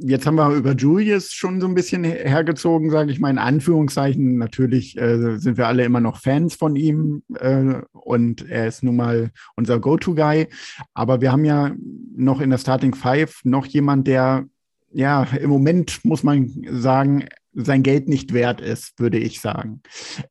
Jetzt 0.00 0.26
haben 0.26 0.36
wir 0.36 0.54
über 0.54 0.72
Julius 0.72 1.32
schon 1.32 1.60
so 1.60 1.66
ein 1.66 1.74
bisschen 1.74 2.04
her- 2.04 2.28
hergezogen, 2.28 2.90
sage 2.90 3.10
ich 3.10 3.20
mal 3.20 3.30
in 3.30 3.38
Anführungszeichen. 3.38 4.38
Natürlich 4.38 4.96
äh, 4.96 5.36
sind 5.38 5.56
wir 5.56 5.66
alle 5.66 5.84
immer 5.84 6.00
noch 6.00 6.20
Fans 6.20 6.54
von 6.54 6.76
ihm 6.76 7.22
äh, 7.34 7.82
und 7.92 8.48
er 8.48 8.66
ist 8.66 8.82
nun 8.82 8.96
mal 8.96 9.30
unser 9.56 9.78
Go-To-Guy. 9.78 10.48
Aber 10.94 11.20
wir 11.20 11.32
haben 11.32 11.44
ja 11.44 11.74
noch 12.16 12.40
in 12.40 12.50
der 12.50 12.58
Starting 12.58 12.94
Five 12.94 13.40
noch 13.44 13.66
jemand, 13.66 14.06
der 14.06 14.46
ja 14.90 15.24
im 15.24 15.50
Moment, 15.50 16.04
muss 16.04 16.22
man 16.22 16.64
sagen, 16.70 17.26
sein 17.52 17.82
Geld 17.82 18.08
nicht 18.08 18.32
wert 18.32 18.60
ist, 18.60 18.98
würde 19.00 19.18
ich 19.18 19.40
sagen. 19.40 19.82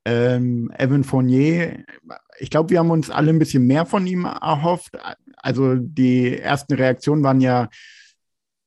Ähm, 0.05 0.71
Evan 0.77 1.03
Fournier, 1.03 1.83
ich 2.39 2.49
glaube, 2.49 2.69
wir 2.69 2.79
haben 2.79 2.91
uns 2.91 3.09
alle 3.09 3.29
ein 3.29 3.39
bisschen 3.39 3.65
mehr 3.65 3.85
von 3.85 4.05
ihm 4.07 4.25
erhofft. 4.25 4.97
Also 5.37 5.75
die 5.75 6.37
ersten 6.37 6.73
Reaktionen 6.73 7.23
waren 7.23 7.41
ja 7.41 7.69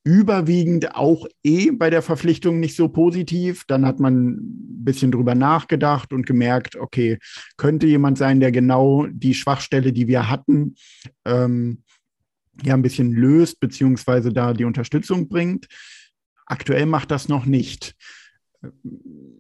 überwiegend 0.03 0.95
auch 0.95 1.27
eh 1.43 1.71
bei 1.71 1.91
der 1.91 2.03
Verpflichtung 2.03 2.59
nicht 2.59 2.75
so 2.75 2.89
positiv. 2.89 3.65
Dann 3.67 3.85
hat 3.85 4.01
man 4.01 4.31
ein 4.31 4.85
bisschen 4.85 5.13
drüber 5.13 5.35
nachgedacht 5.35 6.13
und 6.13 6.27
gemerkt, 6.27 6.77
okay, 6.77 7.19
könnte 7.57 7.87
jemand 7.87 8.19
sein, 8.19 8.41
der 8.41 8.51
genau 8.51 9.07
die 9.07 9.35
Schwachstelle, 9.35 9.93
die 9.93 10.09
wir 10.09 10.31
hatten, 10.31 10.75
ähm, 11.25 11.83
ja 12.63 12.75
ein 12.75 12.83
bisschen 12.83 13.13
löst, 13.13 13.61
beziehungsweise 13.61 14.33
da 14.33 14.53
die 14.53 14.65
Unterstützung 14.65 15.29
bringt. 15.29 15.67
Aktuell 16.47 16.87
macht 16.87 17.11
das 17.11 17.29
noch 17.29 17.47
nicht. 17.47 17.95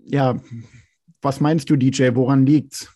Ja, 0.04 0.40
was 1.22 1.40
meinst 1.40 1.68
du, 1.70 1.76
DJ? 1.76 2.10
Woran 2.14 2.46
liegt's? 2.46 2.92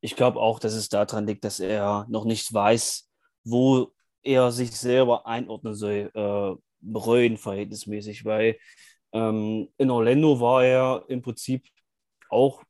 Ich 0.00 0.16
glaube 0.16 0.40
auch, 0.40 0.58
dass 0.58 0.72
es 0.74 0.88
daran 0.88 1.26
liegt, 1.26 1.44
dass 1.44 1.60
er 1.60 2.06
noch 2.08 2.24
nicht 2.24 2.52
weiß, 2.52 3.08
wo 3.44 3.92
er 4.22 4.50
sich 4.52 4.72
selber 4.72 5.26
einordnen 5.26 5.74
soll, 5.74 6.10
äh, 6.14 6.56
bereuen 6.80 7.36
verhältnismäßig, 7.36 8.24
weil 8.24 8.56
ähm, 9.12 9.68
in 9.76 9.90
Orlando 9.90 10.40
war 10.40 10.64
er 10.64 11.04
im 11.08 11.20
Prinzip 11.20 11.66
auch 12.30 12.62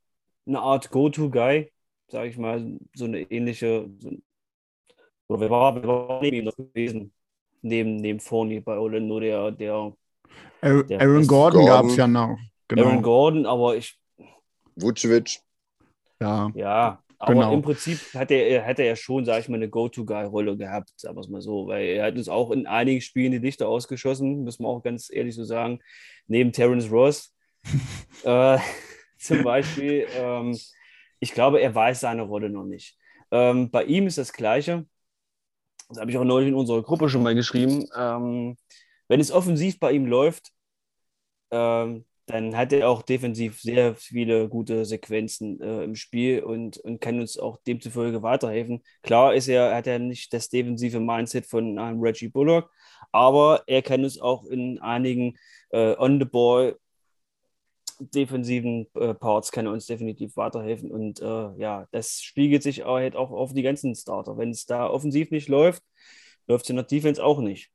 eine 0.47 0.61
Art 0.61 0.90
Go-To-Guy, 0.90 1.73
sage 2.09 2.29
ich 2.29 2.38
mal, 2.38 2.79
so 2.95 3.05
eine 3.05 3.21
ähnliche, 3.23 3.88
so, 3.99 4.11
oder 5.29 5.40
wer 5.40 5.51
war, 5.51 5.75
wer 5.77 5.87
war 5.87 6.21
neben 6.23 6.38
ihm 6.38 6.45
noch 6.47 6.57
gewesen, 6.57 7.12
neben, 7.62 7.97
neben 7.97 8.19
Fournier 8.19 8.64
bei 8.64 8.77
Orlando, 8.77 9.21
der, 9.21 9.51
der 9.53 9.93
Aaron, 10.62 10.87
Der 10.88 11.01
Aaron 11.01 11.27
Gordon, 11.27 11.61
Gordon. 11.61 11.66
gab 11.66 11.85
es 11.87 11.97
ja 11.97 12.07
noch. 12.07 12.38
Genau. 12.69 12.85
Aaron 12.85 13.03
Gordon, 13.03 13.47
aber 13.47 13.77
ich, 13.77 13.99
Vucevic, 14.77 15.40
ja. 16.21 16.51
Ja, 16.55 17.03
aber 17.21 17.35
Genau. 17.35 17.53
im 17.53 17.61
Prinzip 17.63 17.99
hat 18.15 18.31
er, 18.31 18.65
hat 18.67 18.79
er 18.79 18.87
ja 18.87 18.97
schon, 18.97 19.27
sag 19.27 19.41
ich 19.41 19.49
mal, 19.51 19.57
eine 19.57 19.69
Go-To-Guy-Rolle 19.69 20.57
gehabt, 20.57 20.91
sagen 20.97 21.17
wir 21.17 21.21
es 21.21 21.29
mal 21.29 21.43
so, 21.43 21.67
weil 21.69 21.87
er 21.87 22.07
hat 22.07 22.17
uns 22.17 22.31
auch 22.31 22.51
in 22.51 22.67
einigen 22.67 23.03
Spielen 23.03 23.31
die 23.33 23.39
Lichter 23.39 23.69
ausgeschossen, 23.69 24.43
muss 24.45 24.59
man 24.59 24.71
auch 24.71 24.83
ganz 24.83 25.11
ehrlich 25.13 25.35
so 25.35 25.45
sagen, 25.45 25.81
neben 26.27 26.51
Terrence 26.51 26.91
Ross 26.91 27.35
äh, 28.25 28.59
zum 29.19 29.43
Beispiel. 29.43 30.07
Ähm, 30.17 30.59
ich 31.21 31.33
glaube, 31.33 31.61
er 31.61 31.75
weiß 31.75 32.01
seine 32.01 32.23
Rolle 32.23 32.49
noch 32.49 32.65
nicht. 32.65 32.97
Ähm, 33.31 33.71
bei 33.71 33.85
ihm 33.85 34.07
ist 34.07 34.17
das 34.17 34.33
Gleiche, 34.33 34.87
das 35.91 36.01
habe 36.01 36.11
ich 36.11 36.17
auch 36.17 36.25
neulich 36.25 36.49
in 36.49 36.55
unserer 36.55 36.83
Gruppe 36.83 37.11
schon 37.11 37.23
mal 37.23 37.35
geschrieben, 37.35 37.85
ähm, 37.95 38.57
wenn 39.09 39.21
es 39.21 39.31
offensiv 39.31 39.79
bei 39.79 39.93
ihm 39.93 40.07
läuft, 40.07 40.53
ähm, 41.51 42.07
dann 42.31 42.57
hat 42.57 42.73
er 42.73 42.88
auch 42.88 43.03
defensiv 43.03 43.61
sehr 43.61 43.95
viele 43.95 44.49
gute 44.49 44.85
Sequenzen 44.85 45.61
äh, 45.61 45.85
im 45.85 45.95
Spiel 45.97 46.43
und, 46.43 46.79
und 46.79 47.01
kann 47.01 47.21
uns 47.21 47.38
auch 47.38 47.59
demzufolge 47.66 48.23
weiterhelfen. 48.23 48.83
Klar 49.03 49.35
ist 49.35 49.49
er, 49.49 49.75
hat 49.75 49.87
er 49.87 49.99
nicht 49.99 50.33
das 50.33 50.49
defensive 50.49 51.01
Mindset 51.01 51.47
von 51.47 51.79
einem 51.79 52.01
Reggie 52.01 52.29
Bullock, 52.29 52.71
aber 53.12 53.62
er 53.66 53.83
kann 53.83 54.05
uns 54.05 54.21
auch 54.21 54.45
in 54.47 54.79
einigen 54.81 55.37
äh, 55.71 55.97
On-the-Ball 55.99 56.77
defensiven 58.01 58.87
äh, 58.95 59.14
Parts 59.14 59.53
kann 59.53 59.66
er 59.66 59.73
uns 59.73 59.87
definitiv 59.87 60.37
weiterhelfen. 60.37 60.90
Und 60.90 61.21
äh, 61.21 61.55
ja, 61.57 61.87
das 61.90 62.21
spiegelt 62.23 62.62
sich 62.62 62.85
auch, 62.85 62.97
halt 62.97 63.16
auch 63.16 63.31
auf 63.31 63.53
die 63.53 63.62
ganzen 63.62 63.95
Starter. 63.95 64.38
Wenn 64.38 64.51
es 64.51 64.66
da 64.66 64.88
offensiv 64.88 65.31
nicht 65.31 65.49
läuft, 65.49 65.83
läuft 66.47 66.64
es 66.64 66.71
in 66.71 66.77
der 66.77 66.87
Defense 66.87 67.23
auch 67.23 67.40
nicht. 67.40 67.71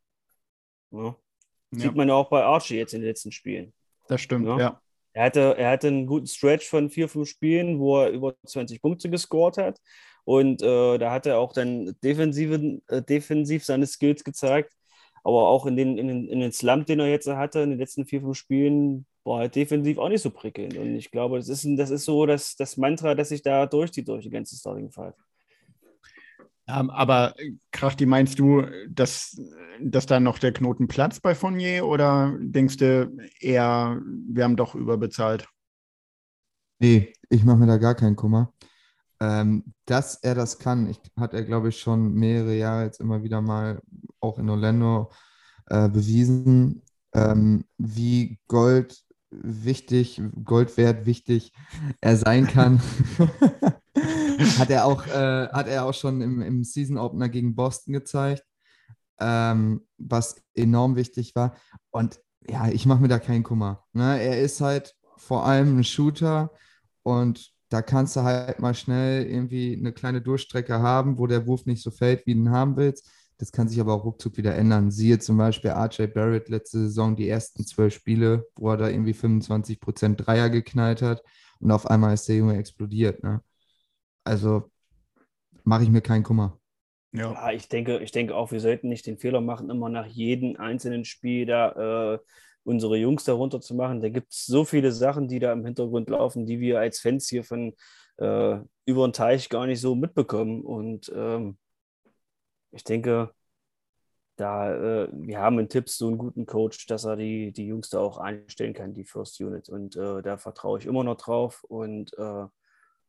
Ja. 0.91 1.15
Ja. 1.71 1.79
Sieht 1.79 1.95
man 1.95 2.07
ja 2.07 2.15
auch 2.15 2.29
bei 2.29 2.43
Archie 2.43 2.77
jetzt 2.77 2.93
in 2.93 3.01
den 3.01 3.09
letzten 3.09 3.31
Spielen. 3.31 3.73
Das 4.07 4.21
stimmt, 4.21 4.47
ja. 4.47 4.59
ja. 4.59 4.81
Er 5.13 5.25
hatte, 5.25 5.55
er 5.57 5.71
hatte 5.71 5.87
einen 5.87 6.07
guten 6.07 6.27
Stretch 6.27 6.67
von 6.67 6.89
vier, 6.89 7.07
fünf 7.07 7.29
Spielen, 7.29 7.79
wo 7.79 8.01
er 8.01 8.09
über 8.09 8.35
20 8.45 8.81
Punkte 8.81 9.09
gescored 9.09 9.57
hat. 9.57 9.79
Und 10.25 10.61
äh, 10.61 10.97
da 10.97 11.11
hat 11.11 11.25
er 11.25 11.37
auch 11.37 11.53
dann 11.53 11.95
defensiv, 12.03 12.51
äh, 12.87 13.01
defensiv 13.01 13.63
seine 13.63 13.87
Skills 13.87 14.23
gezeigt. 14.23 14.73
Aber 15.23 15.47
auch 15.47 15.65
in 15.65 15.77
den, 15.77 15.97
in, 15.97 16.07
den, 16.07 16.27
in 16.27 16.39
den 16.41 16.51
Slump, 16.51 16.85
den 16.87 16.99
er 16.99 17.07
jetzt 17.07 17.27
hatte, 17.27 17.61
in 17.61 17.71
den 17.71 17.79
letzten 17.79 18.05
vier, 18.05 18.21
fünf 18.21 18.37
Spielen, 18.37 19.05
war 19.23 19.39
halt 19.39 19.55
defensiv 19.55 19.97
auch 19.97 20.09
nicht 20.09 20.21
so 20.21 20.31
prickelnd. 20.31 20.77
Und 20.77 20.95
ich 20.95 21.09
glaube, 21.11 21.37
das 21.37 21.49
ist, 21.49 21.65
das 21.77 21.89
ist 21.89 22.05
so 22.05 22.25
das, 22.25 22.55
das 22.55 22.77
Mantra, 22.77 23.15
das 23.15 23.29
sich 23.29 23.41
da 23.41 23.65
durchzieht 23.65 24.07
durch 24.07 24.23
die 24.23 24.29
ganze 24.29 24.55
Starting 24.55 24.91
Five. 24.91 25.15
Ähm, 26.67 26.89
aber 26.89 27.35
Krachti, 27.71 28.05
meinst 28.05 28.39
du, 28.39 28.63
dass, 28.89 29.39
dass 29.81 30.05
da 30.05 30.19
noch 30.19 30.39
der 30.39 30.51
Knoten 30.51 30.87
platzt 30.87 31.21
bei 31.21 31.35
Fournier 31.35 31.85
oder 31.85 32.35
denkst 32.39 32.77
du 32.77 33.15
eher, 33.39 34.01
wir 34.27 34.43
haben 34.43 34.55
doch 34.55 34.73
überbezahlt? 34.73 35.47
Nee, 36.79 37.13
ich 37.29 37.43
mache 37.43 37.57
mir 37.57 37.67
da 37.67 37.77
gar 37.77 37.95
keinen 37.95 38.15
Kummer. 38.15 38.51
Ähm, 39.21 39.73
dass 39.85 40.15
er 40.15 40.35
das 40.35 40.59
kann, 40.59 40.89
ich, 40.89 40.99
hat 41.17 41.33
er, 41.33 41.43
glaube 41.43 41.69
ich, 41.69 41.79
schon 41.79 42.13
mehrere 42.13 42.55
Jahre 42.55 42.83
jetzt 42.83 42.99
immer 42.99 43.23
wieder 43.23 43.41
mal 43.41 43.81
auch 44.19 44.39
in 44.39 44.49
Orlando 44.49 45.11
äh, 45.67 45.87
bewiesen, 45.87 46.81
ähm, 47.13 47.63
wie 47.77 48.39
Gold 48.47 49.03
wichtig, 49.29 50.21
Gold 50.43 50.75
wert 50.77 51.05
wichtig 51.05 51.53
er 52.01 52.17
sein 52.17 52.47
kann. 52.47 52.81
hat, 54.59 54.69
er 54.69 54.85
auch, 54.85 55.05
äh, 55.07 55.47
hat 55.49 55.67
er 55.67 55.85
auch 55.85 55.93
schon 55.93 56.21
im, 56.21 56.41
im 56.41 56.63
Season 56.63 56.97
Opener 56.97 57.29
gegen 57.29 57.55
Boston 57.55 57.93
gezeigt, 57.93 58.43
ähm, 59.19 59.81
was 59.97 60.41
enorm 60.53 60.95
wichtig 60.95 61.35
war. 61.35 61.55
Und 61.91 62.19
ja, 62.49 62.67
ich 62.69 62.85
mache 62.85 63.01
mir 63.01 63.07
da 63.07 63.19
keinen 63.19 63.43
Kummer. 63.43 63.83
Ne? 63.93 64.21
Er 64.21 64.41
ist 64.41 64.61
halt 64.61 64.95
vor 65.17 65.45
allem 65.45 65.79
ein 65.79 65.83
Shooter 65.83 66.51
und 67.03 67.51
da 67.69 67.81
kannst 67.81 68.15
du 68.15 68.21
halt 68.21 68.59
mal 68.59 68.75
schnell 68.75 69.25
irgendwie 69.25 69.75
eine 69.75 69.91
kleine 69.91 70.21
Durchstrecke 70.21 70.79
haben, 70.79 71.17
wo 71.17 71.27
der 71.27 71.47
Wurf 71.47 71.65
nicht 71.65 71.81
so 71.81 71.91
fällt, 71.91 72.25
wie 72.25 72.33
du 72.33 72.41
ihn 72.41 72.51
haben 72.51 72.77
willst. 72.77 73.09
Das 73.37 73.51
kann 73.51 73.67
sich 73.67 73.79
aber 73.81 73.93
auch 73.93 74.05
ruckzuck 74.05 74.37
wieder 74.37 74.55
ändern. 74.55 74.91
Siehe 74.91 75.19
zum 75.19 75.37
Beispiel 75.37 75.71
RJ 75.71 76.07
Barrett 76.07 76.47
letzte 76.47 76.79
Saison, 76.79 77.15
die 77.15 77.27
ersten 77.27 77.65
zwölf 77.65 77.93
Spiele, 77.93 78.47
wo 78.55 78.69
er 78.69 78.77
da 78.77 78.87
irgendwie 78.87 79.13
25 79.13 79.81
Prozent 79.81 80.25
Dreier 80.25 80.49
geknallt 80.49 81.01
hat 81.01 81.21
und 81.59 81.71
auf 81.71 81.89
einmal 81.89 82.13
ist 82.13 82.27
der 82.29 82.37
Junge 82.37 82.57
explodiert. 82.57 83.23
Ne? 83.23 83.41
Also 84.25 84.69
mache 85.63 85.83
ich 85.83 85.89
mir 85.89 86.01
keinen 86.01 86.23
Kummer. 86.23 86.59
Ja. 87.13 87.31
ja. 87.31 87.51
ich 87.51 87.69
denke, 87.69 87.99
ich 87.99 88.11
denke 88.11 88.35
auch, 88.35 88.51
wir 88.51 88.59
sollten 88.59 88.89
nicht 88.89 89.05
den 89.05 89.17
Fehler 89.17 89.39
machen, 89.39 89.69
immer 89.69 89.87
nach 89.87 90.07
jedem 90.07 90.57
einzelnen 90.57 91.05
Spiel 91.05 91.45
da 91.45 92.15
äh, 92.15 92.19
unsere 92.63 92.97
Jungs 92.97 93.23
darunter 93.23 93.61
zu 93.61 93.75
machen. 93.75 94.01
Da 94.01 94.09
gibt 94.09 94.33
es 94.33 94.45
so 94.45 94.65
viele 94.65 94.91
Sachen, 94.91 95.27
die 95.27 95.39
da 95.39 95.53
im 95.53 95.63
Hintergrund 95.63 96.09
laufen, 96.09 96.45
die 96.45 96.59
wir 96.59 96.79
als 96.79 96.99
Fans 96.99 97.29
hier 97.29 97.43
von 97.43 97.73
äh, 98.17 98.57
über 98.85 99.07
den 99.07 99.13
Teich 99.13 99.49
gar 99.49 99.67
nicht 99.67 99.79
so 99.79 99.95
mitbekommen. 99.95 100.61
Und 100.61 101.11
ähm, 101.15 101.57
ich 102.71 102.83
denke, 102.83 103.31
da 104.37 105.03
äh, 105.03 105.09
wir 105.13 105.39
haben 105.39 105.59
in 105.59 105.69
Tipps 105.69 105.97
so 105.97 106.07
einen 106.07 106.17
guten 106.17 106.45
Coach, 106.45 106.87
dass 106.87 107.05
er 107.05 107.15
die, 107.15 107.53
die 107.53 107.67
Jungs 107.67 107.89
da 107.89 107.99
auch 107.99 108.17
einstellen 108.17 108.73
kann, 108.73 108.93
die 108.93 109.05
First 109.05 109.39
Unit. 109.39 109.69
Und 109.69 109.95
äh, 109.95 110.21
da 110.23 110.37
vertraue 110.37 110.79
ich 110.79 110.87
immer 110.87 111.03
noch 111.03 111.17
drauf. 111.17 111.63
Und 111.63 112.17
äh, 112.17 112.45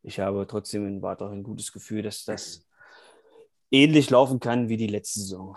ich 0.07 0.21
habe 0.21 0.47
trotzdem 0.47 0.87
ein 0.87 1.03
weiterhin 1.03 1.43
gutes 1.43 1.73
Gefühl, 1.73 2.03
dass 2.03 2.25
das 2.25 2.65
ähnlich 3.73 4.09
laufen 4.09 4.39
kann 4.39 4.69
wie 4.69 4.77
die 4.77 4.87
letzte 4.87 5.21
Saison. 5.21 5.57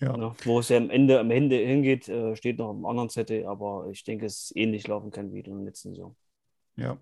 Ja. 0.00 0.14
Ne, 0.14 0.34
wo 0.44 0.58
es 0.58 0.68
ja 0.68 0.76
am 0.76 0.90
Ende, 0.90 1.20
am 1.20 1.30
Ende 1.30 1.56
hingeht, 1.56 2.08
äh, 2.08 2.36
steht 2.36 2.58
noch 2.58 2.72
im 2.72 2.84
anderen 2.84 3.08
Zettel, 3.08 3.46
aber 3.46 3.86
ich 3.90 4.04
denke, 4.04 4.26
es 4.26 4.52
ähnlich 4.54 4.86
laufen 4.88 5.10
kann 5.10 5.32
wie 5.32 5.38
in 5.38 5.56
der 5.56 5.64
letzten 5.64 5.90
Saison. 5.90 6.14
Ja, 6.74 6.98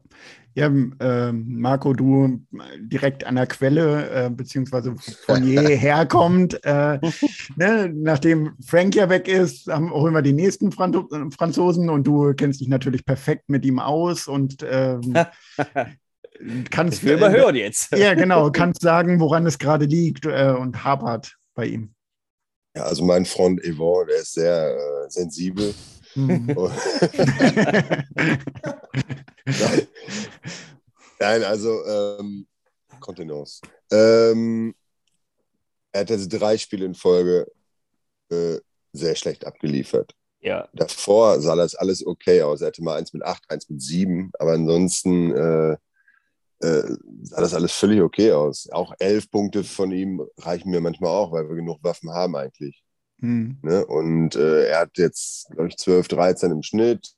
ja 0.54 0.66
äh, 1.00 1.32
Marco, 1.32 1.94
du 1.94 2.40
direkt 2.78 3.24
an 3.24 3.34
der 3.34 3.48
Quelle, 3.48 4.26
äh, 4.26 4.30
beziehungsweise 4.30 4.94
von 5.26 5.42
jeher 5.48 6.06
kommt. 6.06 6.62
Äh, 6.64 7.00
ne, 7.56 7.90
nachdem 7.92 8.52
Frank 8.64 8.94
ja 8.94 9.08
weg 9.08 9.26
ist, 9.26 9.66
haben, 9.66 9.90
holen 9.90 10.14
wir 10.14 10.22
die 10.22 10.32
nächsten 10.34 10.70
Franz 10.70 10.96
Franzosen 11.34 11.90
und 11.90 12.06
du 12.06 12.34
kennst 12.34 12.60
dich 12.60 12.68
natürlich 12.68 13.04
perfekt 13.04 13.48
mit 13.48 13.64
ihm 13.64 13.80
aus 13.80 14.28
und 14.28 14.62
kannst. 16.70 17.04
Wir 17.04 17.14
überhören 17.14 17.56
jetzt. 17.56 17.92
ja, 17.96 18.14
genau, 18.14 18.50
kannst 18.50 18.82
sagen, 18.82 19.20
woran 19.20 19.46
es 19.46 19.58
gerade 19.58 19.84
liegt 19.84 20.26
äh, 20.26 20.54
und 20.58 20.84
hapert 20.84 21.36
bei 21.54 21.66
ihm. 21.66 21.94
Ja, 22.76 22.84
also 22.84 23.04
mein 23.04 23.24
Freund 23.24 23.60
Yvon, 23.64 24.06
der 24.08 24.16
ist 24.16 24.34
sehr 24.34 24.76
äh, 24.76 25.10
sensibel 25.10 25.74
Mhm. 26.14 26.46
Nein, 31.18 31.44
also 31.44 31.84
ähm, 31.86 32.46
Kontenance. 33.00 33.60
Ähm, 33.90 34.74
er 35.92 36.02
hat 36.02 36.10
jetzt 36.10 36.28
drei 36.28 36.56
Spiele 36.58 36.86
in 36.86 36.94
Folge 36.94 37.50
äh, 38.30 38.58
sehr 38.92 39.16
schlecht 39.16 39.44
abgeliefert. 39.46 40.14
Ja. 40.40 40.68
Davor 40.72 41.40
sah 41.40 41.56
das 41.56 41.74
alles 41.74 42.06
okay 42.06 42.42
aus. 42.42 42.60
Er 42.60 42.68
hatte 42.68 42.82
mal 42.82 42.98
eins 42.98 43.12
mit 43.12 43.24
acht, 43.24 43.42
eins 43.48 43.68
mit 43.68 43.82
sieben, 43.82 44.30
aber 44.38 44.52
ansonsten 44.52 45.32
äh, 45.32 45.72
äh, 45.72 45.76
sah 46.60 47.40
das 47.40 47.52
alles 47.52 47.72
völlig 47.72 48.00
okay 48.00 48.32
aus. 48.32 48.70
Auch 48.70 48.94
elf 48.98 49.30
Punkte 49.30 49.64
von 49.64 49.92
ihm 49.92 50.22
reichen 50.38 50.70
mir 50.70 50.80
manchmal 50.80 51.10
auch, 51.10 51.32
weil 51.32 51.48
wir 51.48 51.56
genug 51.56 51.82
Waffen 51.82 52.10
haben 52.10 52.36
eigentlich. 52.36 52.84
Mhm. 53.18 53.58
Ne? 53.62 53.84
Und 53.86 54.36
äh, 54.36 54.68
er 54.68 54.80
hat 54.80 54.98
jetzt, 54.98 55.48
glaube 55.50 55.68
ich, 55.68 55.76
12, 55.76 56.08
13 56.08 56.50
im 56.50 56.62
Schnitt. 56.62 57.08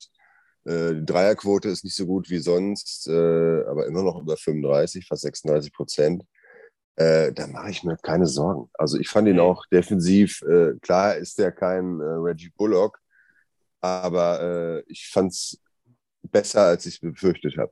Äh, 0.65 0.95
die 0.95 1.05
Dreierquote 1.05 1.69
ist 1.69 1.85
nicht 1.85 1.97
so 1.97 2.07
gut 2.07 2.31
wie 2.31 2.39
sonst, 2.39 3.09
äh, 3.09 3.65
aber 3.65 3.87
immer 3.87 4.03
noch 4.03 4.21
über 4.21 4.37
35, 4.37 5.07
fast 5.07 5.23
36 5.23 5.73
Prozent. 5.73 6.25
Äh, 6.97 7.33
da 7.33 7.47
mache 7.47 7.71
ich 7.71 7.85
mir 7.85 7.97
keine 7.97 8.27
Sorgen. 8.27 8.71
Also 8.75 8.99
ich 8.99 9.09
fand 9.09 9.29
ihn 9.29 9.41
auch 9.41 9.67
defensiv, 9.67 10.43
äh, 10.43 10.75
klar 10.81 11.17
ist 11.17 11.39
er 11.39 11.53
kein 11.53 12.01
äh, 12.01 12.05
Reggie 12.05 12.53
Bullock, 12.57 12.99
aber 13.81 14.83
ich 14.89 15.09
fand 15.13 15.31
es 15.31 15.61
besser, 16.23 16.63
als 16.63 16.87
ich 16.87 16.95
es 16.95 17.01
befürchtet 17.01 17.57
habe 17.57 17.71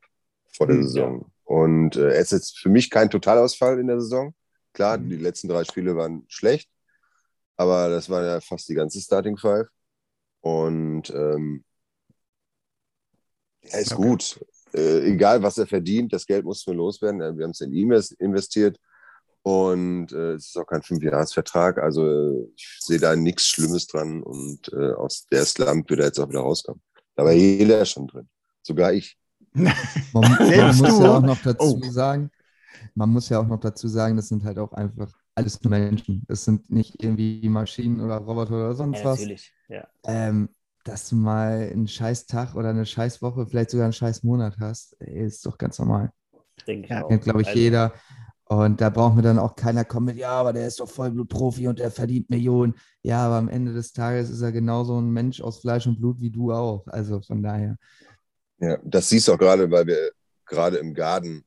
vor 0.53 0.68
der 0.68 0.77
mhm, 0.77 0.83
Saison. 0.85 1.20
Ja. 1.20 1.34
Und 1.44 1.96
er 1.96 2.16
ist 2.16 2.33
jetzt 2.33 2.59
für 2.59 2.70
mich 2.70 2.90
kein 2.90 3.11
Totalausfall 3.11 3.78
in 3.78 3.87
der 3.87 4.00
Saison. 4.00 4.35
Klar, 4.72 4.98
mhm. 4.98 5.11
die 5.11 5.16
letzten 5.16 5.48
drei 5.48 5.64
Spiele 5.64 5.96
waren 5.96 6.24
schlecht, 6.28 6.68
aber 7.57 7.88
das 7.88 8.11
war 8.11 8.24
ja 8.24 8.40
fast 8.40 8.68
die 8.68 8.74
ganze 8.74 9.00
Starting 9.00 9.37
Five. 9.37 9.68
Und 10.40 11.11
ähm, 11.11 11.64
er 13.62 13.80
ist 13.80 13.92
okay. 13.92 14.02
gut. 14.02 14.40
Äh, 14.74 15.12
egal, 15.12 15.42
was 15.42 15.57
er 15.57 15.66
verdient, 15.66 16.12
das 16.12 16.26
Geld 16.26 16.44
muss 16.44 16.66
nur 16.66 16.76
loswerden. 16.76 17.20
Äh, 17.20 17.37
wir 17.37 17.44
haben 17.44 17.52
es 17.52 17.61
in 17.61 17.72
ihm 17.72 17.92
investiert. 18.18 18.78
Und 19.42 20.11
äh, 20.12 20.33
es 20.33 20.46
ist 20.46 20.59
auch 20.59 20.66
kein 20.66 20.83
Fünfjahresvertrag. 20.83 21.78
Also 21.78 22.50
ich 22.57 22.78
sehe 22.80 22.98
da 22.98 23.14
nichts 23.14 23.46
Schlimmes 23.46 23.87
dran. 23.87 24.22
Und 24.22 24.72
äh, 24.72 24.92
aus 24.92 25.26
der 25.30 25.44
Slump 25.44 25.88
wird 25.90 26.00
er 26.00 26.07
jetzt 26.07 26.18
auch 26.18 26.28
wieder 26.28 26.40
rauskommen. 26.40 26.83
Da 27.14 27.24
war 27.24 27.33
jeder 27.33 27.85
schon 27.85 28.07
drin. 28.07 28.28
Sogar 28.62 28.92
ich. 28.92 29.16
Man, 29.55 29.73
man 30.12 30.77
muss 30.77 30.99
ja 30.99 31.17
auch 31.17 31.23
noch 31.23 31.40
dazu 31.43 31.81
oh. 31.83 31.90
sagen, 31.90 32.31
man 32.95 33.11
muss 33.11 33.29
ja 33.29 33.40
auch 33.40 33.47
noch 33.47 33.61
dazu 33.61 33.88
sagen, 33.88 34.17
das 34.17 34.29
sind 34.29 34.45
halt 34.45 34.59
auch 34.59 34.73
einfach 34.73 35.12
alles 35.35 35.62
Menschen. 35.64 36.25
Es 36.29 36.45
sind 36.45 36.71
nicht 36.71 37.03
irgendwie 37.03 37.49
Maschinen 37.49 38.01
oder 38.01 38.17
Roboter 38.19 38.55
oder 38.55 38.75
sonst 38.75 38.99
ja, 38.99 39.05
was. 39.05 39.21
Natürlich, 39.21 39.53
ja. 39.69 39.87
Ähm, 40.05 40.49
dass 40.85 41.09
du 41.09 41.17
mal 41.17 41.71
einen 41.73 41.88
scheiß 41.88 42.27
Tag 42.27 42.55
oder 42.55 42.69
eine 42.69 42.85
scheiß 42.85 43.23
Woche, 43.23 43.47
vielleicht 43.47 43.71
sogar 43.71 43.85
einen 43.85 43.95
scheiß 43.95 44.23
Monat 44.23 44.57
hast, 44.61 44.93
ist 45.01 45.47
doch 45.47 45.57
ganz 45.57 45.79
normal. 45.79 46.12
Denke 46.67 46.85
ich 46.85 46.90
ja, 46.90 47.03
Kennt, 47.03 47.23
glaube 47.23 47.43
ich, 47.43 47.49
also, 47.49 47.59
jeder. 47.59 47.93
Und 48.47 48.83
da 48.83 48.90
braucht 48.90 49.17
mir 49.17 49.23
dann 49.23 49.38
auch 49.38 49.57
keiner 49.57 49.85
kommen 49.85 50.07
mit, 50.07 50.17
ja, 50.17 50.33
aber 50.33 50.53
der 50.53 50.67
ist 50.67 50.79
doch 50.81 50.88
Vollblutprofi 50.88 51.67
und 51.67 51.79
der 51.79 51.90
verdient 51.90 52.29
Millionen. 52.29 52.75
Ja, 53.03 53.25
aber 53.25 53.37
am 53.37 53.49
Ende 53.49 53.73
des 53.73 53.95
Tages 53.95 54.29
ist 54.29 54.43
er 54.43 54.53
genauso 54.53 55.01
ein 55.01 55.11
Mensch 55.11 55.40
aus 55.40 55.61
Fleisch 55.61 55.87
und 55.87 55.99
Blut 55.99 56.21
wie 56.21 56.31
du 56.31 56.53
auch. 56.53 56.87
Also 56.88 57.21
von 57.23 57.43
daher. 57.43 57.79
Ja, 58.64 58.79
das 58.83 59.09
siehst 59.09 59.29
du 59.29 59.33
auch 59.33 59.38
gerade, 59.38 59.70
weil 59.70 59.87
wir 59.87 60.12
gerade 60.46 60.79
im 60.79 60.94
Garten 60.94 61.44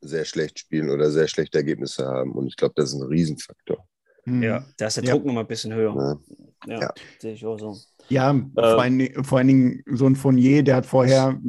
sehr 0.00 0.24
schlecht 0.24 0.58
spielen 0.58 0.90
oder 0.90 1.10
sehr 1.10 1.28
schlechte 1.28 1.58
Ergebnisse 1.58 2.06
haben. 2.06 2.32
Und 2.32 2.46
ich 2.46 2.56
glaube, 2.56 2.74
das 2.76 2.92
ist 2.92 3.00
ein 3.00 3.06
Riesenfaktor. 3.06 3.86
Ja, 4.26 4.64
da 4.76 4.86
ist 4.86 4.96
der 4.96 5.04
Druck 5.04 5.22
ja. 5.22 5.26
nochmal 5.26 5.44
ein 5.44 5.48
bisschen 5.48 5.74
höher. 5.74 6.20
Ja, 6.66 6.74
ja, 6.74 6.80
ja. 6.82 6.94
sehe 7.18 7.32
ich 7.32 7.44
auch 7.44 7.58
so. 7.58 7.76
Ja, 8.08 8.34
vor, 8.54 8.82
allen, 8.82 9.24
vor 9.24 9.38
allen 9.38 9.48
Dingen 9.48 9.82
so 9.86 10.06
ein 10.06 10.14
Fournier, 10.14 10.62
der 10.62 10.76
hat 10.76 10.86
vorher 10.86 11.40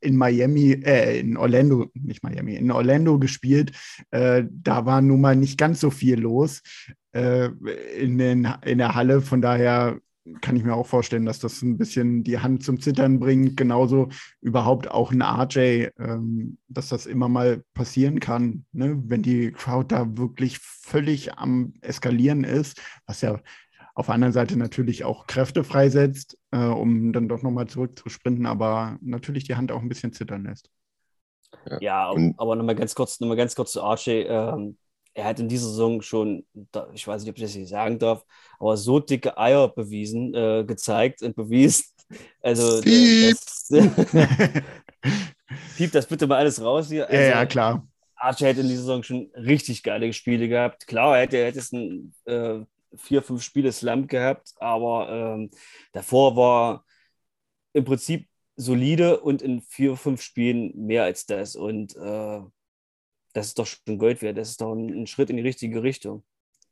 in 0.00 0.16
Miami, 0.16 0.72
äh, 0.84 1.18
in 1.18 1.36
Orlando, 1.36 1.90
nicht 1.94 2.22
Miami, 2.22 2.54
in 2.54 2.70
Orlando 2.70 3.18
gespielt. 3.18 3.72
Äh, 4.10 4.44
da 4.48 4.86
war 4.86 5.00
nun 5.00 5.20
mal 5.20 5.36
nicht 5.36 5.58
ganz 5.58 5.80
so 5.80 5.90
viel 5.90 6.20
los 6.20 6.62
äh, 7.12 7.48
in, 7.98 8.16
den, 8.18 8.48
in 8.64 8.78
der 8.78 8.94
Halle. 8.94 9.20
Von 9.20 9.42
daher 9.42 9.98
kann 10.40 10.56
ich 10.56 10.64
mir 10.64 10.74
auch 10.74 10.86
vorstellen, 10.86 11.26
dass 11.26 11.38
das 11.38 11.60
ein 11.62 11.76
bisschen 11.76 12.24
die 12.24 12.38
Hand 12.38 12.64
zum 12.64 12.80
Zittern 12.80 13.20
bringt. 13.20 13.56
Genauso 13.56 14.08
überhaupt 14.40 14.90
auch 14.90 15.12
ein 15.12 15.22
RJ, 15.22 15.88
ähm, 15.98 16.58
dass 16.68 16.88
das 16.88 17.06
immer 17.06 17.28
mal 17.28 17.62
passieren 17.74 18.20
kann, 18.20 18.64
ne? 18.72 19.02
wenn 19.06 19.22
die 19.22 19.52
Crowd 19.52 19.94
da 19.94 20.16
wirklich 20.16 20.58
völlig 20.58 21.34
am 21.34 21.74
Eskalieren 21.82 22.44
ist, 22.44 22.80
was 23.06 23.20
ja 23.20 23.38
auf 23.94 24.06
der 24.06 24.14
anderen 24.14 24.32
Seite 24.32 24.58
natürlich 24.58 25.04
auch 25.04 25.26
Kräfte 25.26 25.62
freisetzt, 25.62 26.38
äh, 26.50 26.58
um 26.58 27.12
dann 27.12 27.28
doch 27.28 27.42
nochmal 27.42 27.68
zurückzusprinten, 27.68 28.46
aber 28.46 28.98
natürlich 29.00 29.44
die 29.44 29.54
Hand 29.54 29.70
auch 29.70 29.82
ein 29.82 29.88
bisschen 29.88 30.12
zittern 30.12 30.44
lässt. 30.44 30.70
Ja, 31.66 31.78
ja 31.80 32.14
aber 32.36 32.56
nochmal 32.56 32.74
ganz 32.74 32.94
kurz, 32.94 33.20
noch 33.20 33.28
mal 33.28 33.36
ganz 33.36 33.54
kurz 33.54 33.72
zu 33.72 33.82
Archie. 33.82 34.24
Ähm, 34.26 34.78
er 35.14 35.24
hat 35.24 35.40
in 35.40 35.48
dieser 35.48 35.68
Saison 35.68 36.02
schon, 36.02 36.44
ich 36.92 37.06
weiß 37.06 37.22
nicht, 37.22 37.30
ob 37.30 37.36
ich 37.36 37.42
das 37.42 37.52
hier 37.52 37.66
sagen 37.66 37.98
darf, 37.98 38.24
aber 38.58 38.76
so 38.76 38.98
dicke 38.98 39.38
Eier 39.38 39.68
bewiesen, 39.68 40.34
äh, 40.34 40.64
gezeigt 40.66 41.22
und 41.22 41.36
bewiesen. 41.36 41.84
Also, 42.42 42.82
Piep. 42.82 43.34
das, 43.34 43.68
Piep, 45.76 45.90
das 45.90 46.06
bitte 46.06 46.26
mal 46.26 46.36
alles 46.36 46.62
raus 46.62 46.88
hier. 46.88 47.08
Also, 47.08 47.16
ja, 47.16 47.28
ja, 47.28 47.46
klar. 47.46 47.88
Archie 48.14 48.44
hätte 48.44 48.60
in 48.60 48.68
dieser 48.68 48.82
Saison 48.82 49.02
schon 49.02 49.30
richtig 49.34 49.82
geile 49.82 50.12
Spiele 50.12 50.46
gehabt. 50.46 50.86
Klar, 50.86 51.16
er 51.16 51.22
hätte, 51.22 51.38
er 51.38 51.46
hätte 51.46 51.58
es 51.58 51.72
ein 51.72 52.14
äh, 52.26 52.60
vier, 52.96 53.22
fünf 53.22 53.42
Spiele 53.42 53.72
Slump 53.72 54.08
gehabt, 54.08 54.52
aber 54.60 55.08
ähm, 55.10 55.50
davor 55.92 56.36
war 56.36 56.84
im 57.72 57.84
Prinzip 57.84 58.28
solide 58.56 59.20
und 59.20 59.42
in 59.42 59.62
vier, 59.62 59.96
fünf 59.96 60.22
Spielen 60.22 60.72
mehr 60.76 61.04
als 61.04 61.26
das. 61.26 61.56
Und 61.56 61.96
äh, 61.96 62.40
das 63.34 63.48
ist 63.48 63.58
doch 63.58 63.66
schon 63.66 63.98
Gold 63.98 64.22
wert. 64.22 64.38
Das 64.38 64.48
ist 64.48 64.60
doch 64.60 64.72
ein, 64.72 65.02
ein, 65.02 65.06
Schritt 65.06 65.28
in 65.28 65.36
die 65.36 65.42
richtige 65.42 65.82
Richtung. 65.82 66.22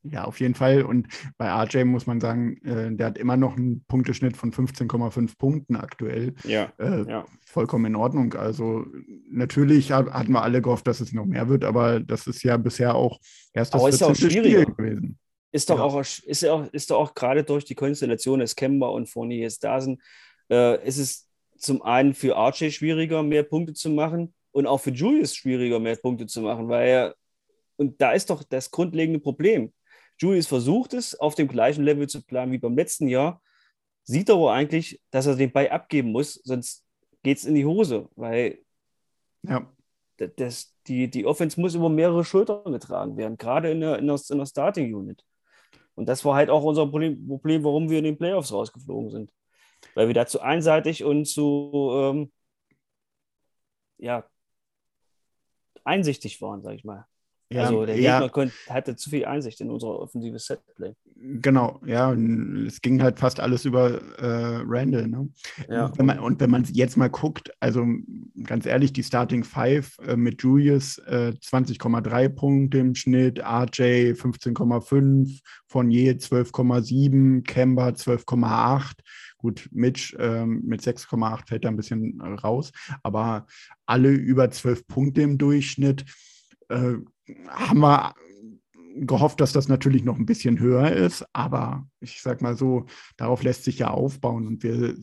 Ja, 0.05 0.25
auf 0.25 0.41
jeden 0.41 0.55
Fall. 0.55 0.83
Und 0.83 1.07
bei 1.39 1.49
RJ 1.49 1.85
muss 1.85 2.07
man 2.07 2.21
sagen, 2.21 2.57
äh, 2.65 2.95
der 2.95 3.07
hat 3.07 3.19
immer 3.19 3.37
noch 3.37 3.57
einen 3.57 3.85
Punkteschnitt 3.85 4.37
von 4.37 4.53
15,5 4.53 5.39
Punkten 5.39 5.77
aktuell. 5.77 6.35
Ja, 6.45 6.73
äh, 6.79 7.09
ja. 7.09 7.27
Vollkommen 7.47 7.87
in 7.87 7.97
Ordnung. 7.97 8.35
Also 8.35 8.87
natürlich 9.31 9.93
hatten 9.93 10.33
wir 10.33 10.43
alle 10.43 10.63
gehofft, 10.63 10.87
dass 10.87 11.01
es 11.01 11.13
noch 11.13 11.27
mehr 11.27 11.49
wird, 11.49 11.65
aber 11.65 12.01
das 12.01 12.27
ist 12.27 12.43
ja 12.43 12.57
bisher 12.57 12.95
auch 12.95 13.21
erst 13.53 13.75
das 13.75 13.87
ist 13.95 14.03
auch 14.03 14.15
Spiel 14.15 14.65
gewesen. 14.65 15.19
Ist 15.53 15.69
doch, 15.69 15.79
ja. 15.79 15.85
auch, 15.85 16.01
ist, 16.01 16.47
auch, 16.47 16.67
ist 16.73 16.91
doch 16.91 16.99
auch 16.99 17.15
gerade 17.15 17.45
durch 17.45 17.65
die 17.65 17.75
Konstellation, 17.75 18.41
dass 18.41 18.57
Kemba 18.57 18.89
und 18.89 19.09
Fournier 19.09 19.41
jetzt 19.41 19.63
da 19.63 19.81
sind, 19.81 20.01
äh, 20.51 20.85
ist 20.87 20.97
es 20.97 21.29
zum 21.59 21.83
einen 21.83 22.15
für 22.15 22.35
RJ 22.35 22.71
schwieriger, 22.71 23.23
mehr 23.23 23.43
Punkte 23.43 23.75
zu 23.75 23.91
machen 23.91 24.33
und 24.53 24.67
auch 24.67 24.79
für 24.79 24.91
Julius 24.91 25.35
schwieriger, 25.35 25.81
mehr 25.81 25.97
Punkte 25.97 26.27
zu 26.27 26.43
machen, 26.43 26.69
weil 26.69 26.89
er, 26.89 27.15
und 27.77 28.01
da 28.01 28.13
ist 28.13 28.31
doch 28.31 28.43
das 28.45 28.71
grundlegende 28.71 29.19
Problem. 29.19 29.73
Julius 30.19 30.47
versucht 30.47 30.95
es, 30.95 31.19
auf 31.19 31.35
dem 31.35 31.49
gleichen 31.49 31.85
Level 31.85 32.09
zu 32.09 32.23
planen 32.23 32.53
wie 32.53 32.59
beim 32.59 32.77
letzten 32.77 33.09
Jahr, 33.09 33.43
sieht 34.05 34.31
aber 34.31 34.53
eigentlich, 34.53 35.01
dass 35.11 35.27
er 35.27 35.37
den 35.37 35.53
Ball 35.53 35.69
abgeben 35.69 36.13
muss, 36.13 36.35
sonst 36.45 36.85
geht 37.23 37.39
es 37.39 37.45
in 37.45 37.55
die 37.55 37.65
Hose, 37.65 38.09
weil 38.15 38.59
ja. 39.43 39.67
das, 40.17 40.75
die, 40.87 41.11
die 41.11 41.27
Offense 41.27 41.61
muss 41.61 41.75
über 41.75 41.89
mehrere 41.89 42.25
Schultern 42.25 42.73
getragen 42.73 43.17
werden, 43.17 43.37
gerade 43.37 43.71
in 43.71 43.81
der, 43.81 43.99
in 43.99 44.07
der, 44.07 44.21
in 44.31 44.39
der 44.39 44.47
Starting 44.47 44.95
Unit. 44.95 45.25
Und 45.95 46.09
das 46.09 46.25
war 46.25 46.37
halt 46.37 46.51
auch 46.51 46.63
unser 46.63 46.87
Problem, 46.87 47.27
Problem, 47.27 47.65
warum 47.65 47.91
wir 47.91 47.99
in 47.99 48.05
den 48.05 48.19
Playoffs 48.19 48.53
rausgeflogen 48.53 49.11
sind. 49.11 49.33
Weil 49.95 50.07
wir 50.07 50.15
da 50.15 50.27
zu 50.27 50.41
einseitig 50.41 51.05
und 51.05 51.27
zu 51.27 51.91
ähm, 51.95 52.33
ja, 53.99 54.25
einsichtig 55.85 56.41
waren, 56.41 56.63
sag 56.63 56.75
ich 56.75 56.85
mal. 56.85 57.07
Ja, 57.53 57.65
also 57.65 57.85
der 57.85 57.97
Gegner 57.97 58.21
ja. 58.23 58.29
konnte, 58.29 58.55
hatte 58.69 58.97
zu 58.97 59.11
viel 59.11 59.25
Einsicht 59.25 59.61
in 59.61 59.71
unsere 59.71 59.99
offensive 59.99 60.39
Setplay. 60.39 60.95
Genau, 61.17 61.81
ja, 61.87 62.13
es 62.13 62.81
ging 62.81 63.03
halt 63.03 63.19
fast 63.19 63.41
alles 63.41 63.65
über 63.65 64.01
äh, 64.19 64.63
Randall. 64.67 65.07
Ne? 65.07 65.29
Ja. 65.69 65.93
Wenn 65.97 66.07
man, 66.07 66.19
und 66.19 66.41
wenn 66.41 66.51
man 66.51 66.65
jetzt 66.65 66.97
mal 66.97 67.11
guckt, 67.11 67.53
also 67.61 67.87
ganz 68.45 68.67
ehrlich, 68.67 68.93
die 68.93 69.03
Starting 69.03 69.45
Five 69.45 69.99
äh, 70.07 70.17
mit 70.17 70.43
Julius 70.43 70.99
äh, 70.99 71.35
20,3 71.41 72.29
Punkte 72.31 72.79
im 72.79 72.95
Schnitt, 72.95 73.39
RJ 73.39 74.13
15,5, 74.13 75.41
Fournier 75.69 76.15
12,7, 76.15 77.45
Kemba 77.45 77.89
12,8. 77.89 78.93
Gut, 79.43 79.69
Mitch 79.73 80.17
ähm, 80.21 80.63
mit 80.65 80.83
6,8 80.83 81.49
fällt 81.49 81.65
da 81.65 81.69
ein 81.69 81.77
bisschen 81.77 82.21
raus, 82.21 82.71
aber 83.03 83.47
alle 83.87 84.11
über 84.11 84.51
12 84.51 84.87
Punkte 84.87 85.23
im 85.23 85.37
Durchschnitt. 85.37 86.05
Äh, 86.69 86.95
haben 87.49 87.81
wir 87.81 88.15
gehofft, 88.95 89.41
dass 89.41 89.53
das 89.53 89.69
natürlich 89.69 90.05
noch 90.05 90.17
ein 90.17 90.27
bisschen 90.27 90.61
höher 90.61 90.93
ist, 90.93 91.27
aber 91.33 91.89
ich 92.01 92.23
sag 92.23 92.41
mal 92.41 92.57
so, 92.57 92.87
darauf 93.17 93.43
lässt 93.43 93.65
sich 93.65 93.81
ja 93.81 93.89
aufbauen 93.89 94.47
und 94.47 94.63
wir 94.63 94.95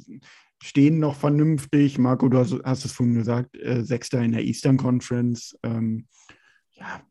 stehen 0.63 0.99
noch 0.99 1.15
vernünftig. 1.15 1.97
Marco, 1.97 2.29
du 2.29 2.37
hast, 2.37 2.55
hast 2.63 2.85
es 2.85 2.93
vorhin 2.93 3.15
gesagt, 3.15 3.57
äh, 3.57 3.83
Sechster 3.83 4.21
in 4.21 4.31
der 4.31 4.45
Eastern 4.45 4.77
Conference. 4.77 5.57
Ähm, 5.63 6.07
ja, 6.71 7.01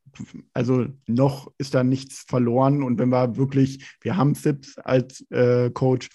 also 0.54 0.86
noch 1.06 1.52
ist 1.58 1.74
da 1.74 1.84
nichts 1.84 2.24
verloren 2.26 2.82
und 2.82 2.98
wenn 2.98 3.10
wir 3.10 3.36
wirklich, 3.36 3.96
wir 4.00 4.16
haben 4.16 4.34
Sips 4.34 4.78
als 4.78 5.26
äh, 5.30 5.70
Coach, 5.70 6.08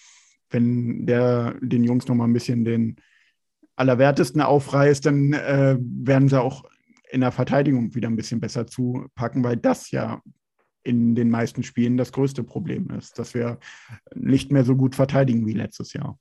wenn 0.54 1.06
der 1.06 1.56
den 1.62 1.84
Jungs 1.84 2.08
noch 2.08 2.16
mal 2.16 2.26
ein 2.26 2.34
bisschen 2.34 2.63
den 2.63 2.98
Allerwertesten 3.76 4.42
aufreißt, 4.42 5.06
dann 5.06 5.34
äh, 5.34 5.78
werden 5.80 6.30
sie 6.30 6.42
auch 6.42 6.63
in 7.12 7.22
der 7.22 7.32
Verteidigung 7.32 7.94
wieder 7.96 8.08
ein 8.08 8.16
bisschen 8.16 8.39
besser 8.39 8.68
zupacken, 8.68 9.44
weil 9.44 9.58
das 9.58 9.92
ja 9.92 10.22
in 10.84 11.16
den 11.16 11.30
meisten 11.30 11.63
Spielen 11.63 11.98
das 11.98 12.12
größte 12.12 12.44
Problem 12.44 12.89
ist, 12.92 13.18
dass 13.18 13.34
wir 13.34 13.60
nicht 14.13 14.52
mehr 14.52 14.66
so 14.66 14.76
gut 14.76 14.96
verteidigen 14.96 15.46
wie 15.46 15.54
letztes 15.54 15.94
Jahr. 15.94 16.20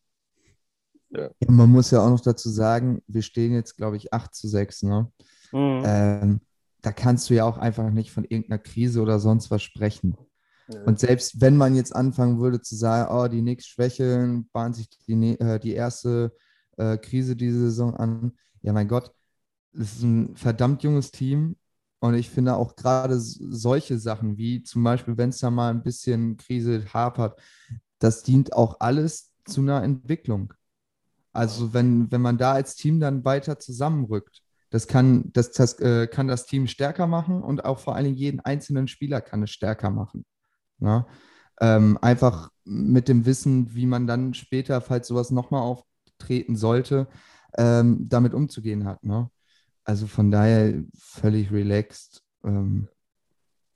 Ja. 1.11 1.31
Man 1.47 1.71
muss 1.71 1.91
ja 1.91 2.01
auch 2.01 2.11
noch 2.11 2.21
dazu 2.21 2.49
sagen, 2.49 3.03
wir 3.07 3.23
stehen 3.23 3.53
jetzt, 3.53 3.77
glaube 3.77 3.97
ich, 3.97 4.15
8 4.15 4.35
zu 4.35 4.49
6. 4.49 4.85
Ne? 4.85 5.13
Mhm. 5.53 5.83
Ähm, 5.85 6.41
da 6.81 6.93
kannst 6.93 7.29
du 7.29 7.35
ja 7.35 7.45
auch 7.45 7.59
einfach 7.59 7.91
nicht 7.91 8.13
von 8.13 8.25
irgendeiner 8.25 8.59
Krise 8.59 9.03
oder 9.03 9.19
sonst 9.19 9.51
was 9.51 9.63
sprechen. 9.63 10.17
Und 10.69 11.01
selbst 11.01 11.41
wenn 11.41 11.57
man 11.57 11.75
jetzt 11.75 11.95
anfangen 11.95 12.41
würde 12.41 12.61
zu 12.61 12.77
sagen, 12.77 13.13
oh, 13.13 13.29
die 13.29 13.41
Knicks 13.41 13.67
schwächeln, 13.67 14.49
bahnt 14.53 14.77
sich 14.77 14.89
die, 14.89 15.39
äh, 15.41 15.59
die 15.59 15.73
erste 15.73 16.33
äh, 16.77 16.97
Krise 16.97 17.37
diese 17.37 17.59
Saison 17.61 17.95
an, 17.95 18.33
ja 18.63 18.73
mein 18.73 18.89
Gott, 18.89 19.13
es 19.75 19.97
ist 19.97 20.03
ein 20.03 20.37
verdammt 20.37 20.83
junges 20.83 21.11
Team 21.11 21.57
und 22.01 22.15
ich 22.15 22.31
finde 22.31 22.57
auch 22.57 22.77
gerade 22.77 23.19
solche 23.19 23.99
Sachen, 23.99 24.37
wie 24.37 24.63
zum 24.63 24.83
Beispiel, 24.83 25.17
wenn 25.17 25.31
es 25.31 25.39
da 25.39 25.51
mal 25.51 25.71
ein 25.71 25.83
bisschen 25.83 26.37
Krise 26.37 26.85
hapert, 26.93 27.41
das 27.99 28.23
dient 28.23 28.53
auch 28.53 28.81
alles 28.81 29.33
zu 29.45 29.61
einer 29.61 29.83
Entwicklung. 29.83 30.53
Also 31.33 31.73
wenn, 31.73 32.11
wenn 32.13 32.21
man 32.21 32.39
da 32.39 32.53
als 32.53 32.75
Team 32.75 33.01
dann 33.01 33.25
weiter 33.25 33.59
zusammenrückt, 33.59 34.43
das 34.71 34.87
kann 34.87 35.31
das, 35.33 35.53
das 35.53 35.79
äh, 35.81 36.07
kann 36.07 36.29
das 36.29 36.47
Team 36.47 36.67
stärker 36.67 37.07
machen 37.07 37.43
und 37.43 37.65
auch 37.65 37.79
vor 37.79 37.95
allen 37.95 38.07
Dingen 38.07 38.17
jeden 38.17 38.41
einzelnen 38.41 38.89
Spieler 38.89 39.21
kann 39.21 39.43
es 39.43 39.51
stärker 39.51 39.91
machen. 39.91 40.25
Ja? 40.83 41.07
Ähm, 41.61 41.99
einfach 42.01 42.51
mit 42.65 43.09
dem 43.09 43.27
Wissen, 43.27 43.75
wie 43.75 43.87
man 43.87 44.07
dann 44.07 44.35
später, 44.35 44.81
falls 44.81 45.09
sowas 45.09 45.31
nochmal 45.31 45.63
auftreten 45.63 46.57
sollte, 46.57 47.09
ähm, 47.57 48.09
damit 48.09 48.35
umzugehen 48.35 48.85
hat. 48.85 49.05
Ne? 49.05 49.31
Also 49.85 50.07
von 50.07 50.31
daher 50.31 50.83
völlig 50.97 51.51
relaxed. 51.51 52.23
Ähm, 52.45 52.89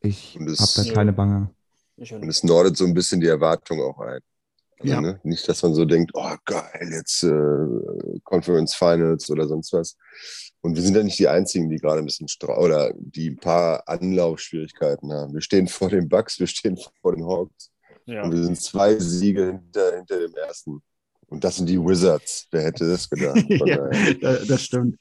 ich 0.01 0.37
habe 0.37 0.55
da 0.77 0.93
keine 0.93 1.13
Bange. 1.13 1.51
Und 1.97 2.29
es 2.29 2.45
nordet 2.45 2.77
so 2.77 2.85
ein 2.85 2.95
bisschen 2.95 3.21
die 3.21 3.27
Erwartung 3.27 3.81
auch 3.81 3.99
ein. 4.01 4.21
Also, 4.79 4.93
ja. 4.93 5.01
ne? 5.01 5.19
Nicht, 5.23 5.49
dass 5.49 5.63
man 5.63 5.75
so 5.75 5.85
denkt, 5.85 6.13
oh 6.15 6.35
geil, 6.45 6.91
jetzt 6.93 7.23
äh, 7.23 8.21
Conference 8.25 8.75
Finals 8.75 9.31
oder 9.31 9.49
sonst 9.49 9.73
was. 9.73 9.97
Und 10.67 10.75
wir 10.75 10.83
sind 10.83 10.97
ja 10.97 11.05
nicht 11.05 11.21
die 11.21 11.29
Einzigen, 11.29 11.71
die 11.71 11.77
gerade 11.77 12.01
ein 12.01 12.07
bisschen 12.07 12.27
oder 12.43 12.93
die 12.97 13.31
ein 13.31 13.37
paar 13.37 13.85
Anlaufschwierigkeiten 13.87 15.13
haben. 15.13 15.33
Wir 15.33 15.41
stehen 15.41 15.69
vor 15.69 15.91
den 15.91 16.09
Bucks, 16.09 16.41
wir 16.41 16.49
stehen 16.49 16.77
vor 17.01 17.15
den 17.15 17.25
Hawks. 17.25 17.71
Ja. 18.05 18.25
Und 18.25 18.33
wir 18.33 18.43
sind 18.43 18.61
zwei 18.61 18.99
Siege 18.99 19.61
hinter, 19.63 19.95
hinter 19.95 20.19
dem 20.19 20.35
ersten. 20.35 20.83
Und 21.29 21.45
das 21.45 21.55
sind 21.55 21.69
die 21.69 21.79
Wizards. 21.79 22.49
Wer 22.51 22.65
hätte 22.65 22.89
das 22.89 23.09
gedacht? 23.09 23.45
ja, 23.49 23.89
das 24.45 24.65
stimmt. 24.65 24.97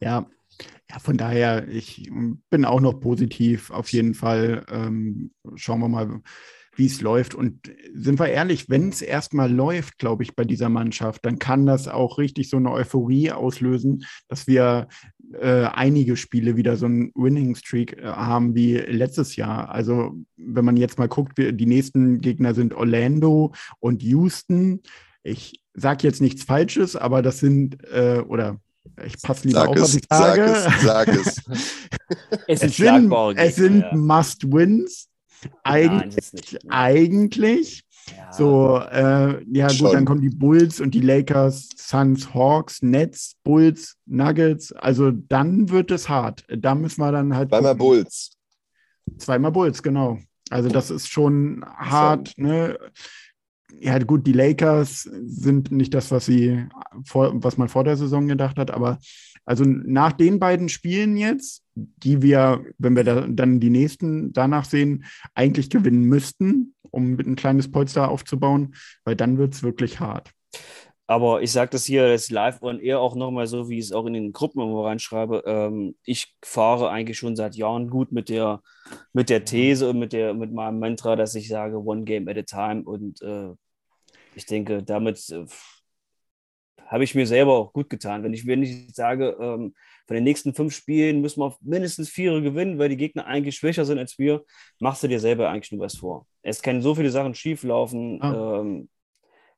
Ja, 0.00 0.26
ja, 0.90 0.98
von 0.98 1.18
daher, 1.18 1.68
ich 1.68 2.10
bin 2.48 2.64
auch 2.64 2.80
noch 2.80 2.94
positiv 2.94 3.70
auf 3.72 3.92
jeden 3.92 4.14
Fall. 4.14 4.64
Ähm, 4.70 5.32
schauen 5.54 5.80
wir 5.80 5.88
mal, 5.88 6.22
wie 6.76 6.86
es 6.86 7.00
läuft. 7.00 7.34
Und 7.34 7.72
sind 7.94 8.18
wir 8.18 8.28
ehrlich, 8.28 8.68
wenn 8.68 8.88
es 8.88 9.02
erstmal 9.02 9.52
läuft, 9.52 9.98
glaube 9.98 10.22
ich, 10.22 10.34
bei 10.34 10.44
dieser 10.44 10.68
Mannschaft, 10.68 11.24
dann 11.24 11.38
kann 11.38 11.66
das 11.66 11.88
auch 11.88 12.18
richtig 12.18 12.50
so 12.50 12.56
eine 12.56 12.70
Euphorie 12.70 13.32
auslösen, 13.32 14.04
dass 14.28 14.46
wir 14.46 14.88
äh, 15.40 15.64
einige 15.64 16.16
Spiele 16.16 16.56
wieder 16.56 16.76
so 16.76 16.86
einen 16.86 17.12
Winning 17.14 17.54
Streak 17.54 17.98
äh, 17.98 18.06
haben 18.06 18.54
wie 18.54 18.76
letztes 18.76 19.36
Jahr. 19.36 19.70
Also 19.70 20.14
wenn 20.36 20.64
man 20.64 20.76
jetzt 20.76 20.98
mal 20.98 21.08
guckt, 21.08 21.38
wir, 21.38 21.52
die 21.52 21.66
nächsten 21.66 22.20
Gegner 22.20 22.54
sind 22.54 22.74
Orlando 22.74 23.52
und 23.80 24.02
Houston 24.02 24.80
ich 25.24 25.60
sage 25.72 26.06
jetzt 26.06 26.20
nichts 26.20 26.44
Falsches, 26.44 26.94
aber 26.94 27.22
das 27.22 27.40
sind, 27.40 27.82
äh, 27.90 28.22
oder 28.28 28.60
ich 29.04 29.20
passe 29.22 29.48
lieber 29.48 29.60
Sag 29.60 29.68
auf, 29.70 29.76
es, 29.76 29.82
was 29.82 29.94
ich 29.94 30.04
sage. 30.10 30.48
sag 30.48 30.68
es, 30.76 30.82
sag 30.82 31.08
es. 31.08 31.42
Es 32.46 32.60
sind 32.60 32.70
Es 32.70 32.76
sind, 32.76 33.38
es 33.38 33.56
sind 33.56 33.80
ja. 33.80 33.94
Must-Wins. 33.94 35.08
Nein, 35.64 35.90
Eigentlich, 35.90 36.32
nicht. 36.32 36.58
eigentlich. 36.68 37.84
Ja. 38.16 38.32
So, 38.32 38.78
äh, 38.78 39.42
ja 39.50 39.68
gut, 39.68 39.76
Schon. 39.76 39.92
dann 39.92 40.04
kommen 40.04 40.20
die 40.20 40.30
Bulls 40.30 40.80
und 40.80 40.94
die 40.94 41.00
Lakers, 41.00 41.70
Suns, 41.76 42.34
Hawks, 42.34 42.82
Nets, 42.82 43.36
Bulls, 43.44 43.96
Nuggets. 44.06 44.72
Also 44.72 45.10
dann 45.10 45.70
wird 45.70 45.90
es 45.90 46.08
hart. 46.08 46.44
Da 46.48 46.74
müssen 46.74 47.00
wir 47.00 47.12
dann 47.12 47.34
halt. 47.34 47.48
Zweimal 47.48 47.76
gucken. 47.76 47.86
Bulls. 47.86 48.36
Zweimal 49.18 49.52
Bulls, 49.52 49.82
genau. 49.82 50.18
Also 50.50 50.68
das 50.68 50.90
ist 50.90 51.08
schon 51.08 51.64
hart. 51.64 52.34
Ne? 52.36 52.78
Ja 53.80 53.98
gut, 53.98 54.26
die 54.26 54.32
Lakers 54.32 55.02
sind 55.02 55.70
nicht 55.70 55.94
das, 55.94 56.10
was 56.10 56.26
sie 56.26 56.66
vor, 57.04 57.32
was 57.42 57.56
man 57.58 57.68
vor 57.68 57.84
der 57.84 57.96
Saison 57.96 58.28
gedacht 58.28 58.58
hat, 58.58 58.70
aber 58.70 58.98
also 59.44 59.64
nach 59.64 60.12
den 60.12 60.38
beiden 60.38 60.68
Spielen 60.68 61.16
jetzt, 61.16 61.62
die 61.74 62.22
wir, 62.22 62.64
wenn 62.78 62.96
wir 62.96 63.04
da, 63.04 63.26
dann 63.28 63.60
die 63.60 63.70
nächsten 63.70 64.32
danach 64.32 64.64
sehen, 64.64 65.04
eigentlich 65.34 65.68
gewinnen 65.68 66.04
müssten, 66.04 66.74
um 66.90 67.18
ein 67.18 67.36
kleines 67.36 67.70
Polster 67.70 68.08
aufzubauen, 68.10 68.74
weil 69.04 69.16
dann 69.16 69.36
wird 69.36 69.54
es 69.54 69.62
wirklich 69.62 70.00
hart. 70.00 70.30
Aber 71.06 71.42
ich 71.42 71.52
sage 71.52 71.70
das 71.70 71.84
hier 71.84 72.08
das 72.08 72.30
live 72.30 72.62
und 72.62 72.80
eher 72.80 72.98
auch 72.98 73.14
nochmal 73.14 73.46
so, 73.46 73.68
wie 73.68 73.78
ich 73.78 73.86
es 73.86 73.92
auch 73.92 74.06
in 74.06 74.14
den 74.14 74.32
Gruppen 74.32 74.62
immer 74.62 74.86
reinschreibe. 74.86 75.42
Ähm, 75.44 75.96
ich 76.04 76.34
fahre 76.42 76.88
eigentlich 76.88 77.18
schon 77.18 77.36
seit 77.36 77.56
Jahren 77.56 77.90
gut 77.90 78.10
mit 78.10 78.30
der, 78.30 78.62
mit 79.12 79.28
der 79.28 79.44
These 79.44 79.90
und 79.90 79.98
mit, 79.98 80.14
der, 80.14 80.32
mit 80.32 80.50
meinem 80.52 80.78
Mantra, 80.78 81.14
dass 81.14 81.34
ich 81.34 81.48
sage, 81.48 81.76
one 81.78 82.04
game 82.04 82.26
at 82.28 82.38
a 82.38 82.42
time. 82.42 82.84
Und 82.84 83.20
äh, 83.20 83.50
ich 84.34 84.46
denke, 84.46 84.82
damit 84.82 85.30
äh, 85.30 85.46
habe 86.86 87.04
ich 87.04 87.14
mir 87.14 87.26
selber 87.26 87.54
auch 87.54 87.72
gut 87.72 87.90
getan. 87.90 88.22
Wenn 88.22 88.34
ich, 88.34 88.46
wenn 88.46 88.62
ich 88.62 88.94
sage, 88.94 89.36
ähm, 89.40 89.74
von 90.06 90.14
den 90.14 90.24
nächsten 90.24 90.54
fünf 90.54 90.74
Spielen 90.74 91.20
müssen 91.20 91.40
wir 91.40 91.56
mindestens 91.60 92.10
vier 92.10 92.40
gewinnen, 92.40 92.78
weil 92.78 92.90
die 92.90 92.96
Gegner 92.96 93.26
eigentlich 93.26 93.56
schwächer 93.56 93.84
sind 93.84 93.98
als 93.98 94.18
wir, 94.18 94.44
machst 94.78 95.02
du 95.02 95.08
dir 95.08 95.20
selber 95.20 95.48
eigentlich 95.48 95.72
nur 95.72 95.84
was 95.84 95.96
vor. 95.96 96.26
Es 96.42 96.62
können 96.62 96.82
so 96.82 96.94
viele 96.94 97.10
Sachen 97.10 97.34
schieflaufen. 97.34 98.20
Ah. 98.22 98.60
Ähm, 98.60 98.88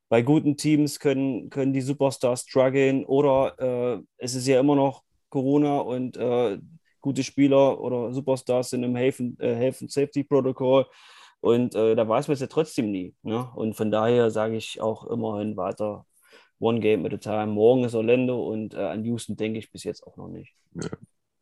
bei 0.08 0.22
guten 0.22 0.56
Teams 0.56 1.00
können, 1.00 1.50
können 1.50 1.72
die 1.72 1.80
Superstars 1.80 2.42
strugglen 2.42 3.04
oder 3.04 3.98
äh, 3.98 4.02
es 4.18 4.36
ist 4.36 4.46
ja 4.46 4.60
immer 4.60 4.76
noch 4.76 5.02
Corona 5.30 5.78
und 5.78 6.16
äh, 6.16 6.58
gute 7.00 7.24
Spieler 7.24 7.80
oder 7.80 8.12
Superstars 8.12 8.70
sind 8.70 8.84
im 8.84 8.94
Health 8.94 9.20
and, 9.20 9.40
äh, 9.40 9.56
Health 9.56 9.82
and 9.82 9.90
Safety 9.90 10.22
Protocol 10.22 10.86
und 11.40 11.74
äh, 11.74 11.94
da 11.94 12.08
weiß 12.08 12.28
man 12.28 12.34
es 12.34 12.40
ja 12.40 12.46
trotzdem 12.46 12.90
nie. 12.90 13.14
Ne? 13.22 13.48
Und 13.54 13.74
von 13.74 13.90
daher 13.90 14.30
sage 14.30 14.56
ich 14.56 14.80
auch 14.80 15.06
immerhin 15.06 15.56
weiter 15.56 16.06
One 16.58 16.80
Game 16.80 17.04
at 17.06 17.12
a 17.14 17.18
Time. 17.18 17.46
Morgen 17.52 17.84
ist 17.84 17.94
Orlando 17.94 18.46
und 18.48 18.74
äh, 18.74 18.78
an 18.78 19.04
Houston 19.04 19.36
denke 19.36 19.58
ich 19.58 19.70
bis 19.70 19.84
jetzt 19.84 20.02
auch 20.06 20.16
noch 20.16 20.28
nicht. 20.28 20.54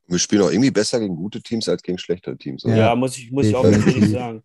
Wir 0.07 0.19
spielen 0.19 0.43
auch 0.43 0.51
irgendwie 0.51 0.71
besser 0.71 1.01
gegen 1.01 1.17
gute 1.17 1.41
Teams 1.41 1.67
als 1.69 1.83
gegen 1.83 1.97
schlechtere 1.97 2.37
Teams. 2.37 2.65
oder? 2.65 2.77
Ja, 2.77 2.87
Ja, 2.89 2.95
muss 2.95 3.17
ich, 3.17 3.31
muss 3.31 3.47
ich 3.47 3.55
auch 3.55 3.65
ehrlich 3.65 4.11
sagen. 4.11 4.43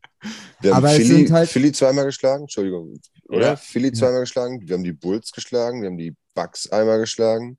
Wir 0.61 0.71
haben 0.73 0.77
Aber 0.85 0.89
Philly, 0.93 1.05
sind 1.05 1.31
halt- 1.31 1.49
Philly 1.49 1.71
zweimal 1.73 2.05
geschlagen, 2.05 2.43
Entschuldigung, 2.43 2.99
oder? 3.27 3.41
Ja. 3.47 3.55
Philly 3.57 3.91
zweimal 3.91 4.21
geschlagen, 4.21 4.61
wir 4.65 4.75
haben 4.75 4.83
die 4.83 4.93
Bulls 4.93 5.31
geschlagen, 5.31 5.81
wir 5.81 5.89
haben 5.89 5.97
die 5.97 6.15
Bucks 6.33 6.69
einmal 6.71 6.99
geschlagen 6.99 7.57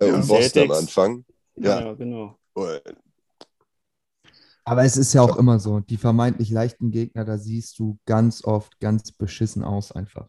äh, 0.00 0.06
Ja. 0.08 0.14
und 0.14 0.26
Boston 0.26 0.62
am 0.62 0.68
Celtics. 0.68 0.78
Anfang. 0.78 1.24
Ja, 1.56 1.80
Ja. 1.80 1.92
genau. 1.94 2.38
Aber 4.64 4.84
es 4.84 4.96
ist 4.96 5.12
ja 5.12 5.22
auch 5.22 5.36
immer 5.36 5.58
so, 5.58 5.80
die 5.80 5.96
vermeintlich 5.96 6.50
leichten 6.50 6.90
Gegner, 6.90 7.24
da 7.24 7.38
siehst 7.38 7.78
du 7.78 7.98
ganz 8.06 8.44
oft 8.44 8.78
ganz 8.80 9.12
beschissen 9.12 9.64
aus 9.64 9.92
einfach. 9.92 10.28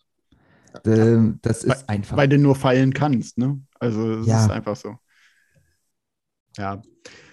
Das 0.83 1.63
ist 1.63 1.87
einfach. 1.87 2.17
Weil 2.17 2.29
du 2.29 2.37
nur 2.37 2.55
feilen 2.55 2.93
kannst, 2.93 3.37
ne? 3.37 3.61
Also 3.79 4.19
es 4.19 4.27
Ja. 4.27 4.45
ist 4.45 4.51
einfach 4.51 4.75
so. 4.75 4.95
Ja, 6.57 6.81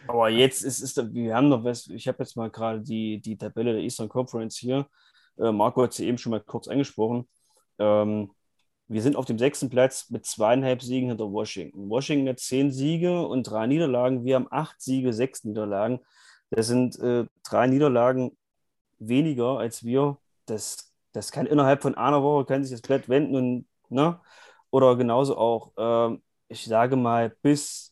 Aber 0.06 0.28
jetzt 0.28 0.62
ist, 0.62 0.80
ist 0.80 1.14
wir 1.14 1.34
haben 1.34 1.48
noch 1.48 1.62
was, 1.64 1.86
ich 1.88 2.08
habe 2.08 2.18
jetzt 2.20 2.36
mal 2.36 2.50
gerade 2.50 2.80
die, 2.80 3.20
die 3.20 3.36
Tabelle 3.36 3.72
der 3.72 3.82
Eastern 3.82 4.08
Conference 4.08 4.56
hier. 4.56 4.86
Äh, 5.38 5.52
Marco 5.52 5.82
hat 5.82 5.92
sie 5.92 6.06
eben 6.06 6.18
schon 6.18 6.30
mal 6.30 6.40
kurz 6.40 6.68
angesprochen. 6.68 7.28
Ähm, 7.78 8.30
wir 8.88 9.02
sind 9.02 9.14
auf 9.14 9.24
dem 9.24 9.38
sechsten 9.38 9.70
Platz 9.70 10.10
mit 10.10 10.26
zweieinhalb 10.26 10.82
Siegen 10.82 11.10
hinter 11.10 11.30
Washington. 11.30 11.88
Washington 11.88 12.28
hat 12.28 12.40
zehn 12.40 12.72
Siege 12.72 13.24
und 13.26 13.44
drei 13.44 13.66
Niederlagen. 13.68 14.24
Wir 14.24 14.34
haben 14.34 14.48
acht 14.50 14.80
Siege, 14.82 15.12
sechs 15.12 15.44
Niederlagen. 15.44 16.00
Das 16.50 16.66
sind 16.66 16.98
äh, 16.98 17.26
drei 17.44 17.66
Niederlagen 17.66 18.36
weniger 18.98 19.58
als 19.58 19.84
wir. 19.84 20.18
Das, 20.46 20.92
das 21.12 21.32
kann 21.32 21.46
innerhalb 21.46 21.82
von 21.82 21.94
einer 21.96 22.22
Woche 22.22 22.46
kann 22.46 22.64
sich 22.64 22.72
das 22.72 22.82
Blatt 22.82 23.08
wenden 23.08 23.36
und 23.36 23.66
ne? 23.88 24.20
Oder 24.70 24.96
genauso 24.96 25.36
auch, 25.36 25.72
ähm, 25.78 26.22
ich 26.48 26.64
sage 26.64 26.96
mal, 26.96 27.30
bis 27.42 27.90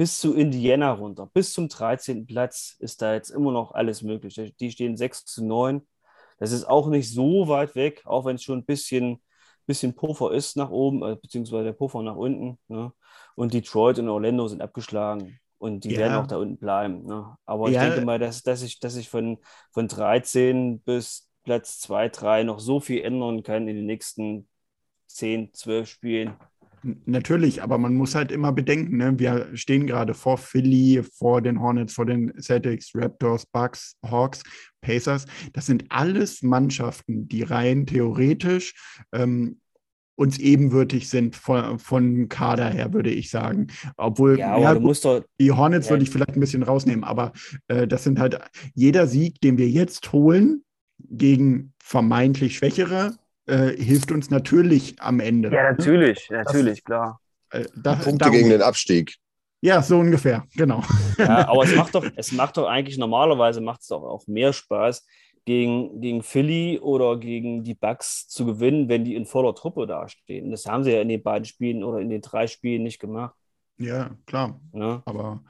bis 0.00 0.18
zu 0.18 0.34
Indiana 0.34 0.92
runter, 0.92 1.26
bis 1.34 1.52
zum 1.52 1.68
13. 1.68 2.26
Platz 2.26 2.74
ist 2.78 3.02
da 3.02 3.12
jetzt 3.12 3.28
immer 3.28 3.52
noch 3.52 3.72
alles 3.72 4.00
möglich. 4.00 4.34
Die 4.58 4.70
stehen 4.70 4.96
6 4.96 5.26
zu 5.26 5.44
9. 5.44 5.86
Das 6.38 6.52
ist 6.52 6.64
auch 6.64 6.88
nicht 6.88 7.12
so 7.12 7.48
weit 7.48 7.74
weg, 7.74 8.00
auch 8.06 8.24
wenn 8.24 8.36
es 8.36 8.42
schon 8.42 8.60
ein 8.60 8.64
bisschen, 8.64 9.22
bisschen 9.66 9.94
Puffer 9.94 10.32
ist 10.32 10.56
nach 10.56 10.70
oben, 10.70 11.02
äh, 11.02 11.16
beziehungsweise 11.16 11.64
der 11.64 11.72
Puffer 11.74 12.02
nach 12.02 12.16
unten. 12.16 12.58
Ne? 12.68 12.94
Und 13.36 13.52
Detroit 13.52 13.98
und 13.98 14.08
Orlando 14.08 14.48
sind 14.48 14.62
abgeschlagen 14.62 15.38
und 15.60 15.84
die 15.84 15.90
Ja. 15.92 15.98
werden 15.98 16.14
auch 16.16 16.26
da 16.26 16.38
unten 16.38 16.56
bleiben. 16.56 17.04
Ne? 17.04 17.36
Aber 17.44 17.70
Ja. 17.70 17.82
ich 17.82 17.88
denke 17.90 18.06
mal, 18.06 18.18
dass, 18.18 18.42
dass 18.42 18.62
ich, 18.62 18.80
dass 18.80 18.96
ich 18.96 19.08
von, 19.08 19.38
von 19.72 19.86
13 19.88 20.80
bis 20.80 21.28
Platz 21.44 21.78
2, 21.80 22.08
3 22.08 22.42
noch 22.44 22.60
so 22.60 22.80
viel 22.80 23.02
ändern 23.02 23.42
kann 23.42 23.68
in 23.68 23.76
den 23.76 23.86
nächsten 23.86 24.48
10, 25.06 25.52
12 25.52 25.88
Spielen. 25.88 26.34
Natürlich, 27.04 27.62
aber 27.62 27.76
man 27.76 27.94
muss 27.94 28.14
halt 28.14 28.32
immer 28.32 28.52
bedenken, 28.52 28.96
ne? 28.96 29.18
wir 29.18 29.54
stehen 29.54 29.86
gerade 29.86 30.14
vor 30.14 30.38
Philly, 30.38 31.02
vor 31.02 31.42
den 31.42 31.60
Hornets, 31.60 31.92
vor 31.92 32.06
den 32.06 32.32
Celtics, 32.40 32.92
Raptors, 32.94 33.44
Bucks, 33.44 33.96
Hawks, 34.02 34.42
Pacers. 34.80 35.26
Das 35.52 35.66
sind 35.66 35.84
alles 35.90 36.42
Mannschaften, 36.42 37.28
die 37.28 37.42
rein 37.42 37.84
theoretisch 37.84 38.74
ähm, 39.12 39.60
uns 40.16 40.38
ebenwürdig 40.38 41.08
sind 41.08 41.34
von, 41.36 41.78
von 41.78 42.28
Kader 42.28 42.68
her, 42.70 42.92
würde 42.92 43.10
ich 43.10 43.30
sagen. 43.30 43.68
Obwohl, 43.96 44.38
Ja, 44.38 44.52
aber 44.52 44.62
ja, 44.62 44.74
du 44.74 44.80
musst 44.80 45.04
doch, 45.04 45.22
die 45.40 45.50
Hornets 45.52 45.86
Ja. 45.86 45.92
würde 45.92 46.02
ich 46.04 46.10
vielleicht 46.10 46.34
ein 46.34 46.40
bisschen 46.40 46.62
rausnehmen, 46.62 47.04
aber 47.04 47.32
äh, 47.68 47.86
das 47.86 48.04
sind 48.04 48.18
halt 48.18 48.38
jeder 48.74 49.06
Sieg, 49.06 49.40
den 49.40 49.56
wir 49.56 49.68
jetzt 49.68 50.12
holen 50.12 50.62
gegen 50.98 51.72
vermeintlich 51.82 52.56
Schwächere, 52.56 53.16
äh, 53.46 53.68
hilft 53.82 54.12
uns 54.12 54.30
natürlich 54.30 55.00
am 55.00 55.20
Ende. 55.20 55.48
ne? 55.50 55.56
natürlich, 55.56 56.28
natürlich, 56.30 56.84
klar. 56.84 57.18
Äh, 57.50 57.64
da, 57.74 57.94
Punkte 57.94 58.18
darum- 58.26 58.34
gegen 58.36 58.50
den 58.50 58.62
Abstieg. 58.62 59.16
Ja, 59.62 59.82
so 59.82 59.98
ungefähr, 59.98 60.46
genau. 60.56 60.82
Ja, 61.18 61.48
aber 61.48 61.64
es 61.64 61.74
macht 61.76 61.94
doch, 61.94 62.06
es 62.16 62.32
macht 62.32 62.56
doch 62.56 62.66
eigentlich 62.66 62.96
normalerweise 62.98 63.60
macht 63.60 63.80
es 63.82 63.88
doch 63.88 64.02
auch 64.02 64.26
mehr 64.26 64.52
Spaß, 64.52 65.04
gegen, 65.44 66.00
gegen 66.00 66.22
Philly 66.22 66.78
oder 66.80 67.18
gegen 67.18 67.64
die 67.64 67.74
Bucks 67.74 68.28
zu 68.28 68.44
gewinnen, 68.46 68.88
wenn 68.88 69.04
die 69.04 69.14
in 69.14 69.26
voller 69.26 69.54
Truppe 69.54 69.86
dastehen. 69.86 70.50
Das 70.50 70.66
haben 70.66 70.84
sie 70.84 70.92
ja 70.92 71.00
in 71.00 71.08
den 71.08 71.22
beiden 71.22 71.44
Spielen 71.44 71.82
oder 71.82 71.98
in 72.00 72.10
den 72.10 72.20
drei 72.20 72.46
Spielen 72.46 72.82
nicht 72.82 73.00
gemacht. 73.00 73.34
Ja, 73.78 74.10
klar. 74.26 74.60
Ne? 74.72 75.02
Aber 75.06 75.42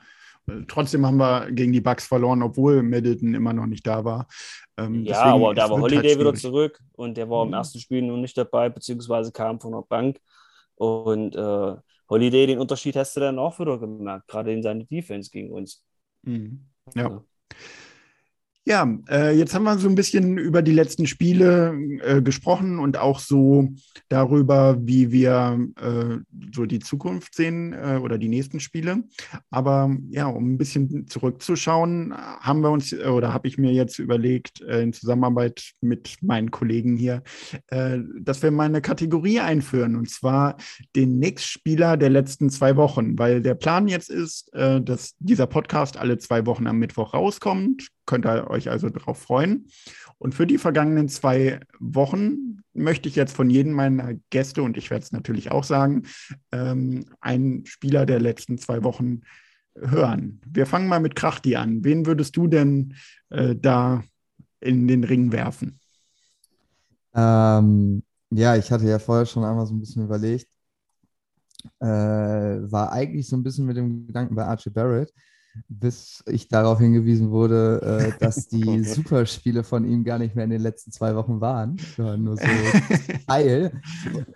äh, 0.46 0.62
trotzdem 0.68 1.04
haben 1.04 1.16
wir 1.16 1.50
gegen 1.50 1.72
die 1.72 1.80
Bucks 1.80 2.06
verloren, 2.06 2.42
obwohl 2.42 2.82
Middleton 2.82 3.34
immer 3.34 3.52
noch 3.52 3.66
nicht 3.66 3.86
da 3.86 4.04
war. 4.04 4.26
Ähm, 4.76 5.04
Ja, 5.04 5.22
aber 5.22 5.54
da 5.54 5.68
war 5.68 5.80
Holiday 5.80 6.18
wieder 6.18 6.34
zurück 6.34 6.80
und 6.92 7.16
der 7.16 7.28
war 7.28 7.42
im 7.42 7.48
Mhm. 7.48 7.54
ersten 7.54 7.80
Spiel 7.80 8.02
noch 8.02 8.16
nicht 8.16 8.38
dabei, 8.38 8.68
beziehungsweise 8.68 9.32
kam 9.32 9.60
von 9.60 9.72
der 9.72 9.82
Bank. 9.88 10.18
Und 10.76 11.34
äh, 11.36 11.76
Holiday, 12.08 12.46
den 12.46 12.58
Unterschied 12.58 12.96
hast 12.96 13.16
du 13.16 13.20
dann 13.20 13.38
auch 13.38 13.58
wieder 13.60 13.78
gemerkt, 13.78 14.28
gerade 14.28 14.52
in 14.52 14.62
seiner 14.62 14.84
Defense 14.84 15.30
gegen 15.30 15.52
uns. 15.52 15.84
Mhm. 16.22 16.66
Ja. 16.94 17.08
Ja. 17.10 17.24
Ja, 18.66 18.86
äh, 19.08 19.34
jetzt 19.36 19.54
haben 19.54 19.64
wir 19.64 19.78
so 19.78 19.88
ein 19.88 19.94
bisschen 19.94 20.36
über 20.36 20.60
die 20.60 20.72
letzten 20.72 21.06
Spiele 21.06 21.74
äh, 22.02 22.20
gesprochen 22.20 22.78
und 22.78 22.98
auch 22.98 23.18
so 23.18 23.70
darüber, 24.10 24.76
wie 24.86 25.10
wir 25.10 25.66
äh, 25.80 26.18
so 26.54 26.66
die 26.66 26.78
Zukunft 26.78 27.34
sehen 27.34 27.72
äh, 27.72 27.98
oder 28.02 28.18
die 28.18 28.28
nächsten 28.28 28.60
Spiele. 28.60 29.04
Aber 29.50 29.96
ja, 30.10 30.26
um 30.26 30.52
ein 30.52 30.58
bisschen 30.58 31.08
zurückzuschauen, 31.08 32.12
haben 32.14 32.60
wir 32.60 32.70
uns 32.70 32.92
äh, 32.92 33.06
oder 33.06 33.32
habe 33.32 33.48
ich 33.48 33.56
mir 33.56 33.72
jetzt 33.72 33.98
überlegt, 33.98 34.60
äh, 34.60 34.82
in 34.82 34.92
Zusammenarbeit 34.92 35.72
mit 35.80 36.18
meinen 36.20 36.50
Kollegen 36.50 36.96
hier, 36.96 37.22
dass 38.20 38.42
wir 38.42 38.50
mal 38.50 38.64
eine 38.64 38.80
Kategorie 38.80 39.40
einführen 39.40 39.96
und 39.96 40.10
zwar 40.10 40.56
den 40.94 41.18
Nächstspieler 41.18 41.96
der 41.96 42.10
letzten 42.10 42.50
zwei 42.50 42.76
Wochen, 42.76 43.18
weil 43.18 43.40
der 43.40 43.54
Plan 43.54 43.88
jetzt 43.88 44.10
ist, 44.10 44.50
dass 44.52 45.14
dieser 45.18 45.46
Podcast 45.46 45.96
alle 45.96 46.18
zwei 46.18 46.46
Wochen 46.46 46.66
am 46.66 46.78
Mittwoch 46.78 47.14
rauskommt. 47.14 47.88
Könnt 48.10 48.26
ihr 48.26 48.50
euch 48.50 48.68
also 48.68 48.88
darauf 48.88 49.18
freuen. 49.18 49.68
Und 50.18 50.34
für 50.34 50.44
die 50.44 50.58
vergangenen 50.58 51.08
zwei 51.08 51.60
Wochen 51.78 52.64
möchte 52.74 53.08
ich 53.08 53.14
jetzt 53.14 53.36
von 53.36 53.48
jedem 53.48 53.72
meiner 53.72 54.14
Gäste, 54.30 54.64
und 54.64 54.76
ich 54.76 54.90
werde 54.90 55.04
es 55.04 55.12
natürlich 55.12 55.52
auch 55.52 55.62
sagen, 55.62 56.02
ähm, 56.50 57.04
einen 57.20 57.66
Spieler 57.66 58.06
der 58.06 58.18
letzten 58.18 58.58
zwei 58.58 58.82
Wochen 58.82 59.20
hören. 59.76 60.40
Wir 60.44 60.66
fangen 60.66 60.88
mal 60.88 60.98
mit 60.98 61.14
Krachti 61.14 61.54
an. 61.54 61.84
Wen 61.84 62.04
würdest 62.04 62.36
du 62.36 62.48
denn 62.48 62.94
äh, 63.28 63.54
da 63.54 64.02
in 64.58 64.88
den 64.88 65.04
Ring 65.04 65.30
werfen? 65.30 65.78
Ähm, 67.14 68.02
ja, 68.30 68.56
ich 68.56 68.72
hatte 68.72 68.88
ja 68.88 68.98
vorher 68.98 69.24
schon 69.24 69.44
einmal 69.44 69.66
so 69.66 69.74
ein 69.74 69.78
bisschen 69.78 70.02
überlegt, 70.02 70.48
äh, 71.78 71.86
war 71.86 72.90
eigentlich 72.90 73.28
so 73.28 73.36
ein 73.36 73.44
bisschen 73.44 73.66
mit 73.66 73.76
dem 73.76 74.08
Gedanken 74.08 74.34
bei 74.34 74.44
Archie 74.44 74.70
Barrett, 74.70 75.12
bis 75.68 76.22
ich 76.26 76.48
darauf 76.48 76.78
hingewiesen 76.78 77.30
wurde, 77.30 77.80
äh, 77.82 78.18
dass 78.18 78.48
die 78.48 78.84
Superspiele 78.84 79.64
von 79.64 79.84
ihm 79.84 80.04
gar 80.04 80.18
nicht 80.18 80.34
mehr 80.34 80.44
in 80.44 80.50
den 80.50 80.62
letzten 80.62 80.92
zwei 80.92 81.14
Wochen 81.16 81.40
waren, 81.40 81.76
sondern 81.96 82.22
nur 82.24 82.36
so 82.36 82.42
Teil. 83.26 83.80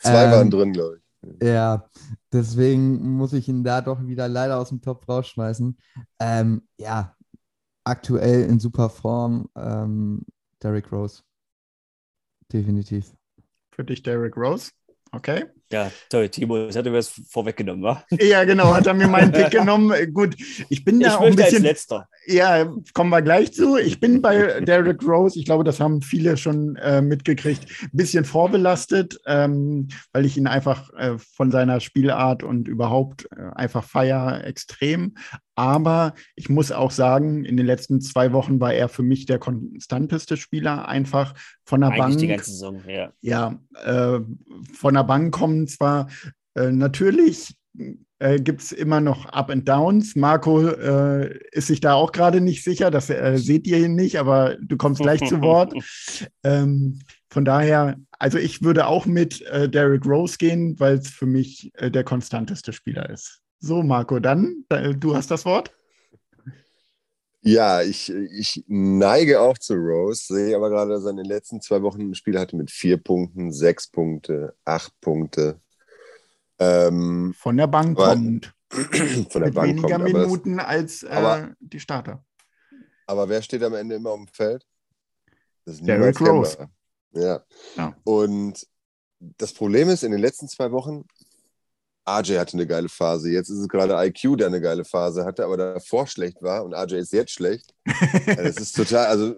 Zwei 0.00 0.24
Ähm, 0.24 0.30
waren 0.30 0.50
drin, 0.50 0.72
glaube 0.72 0.98
ich. 0.98 1.04
Ja, 1.42 1.88
deswegen 2.32 3.16
muss 3.16 3.32
ich 3.32 3.48
ihn 3.48 3.64
da 3.64 3.80
doch 3.80 4.06
wieder 4.06 4.28
leider 4.28 4.58
aus 4.58 4.68
dem 4.68 4.82
Topf 4.82 5.08
rausschmeißen. 5.08 5.76
Ähm, 6.20 6.62
ja, 6.78 7.16
aktuell 7.84 8.44
in 8.44 8.58
super 8.58 8.90
Form, 8.90 9.48
ähm, 9.56 10.22
Derrick 10.62 10.92
Rose. 10.92 11.22
Definitiv. 12.52 13.14
Für 13.70 13.84
dich 13.84 14.02
Derrick 14.02 14.36
Rose. 14.36 14.70
Okay. 15.12 15.46
Ja, 15.72 15.90
toll, 16.08 16.28
Timo, 16.28 16.66
das 16.66 16.76
hat 16.76 16.84
er 16.86 16.92
mir 16.92 16.98
was 16.98 17.08
vorweggenommen, 17.30 17.82
wa? 17.82 18.04
Ja, 18.20 18.44
genau, 18.44 18.72
hat 18.74 18.86
er 18.86 18.94
mir 18.94 19.08
meinen 19.08 19.32
Pick 19.32 19.50
genommen. 19.50 19.92
Gut, 20.12 20.36
ich 20.68 20.84
bin 20.84 21.00
da 21.00 21.08
Ich 21.08 21.12
auch 21.14 21.20
ein 21.20 21.26
möchte 21.28 21.42
als 21.42 21.50
bisschen. 21.52 21.64
letzter. 21.64 22.08
Ja, 22.26 22.70
kommen 22.92 23.10
wir 23.10 23.22
gleich 23.22 23.52
zu. 23.52 23.76
Ich 23.76 23.98
bin 23.98 24.22
bei 24.22 24.60
Derrick 24.60 25.02
Rose, 25.06 25.38
ich 25.38 25.44
glaube, 25.46 25.64
das 25.64 25.80
haben 25.80 26.00
viele 26.02 26.36
schon 26.36 26.76
äh, 26.76 27.02
mitgekriegt, 27.02 27.66
ein 27.82 27.90
bisschen 27.92 28.24
vorbelastet, 28.24 29.18
ähm, 29.26 29.88
weil 30.12 30.24
ich 30.26 30.36
ihn 30.36 30.46
einfach 30.46 30.92
äh, 30.94 31.18
von 31.18 31.50
seiner 31.50 31.80
Spielart 31.80 32.42
und 32.42 32.68
überhaupt 32.68 33.26
äh, 33.36 33.50
einfach 33.54 33.84
feier 33.84 34.44
extrem. 34.44 35.14
Aber 35.56 36.14
ich 36.34 36.48
muss 36.48 36.72
auch 36.72 36.90
sagen, 36.90 37.44
in 37.44 37.56
den 37.56 37.66
letzten 37.66 38.00
zwei 38.00 38.32
Wochen 38.32 38.58
war 38.60 38.74
er 38.74 38.88
für 38.88 39.04
mich 39.04 39.26
der 39.26 39.38
konstanteste 39.38 40.36
Spieler, 40.36 40.88
einfach 40.88 41.34
von 41.64 41.80
der 41.80 41.90
Eigentlich 41.90 42.00
Bank. 42.02 42.18
die 42.18 42.26
ganze 42.26 42.50
Saison, 42.50 42.80
ja. 42.88 43.12
Ja, 43.20 43.58
äh, 43.84 44.20
von 44.74 44.94
der 44.94 45.04
Bank 45.04 45.32
kommen 45.54 45.68
zwar 45.68 46.08
äh, 46.54 46.70
natürlich 46.70 47.54
äh, 48.18 48.38
gibt 48.38 48.62
es 48.62 48.72
immer 48.72 49.00
noch 49.00 49.26
Up 49.26 49.50
and 49.50 49.68
Downs. 49.68 50.14
Marco 50.16 50.66
äh, 50.66 51.38
ist 51.52 51.68
sich 51.68 51.80
da 51.80 51.94
auch 51.94 52.12
gerade 52.12 52.40
nicht 52.40 52.62
sicher, 52.64 52.90
das 52.90 53.10
äh, 53.10 53.36
seht 53.36 53.66
ihr 53.66 53.78
ihn 53.78 53.94
nicht, 53.94 54.18
aber 54.18 54.56
du 54.60 54.76
kommst 54.76 55.02
gleich 55.02 55.24
zu 55.26 55.40
Wort. 55.40 55.74
Ähm, 56.46 57.00
von 57.30 57.44
daher, 57.46 57.96
also 58.18 58.36
ich 58.38 58.62
würde 58.62 58.86
auch 58.86 59.06
mit 59.06 59.40
äh, 59.46 59.68
Derrick 59.68 60.04
Rose 60.06 60.36
gehen, 60.36 60.78
weil 60.78 60.98
es 60.98 61.08
für 61.08 61.26
mich 61.26 61.72
äh, 61.74 61.90
der 61.90 62.04
konstanteste 62.04 62.72
Spieler 62.72 63.08
ist. 63.08 63.40
So, 63.60 63.82
Marco, 63.82 64.20
dann, 64.20 64.64
äh, 64.68 64.94
du 64.94 65.16
hast 65.16 65.30
das 65.30 65.46
Wort. 65.46 65.70
Ja, 67.46 67.82
ich, 67.82 68.10
ich 68.10 68.64
neige 68.68 69.40
auch 69.40 69.58
zu 69.58 69.74
Rose, 69.74 70.24
sehe 70.34 70.56
aber 70.56 70.70
gerade, 70.70 70.92
dass 70.92 71.04
er 71.04 71.10
in 71.10 71.18
den 71.18 71.26
letzten 71.26 71.60
zwei 71.60 71.82
Wochen 71.82 72.00
ein 72.00 72.14
Spiel 72.14 72.38
hatte 72.38 72.56
mit 72.56 72.70
vier 72.70 72.96
Punkten, 72.96 73.52
sechs 73.52 73.86
Punkte, 73.88 74.54
acht 74.64 74.98
Punkte. 75.00 75.60
Ähm, 76.58 77.34
Von 77.36 77.56
der 77.56 77.66
Bank 77.66 77.98
Aber- 77.98 78.14
kommt. 78.14 78.54
von 78.70 78.90
der 78.90 79.40
Mit 79.42 79.54
Bank 79.54 79.68
weniger 79.68 79.82
kommt. 79.88 79.92
Aber, 79.94 80.04
das, 80.12 80.22
Minuten 80.26 80.58
als 80.60 81.02
äh, 81.02 81.08
aber- 81.08 81.54
die 81.60 81.80
Starter. 81.80 82.24
aber 83.06 83.28
wer 83.28 83.42
steht 83.42 83.62
am 83.62 83.74
Ende 83.74 83.96
immer 83.96 84.10
auf 84.10 84.18
dem 84.18 84.28
Feld? 84.28 84.66
Das 85.64 85.76
ist 85.76 85.86
Derrick 85.86 86.20
Rose. 86.20 86.68
Ja. 87.12 87.44
Ja. 87.76 87.96
Und 88.04 88.66
das 89.20 89.52
Problem 89.52 89.88
ist, 89.88 90.02
in 90.02 90.12
den 90.12 90.20
letzten 90.20 90.48
zwei 90.48 90.72
Wochen, 90.72 91.04
RJ 92.08 92.38
hatte 92.38 92.54
eine 92.54 92.66
geile 92.66 92.88
Phase. 92.88 93.30
Jetzt 93.30 93.48
ist 93.48 93.58
es 93.58 93.68
gerade 93.68 93.94
IQ, 94.06 94.36
der 94.38 94.48
eine 94.48 94.60
geile 94.60 94.84
Phase 94.84 95.24
hatte, 95.24 95.44
aber 95.44 95.56
davor 95.56 96.06
schlecht 96.06 96.42
war 96.42 96.64
und 96.64 96.74
RJ 96.74 96.96
ist 96.96 97.12
jetzt 97.12 97.32
schlecht. 97.32 97.74
Das 98.26 98.56
ist 98.56 98.76
total, 98.76 99.06
also 99.06 99.34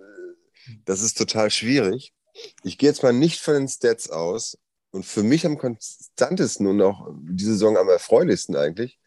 das 0.84 1.02
ist 1.02 1.16
total 1.16 1.50
schwierig. 1.50 2.12
Ich 2.64 2.76
gehe 2.78 2.88
jetzt 2.88 3.02
mal 3.02 3.12
nicht 3.12 3.40
von 3.40 3.54
den 3.54 3.68
Stats 3.68 4.10
aus 4.10 4.58
und 4.90 5.06
für 5.06 5.22
mich 5.22 5.46
am 5.46 5.58
konstantesten 5.58 6.66
und 6.66 6.82
auch 6.82 7.08
diese 7.22 7.52
Saison 7.52 7.76
am 7.76 7.88
erfreulichsten 7.88 8.56
eigentlich 8.56 8.98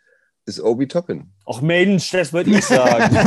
ist 0.50 0.62
Obi 0.62 0.88
Toppin. 0.88 1.32
Ach 1.46 1.62
Mensch, 1.62 2.12
das 2.12 2.34
würde 2.34 2.50
ich 2.50 2.66
sagen. 2.66 3.16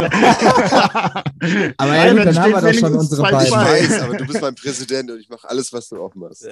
Aber 1.79 1.97
Ja, 1.97 2.13
gut, 2.13 2.27
dann 2.27 2.39
haben 2.39 2.53
wir 2.53 2.61
doch 2.61 2.75
schon 2.75 2.95
unsere 2.95 3.23
2-2. 3.23 3.45
Ich 3.45 3.51
beiden. 3.51 3.91
weiß, 3.91 4.03
aber 4.03 4.17
du 4.17 4.27
bist 4.27 4.41
mein 4.41 4.55
Präsident 4.55 5.11
und 5.11 5.19
ich 5.21 5.29
mache 5.29 5.49
alles, 5.49 5.73
was 5.73 5.89
du 5.89 6.03
auch 6.03 6.15
machst. 6.15 6.47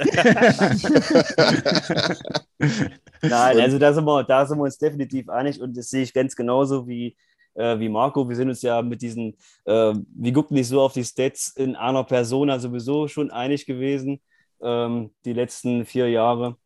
Nein, 3.23 3.61
also 3.61 3.79
da 3.79 3.93
sind, 3.93 4.05
wir, 4.05 4.25
da 4.25 4.47
sind 4.47 4.59
wir 4.59 4.64
uns 4.64 4.79
definitiv 4.79 5.29
einig 5.29 5.61
und 5.61 5.77
das 5.77 5.91
sehe 5.91 6.03
ich 6.03 6.12
ganz 6.14 6.35
genauso 6.35 6.89
wie, 6.89 7.16
äh, 7.55 7.79
wie 7.79 7.89
Marco. 7.89 8.29
Wir 8.29 8.37
sind 8.37 8.49
uns 8.49 8.62
ja 8.62 8.83
mit 8.83 9.03
diesen, 9.03 9.37
äh, 9.64 9.95
wir 9.95 10.33
gucken 10.33 10.57
nicht 10.57 10.68
so 10.68 10.81
auf 10.81 10.93
die 10.93 11.05
Stats 11.05 11.53
in 11.57 11.77
einer 11.77 12.05
Persona 12.05 12.59
sowieso 12.59 13.09
schon 13.09 13.31
einig 13.31 13.66
gewesen, 13.66 14.21
ähm, 14.62 15.11
die 15.25 15.33
letzten 15.35 15.85
vier 15.85 16.09
Jahre. 16.09 16.57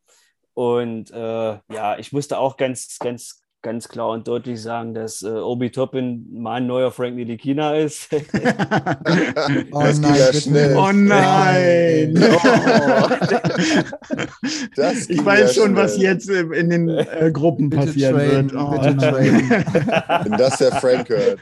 Und 0.54 1.10
äh, 1.10 1.58
ja, 1.72 1.98
ich 1.98 2.12
musste 2.12 2.38
auch 2.38 2.56
ganz, 2.56 2.98
ganz, 2.98 3.42
ganz 3.64 3.88
klar 3.88 4.10
und 4.10 4.28
deutlich 4.28 4.60
sagen, 4.62 4.94
dass 4.94 5.22
äh, 5.22 5.28
Obi 5.30 5.70
Toppin 5.70 6.26
mein 6.30 6.66
neuer 6.68 6.92
Frank 6.92 7.16
Nilikina 7.16 7.74
ist. 7.74 8.08
Oh 9.72 9.82
das 9.82 9.98
nein, 9.98 10.14
ja 10.16 10.32
schnell. 10.32 10.76
Oh 10.76 10.92
nein! 10.92 12.14
Das 14.76 15.08
Ich 15.08 15.24
weiß 15.24 15.56
ja 15.56 15.62
schon, 15.62 15.74
was 15.76 15.94
schnell. 15.94 16.04
jetzt 16.06 16.28
äh, 16.28 16.42
in 16.42 16.70
den 16.70 16.88
äh, 16.88 17.30
Gruppen 17.32 17.70
Bitte 17.70 17.86
passieren 17.86 18.48
traden, 18.48 19.00
wird. 19.00 19.02
Oh. 19.02 20.24
Wenn 20.24 20.32
das 20.38 20.58
der 20.58 20.72
Frank 20.72 21.08
hört. 21.08 21.40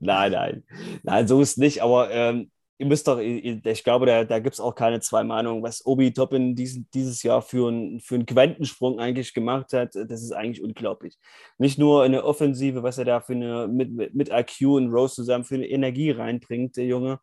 Nein, 0.00 0.32
nein. 0.32 0.62
Nein, 1.02 1.26
so 1.26 1.40
ist 1.40 1.50
es 1.52 1.56
nicht. 1.56 1.82
Aber 1.82 2.10
ähm, 2.10 2.50
ihr 2.78 2.86
müsst 2.86 3.08
doch, 3.08 3.18
ich 3.18 3.84
glaube, 3.84 4.06
da, 4.06 4.24
da 4.24 4.38
gibt 4.38 4.54
es 4.54 4.60
auch 4.60 4.74
keine 4.74 5.00
zwei 5.00 5.24
Meinungen, 5.24 5.62
was 5.62 5.84
Obi 5.86 6.12
Toppin 6.12 6.54
diesen, 6.54 6.88
dieses 6.92 7.22
Jahr 7.22 7.40
für, 7.40 7.70
ein, 7.70 8.00
für 8.00 8.16
einen 8.16 8.26
Quantensprung 8.26 9.00
eigentlich 9.00 9.32
gemacht 9.32 9.72
hat. 9.72 9.94
Das 9.94 10.22
ist 10.22 10.32
eigentlich 10.32 10.62
unglaublich. 10.62 11.16
Nicht 11.58 11.78
nur 11.78 12.04
in 12.04 12.12
der 12.12 12.26
Offensive, 12.26 12.82
was 12.82 12.98
er 12.98 13.06
da 13.06 13.20
für 13.20 13.32
eine, 13.32 13.66
mit, 13.68 13.92
mit, 13.92 14.14
mit 14.14 14.28
IQ 14.30 14.68
und 14.76 14.90
Rose 14.90 15.14
zusammen 15.14 15.44
für 15.44 15.54
eine 15.54 15.68
Energie 15.68 16.10
reinbringt, 16.10 16.76
der 16.76 16.86
Junge. 16.86 17.18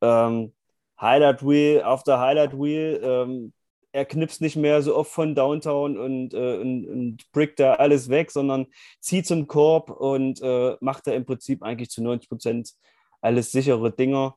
Ähm, 0.00 0.52
Highlight 1.00 1.46
Wheel 1.46 1.82
auf 1.82 2.02
der 2.02 2.18
Highlight 2.18 2.58
Wheel. 2.58 3.00
Ähm, 3.02 3.52
er 3.92 4.04
knipst 4.04 4.40
nicht 4.40 4.56
mehr 4.56 4.82
so 4.82 4.94
oft 4.96 5.10
von 5.10 5.34
Downtown 5.34 5.96
und, 5.96 6.34
äh, 6.34 6.58
und, 6.58 6.86
und 6.86 7.32
brickt 7.32 7.60
da 7.60 7.74
alles 7.74 8.08
weg, 8.08 8.30
sondern 8.30 8.66
zieht 9.00 9.26
zum 9.26 9.46
Korb 9.46 9.90
und 9.90 10.40
äh, 10.42 10.76
macht 10.80 11.06
da 11.06 11.12
im 11.12 11.24
Prinzip 11.24 11.62
eigentlich 11.62 11.90
zu 11.90 12.02
90 12.02 12.28
Prozent 12.28 12.72
alles 13.20 13.52
sichere 13.52 13.90
Dinger. 13.90 14.36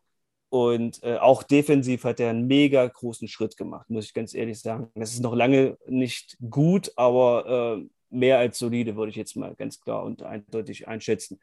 Und 0.50 1.04
äh, 1.04 1.18
auch 1.18 1.43
defensiv 1.43 2.04
hat 2.06 2.20
er 2.20 2.32
einen 2.32 2.47
mega 2.47 2.86
großen 2.88 3.28
Schritt 3.28 3.56
gemacht, 3.56 3.89
muss 3.89 4.06
ich 4.06 4.14
ganz 4.14 4.34
ehrlich 4.34 4.60
sagen. 4.60 4.89
Das 4.95 5.14
ist 5.14 5.22
noch 5.22 5.36
lange 5.36 5.78
nicht 5.88 6.38
gut, 6.50 6.91
aber 6.95 7.78
äh, 7.80 7.86
mehr 8.10 8.39
als 8.39 8.58
solide, 8.58 8.95
würde 8.95 9.12
ich 9.12 9.16
jetzt 9.16 9.36
mal 9.36 9.54
ganz 9.56 9.80
klar 9.80 10.04
und 10.04 10.24
eindeutig 10.24 10.88
einschätzen. 10.88 11.39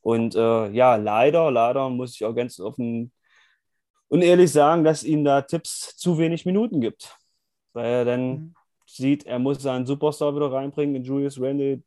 Und 0.00 0.34
äh, 0.34 0.70
ja, 0.70 0.96
leider, 0.96 1.50
leider 1.50 1.88
muss 1.90 2.14
ich 2.14 2.24
auch 2.24 2.34
ganz 2.34 2.58
offen 2.60 3.12
und 4.08 4.22
ehrlich 4.22 4.50
sagen, 4.50 4.84
dass 4.84 5.04
ihm 5.04 5.24
da 5.24 5.42
Tipps 5.42 5.96
zu 5.96 6.18
wenig 6.18 6.46
Minuten 6.46 6.80
gibt. 6.80 7.16
Weil 7.74 7.86
er 7.86 8.04
dann 8.04 8.30
Mhm. 8.30 8.54
sieht, 8.86 9.26
er 9.26 9.38
muss 9.38 9.62
seinen 9.62 9.86
Superstar 9.86 10.34
wieder 10.34 10.50
reinbringen 10.50 10.96
in 10.96 11.04
Julius 11.04 11.40
Randle, 11.40 11.82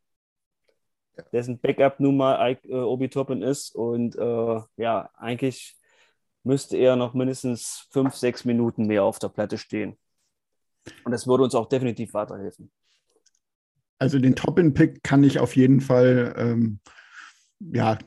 dessen 1.32 1.58
Backup 1.58 2.00
nun 2.00 2.16
mal 2.16 2.58
äh, 2.64 2.74
Obi 2.74 3.08
Toppin 3.08 3.42
ist. 3.42 3.74
Und 3.74 4.16
äh, 4.16 4.60
ja, 4.76 5.10
eigentlich 5.16 5.76
müsste 6.44 6.76
er 6.76 6.96
noch 6.96 7.14
mindestens 7.14 7.86
fünf, 7.90 8.14
sechs 8.14 8.44
Minuten 8.44 8.86
mehr 8.86 9.04
auf 9.04 9.18
der 9.18 9.28
Platte 9.28 9.58
stehen. 9.58 9.96
Und 11.04 11.12
das 11.12 11.26
würde 11.26 11.44
uns 11.44 11.54
auch 11.54 11.68
definitiv 11.68 12.14
weiterhelfen. 12.14 12.70
Also 13.98 14.18
den 14.18 14.34
Top-In-Pick 14.34 15.02
kann 15.04 15.22
ich 15.22 15.38
auf 15.38 15.54
jeden 15.54 15.80
Fall, 15.80 16.34
ähm, 16.36 16.80
ja, 17.60 17.98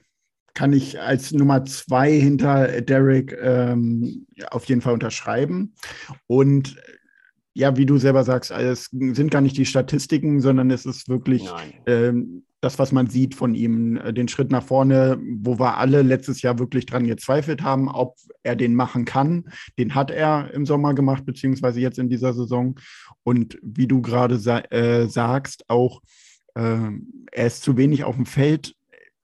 kann 0.54 0.74
ich 0.74 1.00
als 1.00 1.32
Nummer 1.32 1.64
zwei 1.66 2.12
hinter 2.12 2.82
Derek 2.82 3.38
ähm, 3.42 4.28
auf 4.52 4.66
jeden 4.66 4.82
Fall 4.82 4.94
unterschreiben. 4.94 5.76
Und 6.28 6.76
ja, 7.54 7.78
wie 7.78 7.86
du 7.86 7.98
selber 7.98 8.26
sagst, 8.26 8.52
es 8.52 8.90
sind 8.92 9.32
gar 9.32 9.42
nicht 9.42 9.58
die 9.58 9.66
Statistiken, 9.66 10.42
sondern 10.42 10.70
es 10.72 10.86
ist 10.86 11.08
wirklich 11.08 11.50
ähm, 11.86 12.46
das, 12.62 12.80
was 12.80 12.92
man 12.92 13.08
sieht 13.08 13.36
von 13.36 13.54
ihm, 13.54 13.98
äh, 13.98 14.14
den 14.14 14.28
Schritt 14.28 14.52
nach 14.52 14.64
vorne, 14.64 15.20
wo 15.40 15.60
wir 15.60 15.78
alle 15.78 16.02
letztes 16.02 16.42
Jahr 16.42 16.60
wirklich 16.60 16.86
dran 16.86 17.08
gezweifelt 17.08 17.62
haben, 17.62 17.90
ob 17.90 18.18
er 18.44 18.56
den 18.56 18.76
machen 18.76 19.06
kann. 19.06 19.50
Den 19.78 19.96
hat 19.96 20.12
er 20.12 20.52
im 20.54 20.66
Sommer 20.66 20.94
gemacht, 20.94 21.26
beziehungsweise 21.26 21.80
jetzt 21.80 22.00
in 22.00 22.10
dieser 22.10 22.34
Saison. 22.34 22.76
Und 23.24 23.58
wie 23.62 23.88
du 23.88 24.02
gerade 24.02 24.40
sa 24.40 24.60
äh, 24.72 25.08
sagst, 25.08 25.70
auch 25.70 26.02
äh, 26.56 26.90
er 27.32 27.48
ist 27.48 27.64
zu 27.64 27.78
wenig 27.78 28.04
auf 28.04 28.16
dem 28.16 28.26
Feld. 28.26 28.76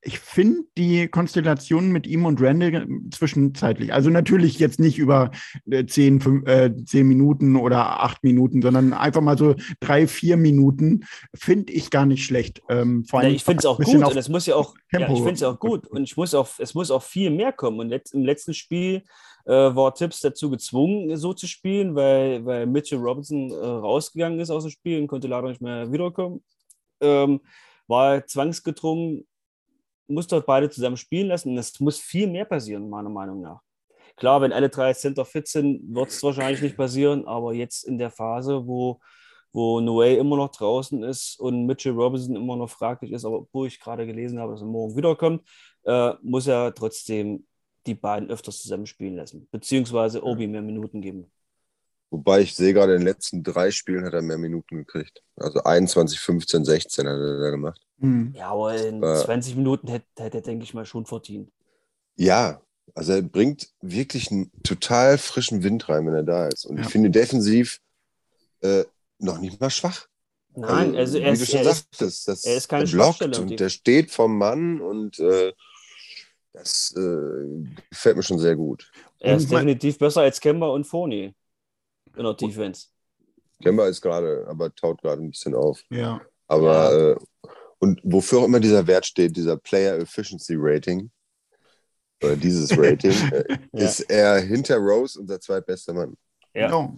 Ich 0.04 0.20
finde 0.20 0.64
die 0.78 1.08
Konstellation 1.08 1.92
mit 1.92 2.08
ihm 2.08 2.26
und 2.26 2.42
Randall 2.42 2.88
zwischenzeitlich, 3.12 3.94
also 3.94 4.10
natürlich 4.10 4.58
jetzt 4.58 4.80
nicht 4.80 4.98
über 4.98 5.32
äh, 5.70 5.86
zehn, 5.86 6.20
fünf, 6.20 6.48
äh, 6.48 6.74
zehn 6.86 7.08
Minuten 7.08 7.56
oder 7.56 8.02
acht 8.02 8.24
Minuten, 8.24 8.62
sondern 8.62 8.94
einfach 8.94 9.22
mal 9.22 9.38
so 9.38 9.56
drei, 9.80 10.08
vier 10.08 10.38
Minuten, 10.38 11.06
finde 11.36 11.74
ich 11.74 11.92
gar 11.92 12.06
nicht 12.06 12.26
schlecht. 12.26 12.62
Ähm, 12.70 13.06
vor 13.06 13.22
Ja, 13.22 13.28
allem 13.28 13.36
ich 13.36 13.44
finde 13.44 13.60
es 13.60 13.66
auch 13.66 13.78
gut 13.78 13.96
und 13.96 14.18
es 14.18 14.30
muss 14.30 14.46
ja 14.48 14.56
auch, 14.56 14.74
ja, 14.92 15.00
Tempo. 15.00 15.14
ich 15.14 15.20
finde 15.20 15.34
es 15.34 15.44
auch 15.44 15.60
gut 15.60 15.86
und 15.88 16.04
ich 16.04 16.18
muss 16.18 16.34
auch, 16.34 16.48
es 16.58 16.74
muss 16.74 16.90
auch 16.90 17.04
viel 17.04 17.30
mehr 17.30 17.52
kommen. 17.52 17.80
Und 17.80 17.90
letzt, 17.90 18.14
im 18.14 18.26
letzten 18.26 18.54
Spiel 18.54 19.04
äh, 19.46 19.52
war 19.52 19.94
Tipps 19.94 20.22
dazu 20.22 20.50
gezwungen, 20.50 21.16
so 21.18 21.34
zu 21.34 21.48
spielen, 21.48 21.96
weil, 21.96 22.46
weil 22.46 22.66
Mitchell 22.66 23.00
Robinson 23.00 23.52
äh, 23.52 23.56
rausgegangen 23.56 24.40
ist 24.40 24.50
aus 24.50 24.64
dem 24.64 24.72
Spiel 24.72 25.00
und 25.00 25.08
konnte 25.08 25.28
leider 25.28 25.50
nicht 25.50 25.62
mehr 25.62 25.92
wiederkommen. 25.92 26.44
Ähm, 27.02 27.42
war 27.88 28.26
zwangsgedrungen, 28.26 29.28
muss 30.14 30.28
dort 30.28 30.46
beide 30.46 30.70
zusammen 30.70 30.98
spielen 30.98 31.28
lassen. 31.28 31.50
Und 31.52 31.58
es 31.58 31.80
muss 31.80 32.00
viel 32.00 32.28
mehr 32.28 32.46
passieren, 32.46 32.90
meiner 32.90 33.10
Meinung 33.10 33.42
nach. 33.42 33.62
Klar, 34.16 34.42
wenn 34.42 34.54
alle 34.54 34.70
drei 34.70 34.94
Center 34.94 35.26
fit 35.26 35.48
sind, 35.48 35.96
wird 35.96 36.10
es 36.10 36.22
wahrscheinlich 36.22 36.62
nicht 36.62 36.78
passieren, 36.78 37.26
aber 37.26 37.54
jetzt 37.54 37.84
in 37.84 37.98
der 37.98 38.12
Phase, 38.12 38.68
wo, 38.68 39.00
wo 39.54 39.80
Noé 39.80 40.18
immer 40.18 40.38
noch 40.38 40.52
draußen 40.52 41.04
ist 41.04 41.40
und 41.40 41.66
Mitchell 41.66 41.94
Robinson 41.94 42.36
immer 42.36 42.56
noch 42.56 42.70
fraglich 42.70 43.12
ist, 43.12 43.26
aber 43.26 43.48
wo 43.52 43.66
ich 43.66 43.80
gerade 43.80 44.06
gelesen 44.06 44.40
habe, 44.40 44.52
dass 44.52 44.62
er 44.62 44.68
morgen 44.68 44.96
wiederkommt, 44.96 45.44
äh, 45.84 46.14
muss 46.22 46.48
er 46.48 46.74
trotzdem 46.74 47.48
die 47.88 47.96
beiden 47.96 48.30
öfters 48.30 48.62
zusammenspielen 48.62 49.16
lassen, 49.16 49.48
beziehungsweise 49.52 50.24
Obi 50.24 50.48
mehr 50.48 50.62
Minuten 50.62 51.02
geben. 51.02 51.32
Wobei 52.12 52.42
ich 52.42 52.56
sehe 52.56 52.74
gerade 52.74 52.94
in 52.94 53.00
den 53.00 53.08
letzten 53.08 53.42
drei 53.42 53.72
Spielen 53.72 54.06
hat 54.06 54.14
er 54.14 54.22
mehr 54.22 54.38
Minuten 54.38 54.76
gekriegt. 54.78 55.24
Also 55.38 55.64
21, 55.64 56.20
15, 56.20 56.66
16 56.66 57.08
hat 57.08 57.14
er 57.18 57.40
da 57.40 57.50
gemacht. 57.50 57.82
Mhm. 57.98 58.34
Ja, 58.36 58.50
aber 58.52 58.76
in 58.76 59.02
Äh, 59.02 59.16
20 59.16 59.56
Minuten 59.56 59.88
hätte, 59.88 60.06
hätte 60.20 60.40
er, 60.40 60.42
denke 60.42 60.64
ich 60.66 60.74
mal, 60.74 60.86
schon 60.86 61.06
verdient. 61.06 61.50
Ja, 62.18 62.62
also 62.94 63.14
er 63.14 63.22
bringt 63.22 63.70
wirklich 63.82 64.30
einen 64.30 64.52
total 64.64 65.18
frischen 65.18 65.64
Wind 65.64 65.88
rein, 65.88 66.06
wenn 66.06 66.14
er 66.14 66.24
da 66.24 66.48
ist. 66.50 66.66
Und 66.66 66.78
Ja. 66.78 66.84
ich 66.84 66.90
finde 66.90 67.10
defensiv 67.10 67.80
äh, 68.60 68.84
noch 69.18 69.40
nicht 69.40 69.62
mal 69.62 69.70
schwach. 69.70 70.08
Nein, 70.54 70.98
also, 70.98 71.18
wie 71.18 71.22
er, 71.22 71.32
ist, 71.32 71.50
schon 71.50 71.60
er, 71.62 71.72
ist, 71.72 71.78
sagtest, 71.94 72.28
das, 72.28 72.44
er 72.44 72.58
ist 72.58 72.68
keine 72.68 72.84
der 72.84 72.92
blockt 72.92 73.20
Schwachstelle 73.20 73.38
im 73.38 73.52
und 73.52 73.60
der 73.62 73.70
steht 73.70 74.12
vom 74.12 74.38
Mann 74.38 74.82
und 74.82 75.18
äh, 75.20 75.54
das 76.52 76.94
äh, 76.98 77.66
gefällt 77.90 78.18
mir 78.18 78.24
schon 78.24 78.38
sehr 78.38 78.58
gut. 78.58 78.92
er 79.22 79.38
ist 79.38 79.50
definitiv 79.50 79.98
besser 79.98 80.22
als 80.22 80.42
Kemba 80.42 80.68
und 80.68 80.84
Phony 80.86 81.34
der 82.16 82.34
Defense. 82.34 82.88
Kemba 83.62 83.88
ist 83.88 84.02
gerade, 84.02 84.46
aber 84.48 84.74
taut 84.74 85.02
gerade 85.02 85.22
ein 85.22 85.30
bisschen 85.32 85.54
auf. 85.56 85.82
Ja. 85.90 86.20
Aber 86.48 87.16
äh, 87.18 87.46
und 87.80 88.00
wofür 88.04 88.40
auch 88.40 88.46
immer 88.46 88.60
dieser 88.60 88.86
Wert 88.88 89.06
steht, 89.06 89.36
dieser 89.38 89.58
Player 89.58 89.98
Efficiency 90.00 90.56
Rating, 90.58 91.10
oder 92.24 92.36
dieses 92.36 92.72
Rating, 92.78 93.12
äh, 93.32 93.44
Ja. 93.74 93.86
ist 93.86 94.00
er 94.02 94.40
hinter 94.40 94.78
Rose 94.78 95.20
unser 95.20 95.40
zweitbester 95.40 95.94
Mann. 95.94 96.16
Ja. 96.54 96.70
Ja. 96.70 96.94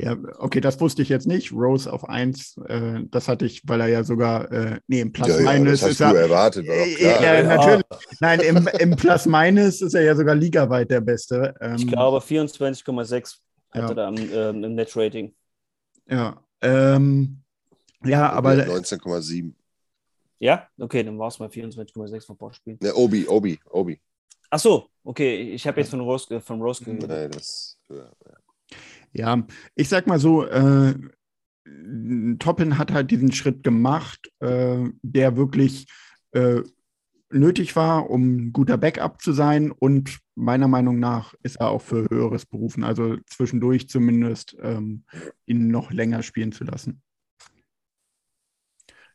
Ja, 0.00 0.16
okay, 0.38 0.60
das 0.60 0.80
wusste 0.80 1.02
ich 1.02 1.08
jetzt 1.08 1.26
nicht. 1.26 1.50
Rose 1.52 1.92
auf 1.92 2.08
1, 2.08 2.56
äh, 2.68 3.00
das 3.10 3.26
hatte 3.26 3.44
ich, 3.46 3.62
weil 3.66 3.80
er 3.80 3.88
ja 3.88 4.04
sogar, 4.04 4.48
äh, 4.52 4.78
nee, 4.86 5.00
im 5.00 5.10
Plus 5.12 5.26
Ja, 5.26 5.40
ja, 5.40 5.52
Minus 5.58 5.80
das 5.80 5.82
hast 5.82 5.90
ist 5.90 6.00
du 6.00 6.04
er. 6.04 6.20
erwartet, 6.22 6.68
war 6.68 6.76
doch 6.76 6.82
Äh, 6.86 6.94
klar. 6.94 7.22
ja, 7.24 7.34
Ja. 7.34 7.56
natürlich. 7.56 7.84
Nein, 8.20 8.40
im, 8.40 8.68
im 8.78 8.90
Plus 8.96 9.26
Minus 9.26 9.82
ist 9.82 9.94
er 9.94 10.02
ja 10.02 10.14
sogar 10.14 10.36
ligaweit 10.36 10.88
der 10.88 11.00
Beste. 11.00 11.52
Ähm, 11.60 11.74
Ich 11.74 11.88
glaube, 11.88 12.18
24,6 12.20 13.38
hat 13.70 13.82
Ja. 13.82 13.88
er 13.88 13.94
da 13.94 14.08
im, 14.08 14.16
ähm, 14.32 14.64
im 14.64 14.74
Net-Rating. 14.74 15.34
Ja, 16.08 16.42
ähm, 16.62 17.42
ja, 18.04 18.30
aber 18.30 18.54
19,7. 18.54 19.54
Ja? 20.38 20.68
Okay, 20.78 21.02
dann 21.02 21.18
war 21.18 21.28
es 21.28 21.38
mal 21.38 21.48
24,6 21.48 22.26
von 22.26 22.36
Ballspielen. 22.36 22.78
Ne, 22.82 22.94
Obi, 22.94 23.26
Obi, 23.26 23.58
Obi. 23.70 24.00
Ach 24.50 24.58
so, 24.58 24.88
okay, 25.04 25.50
ich 25.52 25.66
habe 25.66 25.80
jetzt 25.80 25.90
von 25.90 26.00
Rose, 26.00 26.34
äh, 26.36 26.40
von 26.40 26.62
Rose 26.62 26.82
geredet. 26.84 27.08
Nein, 27.08 27.30
das, 27.30 27.78
ja. 27.90 28.10
Ja, 29.12 29.46
ich 29.74 29.88
sag 29.88 30.06
mal 30.06 30.18
so, 30.18 30.44
äh, 30.46 30.94
Toppin 32.38 32.78
hat 32.78 32.92
halt 32.92 33.10
diesen 33.10 33.32
Schritt 33.32 33.62
gemacht, 33.62 34.30
äh, 34.40 34.84
der 35.02 35.36
wirklich 35.36 35.86
äh, 36.32 36.62
nötig 37.30 37.76
war, 37.76 38.10
um 38.10 38.36
ein 38.36 38.52
guter 38.52 38.78
Backup 38.78 39.20
zu 39.20 39.32
sein 39.32 39.70
und 39.70 40.18
meiner 40.34 40.68
Meinung 40.68 40.98
nach 40.98 41.34
ist 41.42 41.56
er 41.56 41.70
auch 41.70 41.82
für 41.82 42.08
Höheres 42.08 42.46
berufen, 42.46 42.84
also 42.84 43.16
zwischendurch 43.26 43.88
zumindest 43.88 44.56
ähm, 44.60 45.04
ihn 45.46 45.68
noch 45.68 45.90
länger 45.90 46.22
spielen 46.22 46.52
zu 46.52 46.64
lassen. 46.64 47.02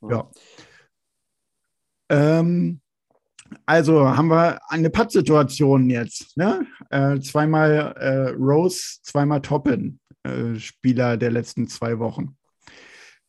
Ja. 0.01 0.29
Ähm, 2.09 2.81
also 3.65 4.15
haben 4.15 4.27
wir 4.27 4.59
eine 4.67 4.89
Pattsituation 4.89 5.89
jetzt. 5.89 6.35
Ne? 6.37 6.67
Äh, 6.89 7.19
zweimal 7.19 7.95
äh, 7.97 8.29
Rose, 8.31 8.99
zweimal 9.03 9.41
Toppin, 9.41 9.99
äh, 10.23 10.55
Spieler 10.55 11.17
der 11.17 11.31
letzten 11.31 11.67
zwei 11.67 11.99
Wochen. 11.99 12.37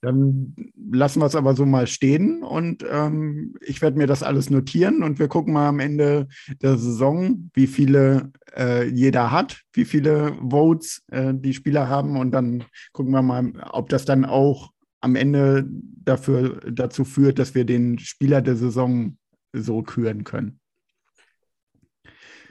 Dann 0.05 0.55
lassen 0.93 1.23
wir 1.23 1.27
es 1.27 1.35
aber 1.35 1.55
so 1.55 1.65
mal 1.65 1.87
stehen 1.87 2.43
und 2.43 2.85
ähm, 2.87 3.55
ich 3.63 3.81
werde 3.81 3.97
mir 3.97 4.07
das 4.07 4.23
alles 4.23 4.51
notieren 4.51 5.03
und 5.03 5.19
wir 5.19 5.29
gucken 5.29 5.55
mal 5.55 5.67
am 5.67 5.81
Ende 5.81 6.29
der 6.61 6.77
Saison, 6.77 7.51
wie 7.55 7.67
viele 7.67 8.31
äh, 8.55 8.87
jeder 8.87 9.31
hat, 9.31 9.63
wie 9.73 9.87
viele 9.87 10.37
Votes 10.43 11.03
äh, 11.11 11.33
die 11.35 11.55
Spieler 11.55 11.89
haben 11.89 12.19
und 12.19 12.33
dann 12.33 12.65
gucken 12.93 13.13
wir 13.13 13.23
mal, 13.23 13.55
ob 13.71 13.89
das 13.89 14.05
dann 14.05 14.27
auch 14.27 14.73
am 15.01 15.17
Ende 15.17 15.65
dafür, 15.71 16.61
dazu 16.71 17.07
führt, 17.07 17.39
dass 17.39 17.55
wir 17.55 17.65
den 17.65 17.99
Spieler 17.99 18.43
der 18.43 18.57
Saison 18.57 19.17
so 19.55 19.83
küren 19.83 20.25
können. 20.25 20.61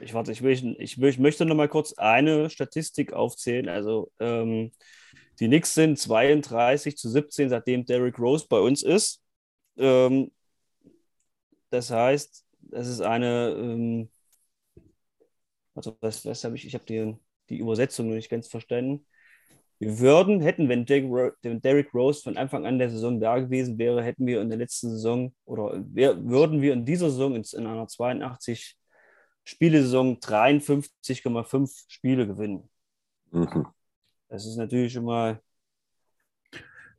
Ich 0.00 0.12
warte, 0.12 0.32
ich, 0.32 0.42
will, 0.42 0.76
ich, 0.80 1.00
ich 1.00 1.18
möchte 1.18 1.44
noch 1.44 1.54
mal 1.54 1.68
kurz 1.68 1.92
eine 1.92 2.50
Statistik 2.50 3.12
aufzählen. 3.12 3.68
Also 3.68 4.10
ähm, 4.18 4.72
die 5.40 5.46
Knicks 5.46 5.74
sind 5.74 5.98
32 5.98 6.96
zu 6.96 7.08
17, 7.10 7.50
seitdem 7.50 7.84
Derrick 7.84 8.18
Rose 8.18 8.46
bei 8.48 8.58
uns 8.58 8.82
ist. 8.82 9.22
Ähm, 9.76 10.30
das 11.70 11.90
heißt, 11.90 12.44
das 12.60 12.88
ist 12.88 13.00
eine, 13.00 13.50
ähm, 13.58 14.10
also 15.74 15.96
was, 16.00 16.24
was 16.24 16.44
habe 16.44 16.56
ich, 16.56 16.66
ich 16.66 16.74
habe 16.74 16.84
die, 16.84 17.16
die 17.48 17.58
Übersetzung 17.58 18.08
noch 18.08 18.14
nicht 18.14 18.30
ganz 18.30 18.48
verstanden. 18.48 19.06
Wir 19.80 19.98
würden, 19.98 20.40
hätten, 20.40 20.68
wenn 20.68 20.86
Derrick, 20.86 21.92
Rose 21.92 22.22
von 22.22 22.36
Anfang 22.36 22.64
an 22.64 22.78
der 22.78 22.90
Saison 22.90 23.20
da 23.20 23.38
gewesen 23.38 23.76
wäre, 23.76 24.02
hätten 24.02 24.26
wir 24.26 24.40
in 24.40 24.48
der 24.48 24.58
letzten 24.58 24.90
Saison 24.90 25.34
oder 25.44 25.84
wir, 25.88 26.24
würden 26.24 26.62
wir 26.62 26.72
in 26.72 26.86
dieser 26.86 27.10
Saison 27.10 27.34
in, 27.34 27.42
in 27.42 27.66
einer 27.66 27.88
82 27.88 28.76
Spielesaison 29.42 30.20
53,5 30.20 31.84
Spiele 31.88 32.26
gewinnen. 32.26 32.70
Mhm. 33.30 33.66
Das 34.34 34.46
ist 34.46 34.56
natürlich 34.56 34.92
schon 34.92 35.04
mal. 35.04 35.40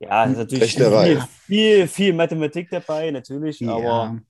Ja, 0.00 0.24
ist 0.24 0.38
natürlich 0.38 0.74
viel, 0.74 1.20
viel, 1.46 1.86
viel 1.86 2.12
Mathematik 2.14 2.70
dabei, 2.70 3.10
natürlich, 3.10 3.60
Ja. 3.60 3.74
aber 3.74 4.22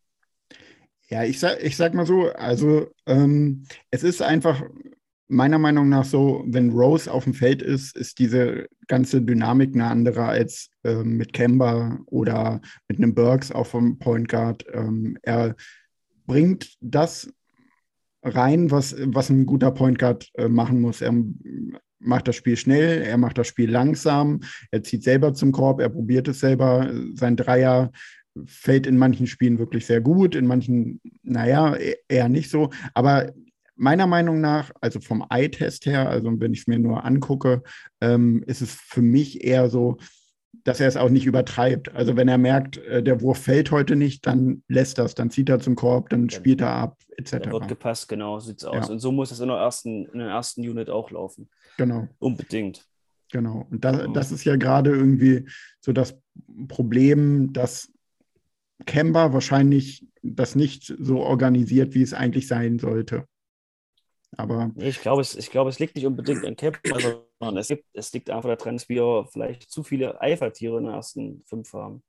Ja, 1.09 1.23
ich 1.23 1.39
sag, 1.39 1.63
ich 1.63 1.77
sag 1.77 1.95
mal 1.95 2.05
so, 2.05 2.33
also 2.33 2.89
ähm, 3.07 3.65
es 3.93 4.03
ist 4.03 4.23
einfach 4.23 4.61
meiner 5.29 5.59
Meinung 5.61 5.89
nach 5.89 6.05
so, 6.05 6.43
wenn 6.49 6.71
Rose 6.71 7.09
auf 7.09 7.23
dem 7.23 7.35
Feld 7.35 7.63
ist, 7.63 7.97
ist 7.97 8.19
diese 8.19 8.67
ganze 8.89 9.23
Dynamik 9.23 9.73
eine 9.75 9.87
andere 9.87 10.25
als 10.25 10.71
ähm, 10.83 11.17
mit 11.17 11.33
Kemba 11.33 12.01
oder 12.07 12.61
mit 12.89 12.99
einem 12.99 13.15
Burks 13.15 13.53
auch 13.53 13.69
vom 13.69 14.01
Point 14.01 14.29
Guard. 14.29 14.65
Ähm, 14.73 15.17
er 15.23 15.55
bringt 16.27 16.77
das 16.81 17.33
rein, 18.25 18.73
was, 18.73 18.97
was 18.99 19.31
ein 19.31 19.47
guter 19.47 19.71
Point 19.71 20.01
Guard 20.01 20.29
äh, 20.35 20.49
machen 20.49 20.81
muss. 20.81 21.01
Er 21.03 21.13
macht 21.99 22.28
das 22.28 22.36
Spiel 22.36 22.57
schnell, 22.57 23.03
er 23.03 23.16
macht 23.16 23.38
das 23.38 23.47
Spiel 23.47 23.70
langsam, 23.70 24.40
er 24.70 24.82
zieht 24.82 25.03
selber 25.03 25.34
zum 25.34 25.53
Korb, 25.53 25.80
er 25.80 25.88
probiert 25.88 26.28
es 26.28 26.40
selber. 26.40 26.90
Sein 27.14 27.36
Dreier 27.36 27.90
fällt 28.44 28.86
in 28.86 28.99
manchen 28.99 29.26
Spielen 29.26 29.59
wirklich 29.59 29.86
sehr 29.86 30.01
gut, 30.01 30.34
in 30.34 30.47
manchen, 30.47 31.01
naja, 31.22 31.74
e- 31.76 31.97
eher 32.09 32.28
nicht 32.28 32.51
so. 32.51 32.70
Aber 32.94 33.32
meiner 33.76 34.07
Meinung 34.07 34.40
nach, 34.40 34.70
also 34.80 35.01
vom 35.01 35.24
Eye-Test 35.30 35.86
her, 35.86 36.09
also 36.09 36.30
wenn 36.40 36.53
ich 36.53 36.61
es 36.61 36.66
mir 36.66 36.78
nur 36.78 37.05
angucke, 37.05 37.62
ähm, 38.01 38.42
ist 38.47 38.62
es 38.62 38.72
für 38.72 39.03
mich 39.03 39.44
eher 39.44 39.68
so, 39.68 39.99
dass 40.64 40.80
er 40.80 40.88
es 40.88 40.97
auch 40.97 41.11
nicht 41.11 41.26
übertreibt. 41.26 41.94
Also 41.94 42.16
wenn 42.16 42.28
er 42.28 42.38
merkt, 42.38 42.78
äh, 42.78 43.03
der 43.03 43.20
Wurf 43.20 43.38
fällt 43.38 43.70
heute 43.70 43.94
nicht, 43.94 44.26
dann 44.26 44.62
lässt 44.68 44.99
das, 44.99 45.14
dann 45.14 45.30
zieht 45.30 45.49
er 45.49 45.61
zum 45.61 45.76
Korb, 45.76 46.09
dann 46.09 46.30
spielt 46.30 46.61
er 46.61 46.72
ab, 46.72 46.99
etc. 47.16 47.38
da 47.42 47.53
wird 47.53 47.68
gepasst, 47.68 48.09
genau, 48.09 48.38
sieht's 48.40 48.64
aus. 48.64 48.86
Ja. 48.86 48.92
Und 48.92 48.99
so 48.99 49.12
muss 49.12 49.30
es 49.30 49.40
in 49.40 49.49
der 49.49 49.59
ersten, 49.59 50.07
in 50.07 50.18
der 50.18 50.28
ersten 50.28 50.62
Unit 50.62 50.90
auch 50.90 51.11
laufen. 51.11 51.49
Genau. 51.77 52.09
Unbedingt. 52.18 52.87
Genau. 53.33 53.66
Und 53.70 53.85
das, 53.85 54.07
das 54.12 54.33
ist 54.33 54.45
ja 54.45 54.57
gerade 54.57 54.91
irgendwie 54.91 55.49
so 55.81 55.93
das 55.93 56.18
Problem, 56.68 57.53
dass 57.53 57.93
Kemba 58.85 59.33
wahrscheinlich 59.33 60.07
das 60.22 60.55
nicht 60.55 60.95
so 60.99 61.20
organisiert, 61.20 61.95
wie 61.95 62.03
es 62.03 62.14
eigentlich 62.14 62.47
sein 62.47 62.79
sollte. 62.79 63.27
Aber 64.37 64.70
Ich 64.77 65.01
glaube, 65.01 65.22
es, 65.22 65.35
ich 65.35 65.51
glaube, 65.51 65.70
es 65.70 65.79
liegt 65.79 65.97
nicht 65.97 66.07
unbedingt 66.07 66.45
an 66.45 66.57
Cap, 66.57 66.79
sondern 66.85 67.57
es, 67.57 67.68
gibt, 67.68 67.85
es 67.95 68.12
liegt 68.12 68.29
einfach 68.29 68.55
daran, 68.57 68.77
dass 68.77 68.89
wir 68.89 69.27
vielleicht 69.33 69.70
zu 69.70 69.83
viele 69.83 70.20
Eifertiere 70.20 70.79
in 70.79 70.85
den 70.85 70.93
ersten 70.93 71.43
fünf 71.47 71.72
haben, 71.72 72.03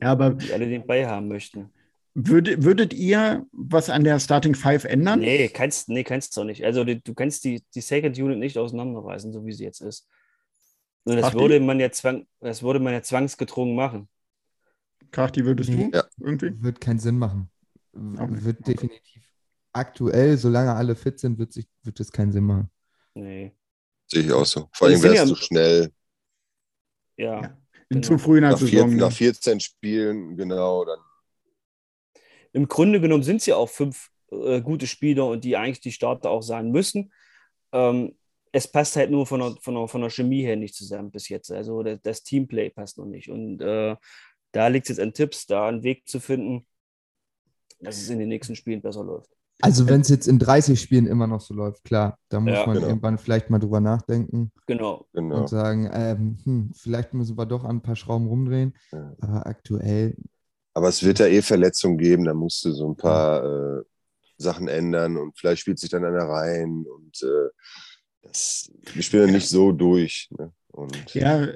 ja, 0.00 0.12
aber 0.12 0.30
die 0.30 0.52
alle 0.52 0.68
den 0.68 0.86
Ball 0.86 1.06
haben 1.06 1.28
möchten. 1.28 1.70
Würd, 2.14 2.62
würdet 2.64 2.92
ihr 2.94 3.46
was 3.52 3.90
an 3.90 4.04
der 4.04 4.18
Starting 4.20 4.54
Five 4.54 4.84
ändern? 4.84 5.20
Nee, 5.20 5.48
kannst, 5.48 5.88
nee, 5.88 6.04
kannst 6.04 6.36
du 6.36 6.44
nicht. 6.44 6.64
Also 6.64 6.84
die, 6.84 7.02
du 7.02 7.14
kannst 7.14 7.44
die, 7.44 7.62
die 7.74 7.80
Second 7.80 8.18
Unit 8.18 8.38
nicht 8.38 8.58
auseinanderreißen, 8.58 9.32
so 9.32 9.44
wie 9.46 9.52
sie 9.52 9.64
jetzt 9.64 9.80
ist. 9.80 10.08
Und 11.04 11.16
das 11.16 11.32
würde 11.34 11.58
man 11.60 11.80
ja 11.80 11.90
zwang, 11.90 12.26
das 12.40 12.62
würde 12.62 12.80
man 12.80 12.92
ja 12.92 13.02
zwangsgedrungen 13.02 13.74
machen. 13.74 14.08
Krachti, 15.10 15.44
würdest 15.44 15.70
du 15.70 15.90
Ja. 15.92 16.04
irgendwie? 16.18 16.52
Wird 16.62 16.80
keinen 16.80 16.98
Sinn 16.98 17.18
machen. 17.18 17.48
Okay. 17.94 18.44
Wird 18.44 18.66
definitiv 18.66 19.22
aktuell, 19.72 20.36
solange 20.36 20.74
alle 20.74 20.94
fit 20.96 21.18
sind, 21.18 21.38
wird, 21.38 21.52
sich, 21.52 21.66
wird 21.82 21.98
es 22.00 22.12
keinen 22.12 22.32
Sinn 22.32 22.44
machen. 22.44 22.70
Nee. 23.14 23.52
Sehe 24.06 24.22
ich 24.22 24.32
auch 24.32 24.44
so. 24.44 24.68
Vor 24.72 24.86
allem 24.88 24.96
es 24.96 25.02
wärst 25.02 25.16
ja- 25.16 25.24
du 25.26 25.34
schnell 25.34 25.92
Ja. 27.16 27.40
Ja. 27.42 27.58
In 27.90 28.02
Genau. 28.02 28.06
zu 28.06 28.18
früh 28.18 28.36
in 28.36 28.42
der 28.42 28.50
nach, 28.52 28.58
Saison. 28.58 28.90
ne? 28.90 28.96
nach 28.96 29.12
14 29.12 29.60
Spielen, 29.60 30.36
genau, 30.36 30.84
dann 30.84 30.98
Im 32.52 32.68
Grunde 32.68 33.00
genommen 33.00 33.22
sind 33.22 33.36
es 33.36 33.46
ja 33.46 33.56
auch 33.56 33.68
fünf 33.68 34.10
äh, 34.30 34.60
gute 34.60 34.86
Spieler 34.86 35.26
und 35.26 35.44
die 35.44 35.56
eigentlich 35.56 35.80
die 35.80 35.92
Starter 35.92 36.30
auch 36.30 36.42
sein 36.42 36.70
müssen. 36.70 37.12
Ähm, 37.72 38.16
es 38.52 38.66
passt 38.66 38.96
halt 38.96 39.10
nur 39.10 39.26
von 39.26 39.40
der, 39.40 39.54
von, 39.60 39.74
der, 39.74 39.88
von 39.88 40.00
der 40.00 40.10
Chemie 40.10 40.42
her 40.42 40.56
nicht 40.56 40.74
zusammen 40.74 41.10
bis 41.10 41.28
jetzt. 41.28 41.52
Also 41.52 41.82
das, 41.82 41.98
das 42.02 42.22
Teamplay 42.22 42.70
passt 42.70 42.98
noch 42.98 43.06
nicht. 43.06 43.28
Und 43.30 43.60
äh, 43.60 43.96
da 44.52 44.68
liegt 44.68 44.86
es 44.86 44.96
jetzt 44.96 45.00
an 45.00 45.12
Tipps, 45.12 45.46
da 45.46 45.68
einen 45.68 45.82
Weg 45.82 46.08
zu 46.08 46.20
finden, 46.20 46.66
dass 47.80 47.98
es 47.98 48.08
in 48.08 48.18
den 48.18 48.28
nächsten 48.28 48.56
Spielen 48.56 48.80
besser 48.80 49.04
läuft. 49.04 49.30
Also 49.60 49.88
wenn 49.88 50.02
es 50.02 50.08
jetzt 50.08 50.28
in 50.28 50.38
30 50.38 50.80
Spielen 50.80 51.06
immer 51.06 51.26
noch 51.26 51.40
so 51.40 51.52
läuft, 51.52 51.82
klar, 51.82 52.16
da 52.28 52.38
muss 52.38 52.52
Ja, 52.52 52.64
man 52.66 52.76
genau. 52.76 52.86
irgendwann 52.86 53.18
vielleicht 53.18 53.50
mal 53.50 53.58
drüber 53.58 53.80
nachdenken 53.80 54.52
Genau. 54.66 55.06
genau. 55.12 55.40
und 55.40 55.48
sagen, 55.48 55.90
ähm, 55.92 56.38
hm, 56.44 56.72
vielleicht 56.74 57.12
müssen 57.12 57.36
wir 57.36 57.44
doch 57.44 57.64
an 57.64 57.76
ein 57.78 57.82
paar 57.82 57.96
Schrauben 57.96 58.28
rumdrehen. 58.28 58.74
Ja. 58.92 59.16
Aber 59.20 59.46
aktuell, 59.46 60.16
Aber 60.78 60.90
es 60.90 61.02
wird 61.02 61.18
ja 61.18 61.26
eh 61.26 61.42
Verletzungen 61.42 61.98
geben, 61.98 62.24
da 62.24 62.34
musst 62.34 62.64
du 62.64 62.70
so 62.70 62.88
ein 62.88 62.96
paar 62.96 63.42
äh, 63.42 63.82
Sachen 64.36 64.68
ändern 64.68 65.16
und 65.16 65.36
vielleicht 65.36 65.62
spielt 65.62 65.80
sich 65.80 65.90
dann 65.90 66.04
einer 66.04 66.22
rein 66.22 66.84
und 66.86 67.20
äh, 67.20 67.48
das, 68.22 68.70
wir 68.94 69.02
spielen 69.02 69.26
ja 69.26 69.32
nicht 69.34 69.48
so 69.48 69.72
durch. 69.72 70.28
Ne? 70.38 70.52
Und 70.68 71.14
Ja, 71.14 71.48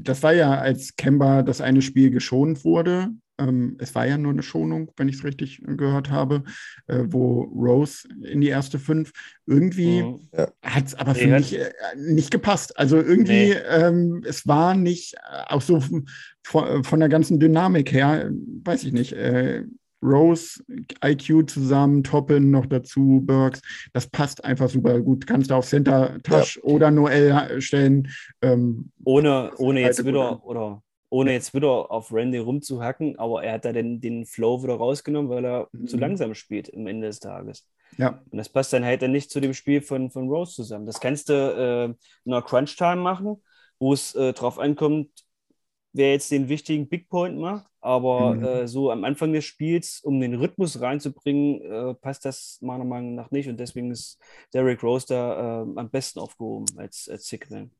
das 0.00 0.20
war 0.24 0.32
ja, 0.32 0.58
als 0.58 0.96
Kemba 0.96 1.44
das 1.44 1.60
eine 1.60 1.80
Spiel 1.80 2.10
geschont 2.10 2.64
wurde. 2.64 3.10
Ähm, 3.38 3.76
es 3.78 3.94
war 3.94 4.06
ja 4.06 4.16
nur 4.18 4.32
eine 4.32 4.42
Schonung, 4.42 4.90
wenn 4.96 5.08
ich 5.08 5.16
es 5.16 5.24
richtig 5.24 5.60
äh, 5.66 5.76
gehört 5.76 6.10
habe, 6.10 6.42
äh, 6.86 7.04
wo 7.06 7.42
Rose 7.42 8.08
in 8.22 8.40
die 8.40 8.48
erste 8.48 8.78
fünf. 8.78 9.12
Irgendwie 9.46 10.02
Mhm. 10.02 10.20
hat 10.62 10.86
es 10.86 10.94
aber 10.94 11.12
Nee, 11.12 11.18
für 11.20 11.28
mich 11.28 11.58
äh, 11.58 11.70
nicht 11.96 12.30
gepasst. 12.30 12.78
Also 12.78 12.96
irgendwie, 12.96 13.48
Nee. 13.50 13.60
ähm, 13.68 14.22
es 14.26 14.46
war 14.46 14.74
nicht, 14.74 15.14
äh, 15.14 15.18
auch 15.48 15.62
so 15.62 15.80
von, 15.80 16.06
von 16.44 16.84
von 16.84 17.00
der 17.00 17.08
ganzen 17.08 17.38
Dynamik 17.40 17.92
her, 17.92 18.26
äh, 18.26 18.30
weiß 18.64 18.84
ich 18.84 18.92
nicht, 18.92 19.12
äh, 19.12 19.64
Rose, 20.02 20.62
IQ 21.04 21.48
zusammen, 21.50 22.04
Toppin 22.04 22.50
noch 22.50 22.66
dazu, 22.66 23.22
Burks, 23.24 23.60
das 23.92 24.06
passt 24.06 24.44
einfach 24.44 24.68
super 24.68 25.00
gut. 25.00 25.26
Kannst 25.26 25.50
du 25.50 25.54
auf 25.54 25.66
Center 25.66 26.18
Touch 26.22 26.60
oder 26.62 26.90
Noel 26.90 27.60
stellen. 27.60 28.08
Ähm, 28.42 28.90
Ohne, 29.04 29.52
ohne 29.56 29.80
jetzt 29.80 30.04
wieder 30.04 30.44
oder 30.44 30.82
ohne 31.10 31.32
jetzt 31.32 31.54
wieder 31.54 31.90
auf 31.90 32.12
Randy 32.12 32.38
rumzuhacken, 32.38 33.18
aber 33.18 33.44
er 33.44 33.54
hat 33.54 33.64
da 33.64 33.72
den, 33.72 34.00
den 34.00 34.26
Flow 34.26 34.62
wieder 34.62 34.74
rausgenommen, 34.76 35.30
weil 35.30 35.44
er 35.44 35.68
Mhm. 35.72 35.86
zu 35.86 35.96
langsam 35.98 36.34
spielt 36.34 36.72
am 36.74 36.86
Ende 36.86 37.06
des 37.08 37.20
Tages. 37.20 37.66
ja, 37.98 38.22
Und 38.30 38.38
das 38.38 38.48
passt 38.48 38.72
dann 38.72 38.84
halt 38.84 39.02
dann 39.02 39.12
nicht 39.12 39.30
zu 39.30 39.40
dem 39.40 39.54
Spiel 39.54 39.80
von, 39.82 40.10
von 40.10 40.28
Rose 40.28 40.54
zusammen. 40.54 40.86
Das 40.86 41.00
kannst 41.00 41.28
du 41.28 41.34
äh, 41.34 41.84
in 42.24 42.32
einer 42.32 42.42
Crunch-Time 42.42 42.96
machen, 42.96 43.42
wo 43.78 43.92
es 43.92 44.14
äh, 44.14 44.32
drauf 44.32 44.58
ankommt, 44.58 45.10
wer 45.92 46.12
jetzt 46.12 46.30
den 46.30 46.48
wichtigen 46.48 46.88
Big 46.88 47.08
Point 47.08 47.38
macht. 47.38 47.66
Aber 47.80 48.42
Mhm. 48.42 48.62
äh, 48.62 48.68
so 48.68 48.90
am 48.90 49.04
Anfang 49.04 49.32
des 49.32 49.44
Spiels, 49.44 50.00
um 50.02 50.20
den 50.20 50.34
Rhythmus 50.34 50.80
reinzubringen, 50.80 51.60
äh, 51.62 51.94
passt 51.94 52.24
das 52.24 52.58
meiner 52.60 52.84
Meinung 52.84 53.14
nach 53.14 53.30
nicht. 53.30 53.48
Und 53.48 53.58
deswegen 53.60 53.90
ist 53.92 54.18
Derrick 54.52 54.82
Rose 54.82 55.06
da 55.08 55.62
äh, 55.62 55.80
am 55.80 55.90
besten 55.90 56.18
aufgehoben 56.18 56.66
als, 56.78 57.08
als 57.08 57.26
Sickman. 57.28 57.70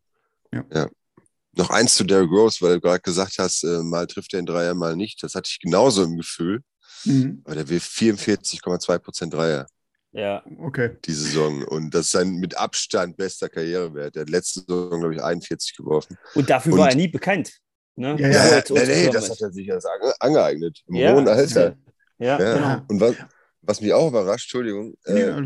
Noch 1.57 1.71
eins 1.71 1.95
zu 1.95 2.05
Derrick 2.05 2.31
Rose, 2.31 2.59
weil 2.61 2.75
du 2.75 2.81
gerade 2.81 3.01
gesagt 3.01 3.35
hast, 3.39 3.65
äh, 3.65 3.83
mal 3.83 4.07
trifft 4.07 4.35
er 4.35 4.41
den 4.43 4.47
Dreier, 4.47 4.75
mal 4.75 4.97
nicht. 4.97 5.23
Das 5.23 5.35
hatte 5.35 5.49
ich 5.51 5.59
genauso 5.61 6.05
im 6.05 6.17
Gefühl. 6.17 6.61
mhm. 7.05 7.43
Aber 7.45 7.55
der 7.55 7.69
will 7.69 7.79
44,2 7.81 8.99
Prozent 8.99 9.33
Dreier 9.35 9.67
Ja, 10.13 10.43
okay. 10.59 10.97
die 11.05 11.13
Saison. 11.13 11.63
Und 11.65 11.95
das 11.95 12.07
ist 12.07 12.11
sein 12.13 12.35
mit 12.37 12.57
Abstand 12.57 13.17
bester 13.17 13.49
Karrierewert. 13.49 14.15
Der 14.15 14.23
hat 14.23 14.31
letzte 14.31 14.61
Saison, 14.61 15.01
glaube 15.01 15.15
ich, 15.15 15.23
41 15.23 15.77
geworfen. 15.77 16.17
und 16.35 16.49
dafür 16.51 16.73
Und- 16.75 16.79
war 16.81 16.89
er 16.91 16.97
nie 16.97 17.09
bekannt. 17.09 17.53
Ne? 17.99 18.17
Ja, 18.21 18.29
Ja, 18.29 18.47
ja, 18.59 18.63
ja, 18.69 18.85
nee, 18.87 19.09
das 19.11 19.31
hat 19.31 19.41
er 19.41 19.51
sich 19.53 19.67
erst 19.69 19.87
ange 19.87 20.15
angeeignet. 20.21 20.83
Im 20.87 20.97
Ja, 20.97 21.15
hohen 21.15 21.27
Alter. 21.29 21.77
Ja, 22.19 22.39
Ja. 22.39 22.55
genau. 22.55 22.83
Und 22.89 23.01
was, 23.01 23.15
was 23.63 23.81
mich 23.81 23.93
auch 23.95 24.09
überrascht, 24.09 24.45
Entschuldigung, 24.47 24.95
äh, 25.05 25.43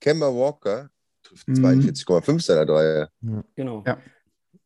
Kemba 0.00 0.28
Walker 0.28 0.88
trifft 1.22 1.46
Mhm. 1.48 1.56
42,5 1.56 2.40
seiner 2.42 2.64
Dreier. 2.66 3.10
Genau. 3.54 3.82
Ja. 3.86 3.98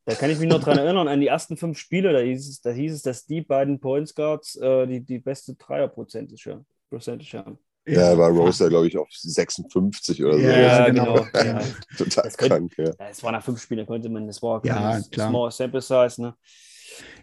Da 0.08 0.14
kann 0.14 0.30
ich 0.30 0.38
mich 0.38 0.48
noch 0.48 0.62
dran 0.62 0.78
erinnern, 0.78 1.06
an 1.06 1.20
die 1.20 1.26
ersten 1.26 1.58
fünf 1.58 1.76
Spiele, 1.78 2.14
da 2.14 2.20
hieß 2.20 2.48
es, 2.48 2.60
da 2.62 2.70
hieß 2.70 2.94
es 2.94 3.02
dass 3.02 3.26
die 3.26 3.42
beiden 3.42 3.78
Points 3.78 4.14
Guards 4.14 4.56
äh, 4.56 4.86
die, 4.86 5.00
die 5.04 5.18
beste 5.18 5.54
Dreier-Percentage 5.54 6.64
Percentage 6.88 7.36
haben. 7.38 7.58
Ja, 7.86 8.16
war 8.16 8.30
Rose 8.30 8.64
da, 8.64 8.70
glaube 8.70 8.86
ich, 8.86 8.96
auf 8.96 9.08
56 9.10 10.24
oder 10.24 10.34
so. 10.34 10.40
Ja, 10.40 10.86
genau. 10.88 11.14
genau. 11.14 11.26
Ja. 11.34 11.60
Total 11.98 12.24
Das 12.24 12.38
könnte- 12.38 12.54
krank, 12.56 12.72
ja. 12.78 12.84
Ja, 12.98 13.08
Es 13.10 13.22
waren 13.22 13.32
nach 13.32 13.44
fünf 13.44 13.60
Spielen, 13.60 13.80
da 13.80 13.84
konnte 13.84 14.08
man, 14.08 14.26
das 14.26 14.40
war 14.42 14.64
Ja, 14.64 14.98
klar. 15.10 15.28
Small 15.28 15.50
Sample 15.50 15.82
Size, 15.82 16.22
ne? 16.22 16.34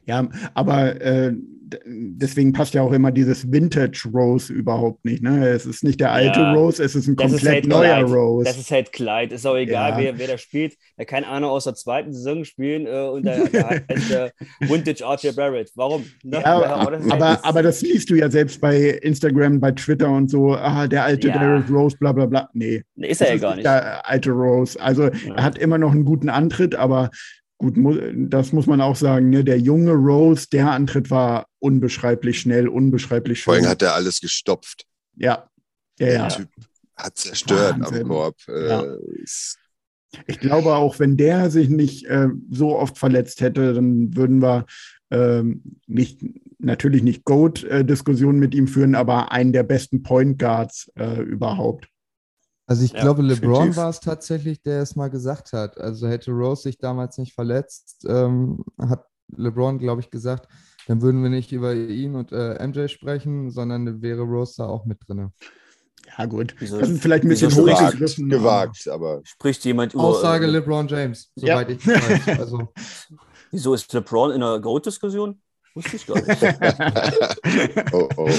Ja, 0.05 0.27
aber 0.53 1.01
äh, 1.01 1.33
deswegen 1.87 2.53
passt 2.53 2.75
ja 2.75 2.83
auch 2.83 2.91
immer 2.91 3.11
dieses 3.11 3.51
Vintage 3.51 4.07
Rose 4.13 4.53
überhaupt 4.53 5.03
nicht. 5.03 5.23
Ne? 5.23 5.47
Es 5.49 5.65
ist 5.65 5.83
nicht 5.83 5.99
der 5.99 6.11
alte 6.11 6.39
Ja. 6.39 6.53
Rose, 6.53 6.83
es 6.83 6.93
ist 6.95 7.07
ein 7.07 7.15
Das 7.15 7.31
ist 7.31 7.39
komplett 7.39 7.53
halt 7.63 7.67
neuer 7.67 8.03
Kleid. 8.05 8.15
Rose. 8.15 8.45
Das 8.45 8.57
ist 8.59 8.69
halt 8.69 8.91
Kleid. 8.93 9.31
Ist 9.31 9.47
auch 9.47 9.55
egal, 9.57 9.91
Ja. 9.91 9.97
wer, 9.97 10.19
wer 10.19 10.27
da 10.27 10.37
spielt. 10.37 10.75
Da 10.95 11.05
kann 11.05 11.23
einer 11.23 11.49
aus 11.49 11.63
der 11.63 11.73
zweiten 11.73 12.13
Saison 12.13 12.45
spielen 12.45 12.85
äh, 12.85 13.09
und 13.09 13.25
da, 13.25 13.37
da 13.51 13.69
heißt 13.89 14.09
der 14.11 14.31
Vintage 14.59 15.03
RJ 15.03 15.31
Barrett. 15.35 15.71
Warum? 15.73 16.05
Ne? 16.23 16.37
Ja, 16.43 16.85
das 16.91 17.03
ist 17.03 17.11
halt- 17.11 17.21
aber, 17.21 17.43
aber 17.45 17.63
das 17.63 17.81
liest 17.81 18.11
du 18.11 18.15
ja 18.15 18.29
selbst 18.29 18.61
bei 18.61 18.77
Instagram, 19.01 19.59
bei 19.59 19.71
Twitter 19.71 20.09
und 20.11 20.29
so. 20.29 20.53
Ah, 20.53 20.87
der 20.87 21.03
alte. 21.03 21.31
Derrick 21.31 21.67
Rose, 21.71 21.97
bla 21.99 22.11
bla 22.11 22.27
bla. 22.27 22.47
Nee, 22.53 22.83
Nee, 22.95 23.07
ist 23.07 23.21
er 23.21 23.29
ja 23.33 23.37
gar 23.37 23.55
nicht. 23.55 23.65
der 23.65 24.07
alte 24.07 24.29
Rose. 24.29 24.79
Also 24.79 25.03
er 25.35 25.43
hat 25.43 25.57
immer 25.57 25.79
noch 25.79 25.91
einen 25.93 26.05
guten 26.05 26.29
Antritt, 26.29 26.75
aber 26.75 27.09
gut, 27.57 27.75
das 28.15 28.51
muss 28.53 28.67
man 28.67 28.81
auch 28.81 28.95
sagen. 28.95 29.29
Ne? 29.29 29.43
Der 29.43 29.59
junge 29.59 29.91
Rose, 29.93 30.47
der 30.51 30.71
Antritt 30.71 31.09
war 31.11 31.47
unbeschreiblich 31.59 32.39
schnell, 32.39 32.67
unbeschreiblich 32.67 33.43
Vor 33.43 33.53
allem 33.53 33.63
schön. 33.63 33.69
hat 33.71 33.81
er 33.81 33.95
alles 33.95 34.19
gestopft. 34.21 34.85
Ja, 35.15 35.49
ja, 35.99 36.05
Der 36.05 36.13
ja. 36.13 36.27
Typ 36.27 36.49
hat 36.95 37.17
zerstört 37.17 37.79
Wahnsinn. 37.79 38.03
am 38.03 38.07
Korb. 38.09 38.35
Äh, 38.47 38.67
Ja. 38.69 38.83
Ich 40.27 40.39
glaube, 40.39 40.75
auch 40.75 40.97
wenn 40.99 41.17
der 41.17 41.49
sich 41.51 41.67
nicht 41.67 42.05
äh, 42.05 42.29
so 42.49 42.77
oft 42.77 42.97
verletzt 42.97 43.41
hätte, 43.41 43.73
dann 43.73 44.15
würden 44.15 44.41
wir 44.41 44.65
ähm, 45.11 45.61
nicht, 45.87 46.21
natürlich 46.57 47.03
nicht 47.03 47.25
Goat-Diskussionen 47.25 48.39
mit 48.39 48.55
ihm 48.55 48.69
führen, 48.69 48.95
aber 48.95 49.33
einen 49.33 49.51
der 49.51 49.63
besten 49.63 50.03
Point 50.03 50.39
Guards 50.39 50.89
äh, 50.95 51.21
überhaupt. 51.21 51.89
Also 52.67 52.83
ich 52.83 52.93
Ja, 52.93 53.01
glaube, 53.01 53.21
LeBron 53.21 53.75
war 53.75 53.89
es 53.89 53.99
tatsächlich, 53.99 54.61
der 54.63 54.81
es 54.81 54.95
mal 54.95 55.09
gesagt 55.09 55.53
hat. 55.53 55.79
Also 55.79 56.07
hätte 56.07 56.31
Rose 56.31 56.63
sich 56.63 56.77
damals 56.79 57.17
nicht 57.17 57.33
verletzt, 57.33 58.05
ähm, 58.09 58.63
hat 58.79 59.05
LeBron, 59.35 59.77
glaube 59.79 60.01
ich, 60.01 60.09
gesagt, 60.09 60.47
dann 60.87 61.01
würden 61.01 61.21
wir 61.23 61.29
nicht 61.29 61.51
über 61.51 61.73
ihn 61.75 62.15
und 62.15 62.31
äh, 62.31 62.65
MJ 62.65 62.87
sprechen, 62.87 63.51
sondern 63.51 64.01
wäre 64.01 64.21
Rose 64.21 64.55
da 64.57 64.65
auch 64.67 64.85
mit 64.85 64.99
drin. 65.07 65.29
Ja, 66.17 66.25
gut. 66.25 66.55
Wieso- 66.59 66.79
das 66.79 66.89
ist 66.89 67.01
vielleicht 67.01 67.23
ein 67.23 67.29
bisschen 67.29 67.49
spricht- 67.51 67.81
hochgegriffen. 67.81 68.29
gewagt, 68.29 68.87
aber 68.87 69.21
Spricht 69.23 69.65
jemand 69.65 69.93
über. 69.93 70.03
Aussage 70.03 70.45
äh, 70.45 70.49
LeBron 70.49 70.87
James, 70.87 71.31
Ja. 71.35 71.55
soweit 71.55 71.69
ich 71.71 71.87
weiß. 71.87 72.39
Also 72.39 72.69
Wieso 73.51 73.73
ist 73.73 73.91
LeBron 73.93 74.31
in 74.31 74.43
einer 74.43 74.59
Goat-Diskussion? 74.59 75.39
Wusste 75.75 75.97
ich 75.97 76.07
gar 76.07 76.15
nicht. 76.15 76.41
oh, 77.93 78.07
oh. 78.15 78.29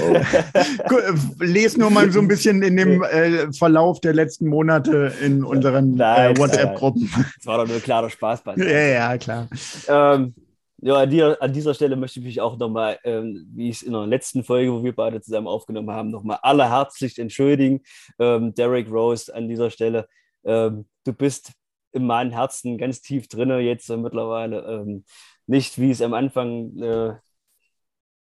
oh, 0.00 0.88
Gut, 0.88 1.02
äh, 1.02 1.44
Les 1.44 1.76
nur 1.76 1.90
mal 1.90 2.10
so 2.10 2.20
ein 2.20 2.28
bisschen 2.28 2.62
in 2.62 2.78
dem 2.78 3.02
äh, 3.02 3.52
Verlauf 3.52 4.00
der 4.00 4.14
letzten 4.14 4.48
Monate 4.48 5.12
in 5.22 5.44
unseren 5.44 6.00
äh, 6.00 6.34
WhatsApp-Gruppen. 6.38 7.10
Das 7.36 7.46
war 7.46 7.58
doch 7.58 7.68
nur 7.68 7.80
klarer 7.80 8.08
Spaß 8.08 8.42
bei. 8.42 8.54
ja, 8.56 8.64
ja, 8.64 9.18
klar. 9.18 9.46
Ähm, 9.88 10.34
ja, 10.80 10.96
an, 10.96 11.10
dir, 11.10 11.36
an 11.40 11.52
dieser 11.52 11.74
Stelle 11.74 11.96
möchte 11.96 12.20
ich 12.20 12.24
mich 12.24 12.40
auch 12.40 12.56
nochmal, 12.56 12.98
ähm, 13.04 13.46
wie 13.54 13.68
ich 13.68 13.76
es 13.76 13.82
in 13.82 13.92
der 13.92 14.06
letzten 14.06 14.42
Folge, 14.42 14.72
wo 14.72 14.82
wir 14.82 14.94
beide 14.94 15.20
zusammen 15.20 15.46
aufgenommen 15.46 15.90
haben, 15.90 16.10
nochmal 16.10 16.38
allerherzlichst 16.40 17.18
entschuldigen. 17.18 17.82
Ähm, 18.18 18.54
Derek 18.54 18.90
Rose 18.90 19.34
an 19.34 19.48
dieser 19.48 19.70
Stelle. 19.70 20.08
Ähm, 20.44 20.86
du 21.04 21.12
bist 21.12 21.52
in 21.92 22.06
meinem 22.06 22.32
Herzen 22.32 22.76
ganz 22.76 23.00
tief 23.00 23.28
drinne 23.28 23.60
jetzt 23.60 23.88
äh, 23.88 23.96
mittlerweile. 23.96 24.60
Ähm, 24.62 25.04
nicht 25.46 25.78
wie 25.78 25.90
es 25.90 26.02
am 26.02 26.14
Anfang 26.14 26.76
äh, 26.82 27.14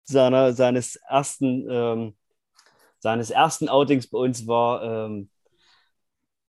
seiner, 0.03 0.53
seines 0.53 0.95
ersten 1.07 1.67
ähm, 1.69 2.15
seines 3.01 3.31
ersten 3.31 3.67
Outings 3.67 4.07
bei 4.07 4.17
uns 4.17 4.47
war. 4.47 4.83
Ähm, 4.83 5.29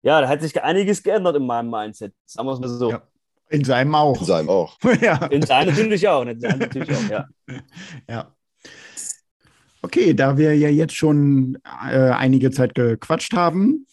ja, 0.02 0.20
da 0.20 0.28
hat 0.28 0.40
sich 0.40 0.62
einiges 0.62 1.02
geändert 1.02 1.36
in 1.36 1.46
meinem 1.46 1.70
Mindset. 1.70 2.14
Sagen 2.24 2.48
wir 2.48 2.52
es 2.52 2.60
mal 2.60 2.68
so. 2.68 2.90
Ja. 2.90 3.02
In 3.48 3.64
seinem 3.64 3.94
auch. 3.94 4.20
In 4.20 4.26
seinem 4.26 4.48
auch. 4.48 4.78
ja. 5.00 5.26
In 5.26 5.42
seinem 5.42 5.74
natürlich 5.74 6.08
auch. 6.08 6.24
In 6.24 6.40
seinem 6.40 6.60
natürlich 6.60 6.90
auch, 6.96 7.10
ja. 7.10 7.26
Ja. 8.08 8.32
Okay, 9.82 10.14
da 10.14 10.36
wir 10.36 10.56
ja 10.56 10.68
jetzt 10.68 10.96
schon 10.96 11.58
äh, 11.64 12.10
einige 12.10 12.50
Zeit 12.50 12.74
gequatscht 12.74 13.34
haben, 13.34 13.86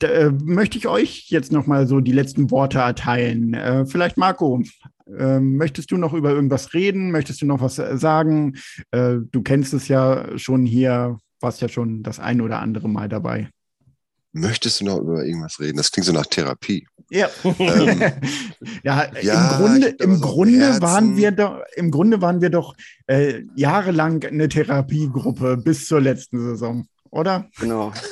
da, 0.00 0.08
äh, 0.08 0.30
möchte 0.30 0.78
ich 0.78 0.88
euch 0.88 1.26
jetzt 1.28 1.52
noch 1.52 1.66
mal 1.66 1.86
so 1.86 2.00
die 2.00 2.12
letzten 2.12 2.50
Worte 2.50 2.78
erteilen. 2.78 3.54
Äh, 3.54 3.86
vielleicht 3.86 4.16
Marco, 4.16 4.60
äh, 5.06 5.40
möchtest 5.40 5.90
du 5.90 5.96
noch 5.96 6.12
über 6.12 6.30
irgendwas 6.30 6.74
reden? 6.74 7.10
Möchtest 7.10 7.42
du 7.42 7.46
noch 7.46 7.60
was 7.60 7.78
äh, 7.78 7.96
sagen? 7.98 8.56
Äh, 8.90 9.16
du 9.30 9.42
kennst 9.42 9.74
es 9.74 9.88
ja 9.88 10.38
schon 10.38 10.66
hier 10.66 11.18
warst 11.40 11.60
ja 11.60 11.68
schon 11.68 12.02
das 12.02 12.18
ein 12.18 12.40
oder 12.40 12.60
andere 12.60 12.88
Mal 12.88 13.08
dabei. 13.08 13.50
Möchtest 14.32 14.80
du 14.80 14.84
noch 14.84 14.98
über 14.98 15.24
irgendwas 15.24 15.58
reden? 15.60 15.78
Das 15.78 15.90
klingt 15.90 16.06
so 16.06 16.12
nach 16.12 16.26
Therapie. 16.26 16.86
Ja, 17.10 17.28
Ähm, 17.42 18.02
ja, 18.82 19.10
ja, 19.22 19.50
im 19.50 19.56
Grunde, 19.56 19.86
im 19.88 20.20
Grunde 20.20 20.82
waren 20.82 21.16
wir 21.16 21.30
doch, 21.30 21.62
im 21.76 21.90
Grunde 21.90 22.20
waren 22.20 22.42
wir 22.42 22.50
doch 22.50 22.74
äh, 23.06 23.42
jahrelang 23.54 24.24
eine 24.24 24.48
Therapiegruppe 24.48 25.56
bis 25.56 25.86
zur 25.86 26.00
letzten 26.00 26.40
Saison, 26.40 26.86
oder? 27.10 27.48
Genau. 27.58 27.92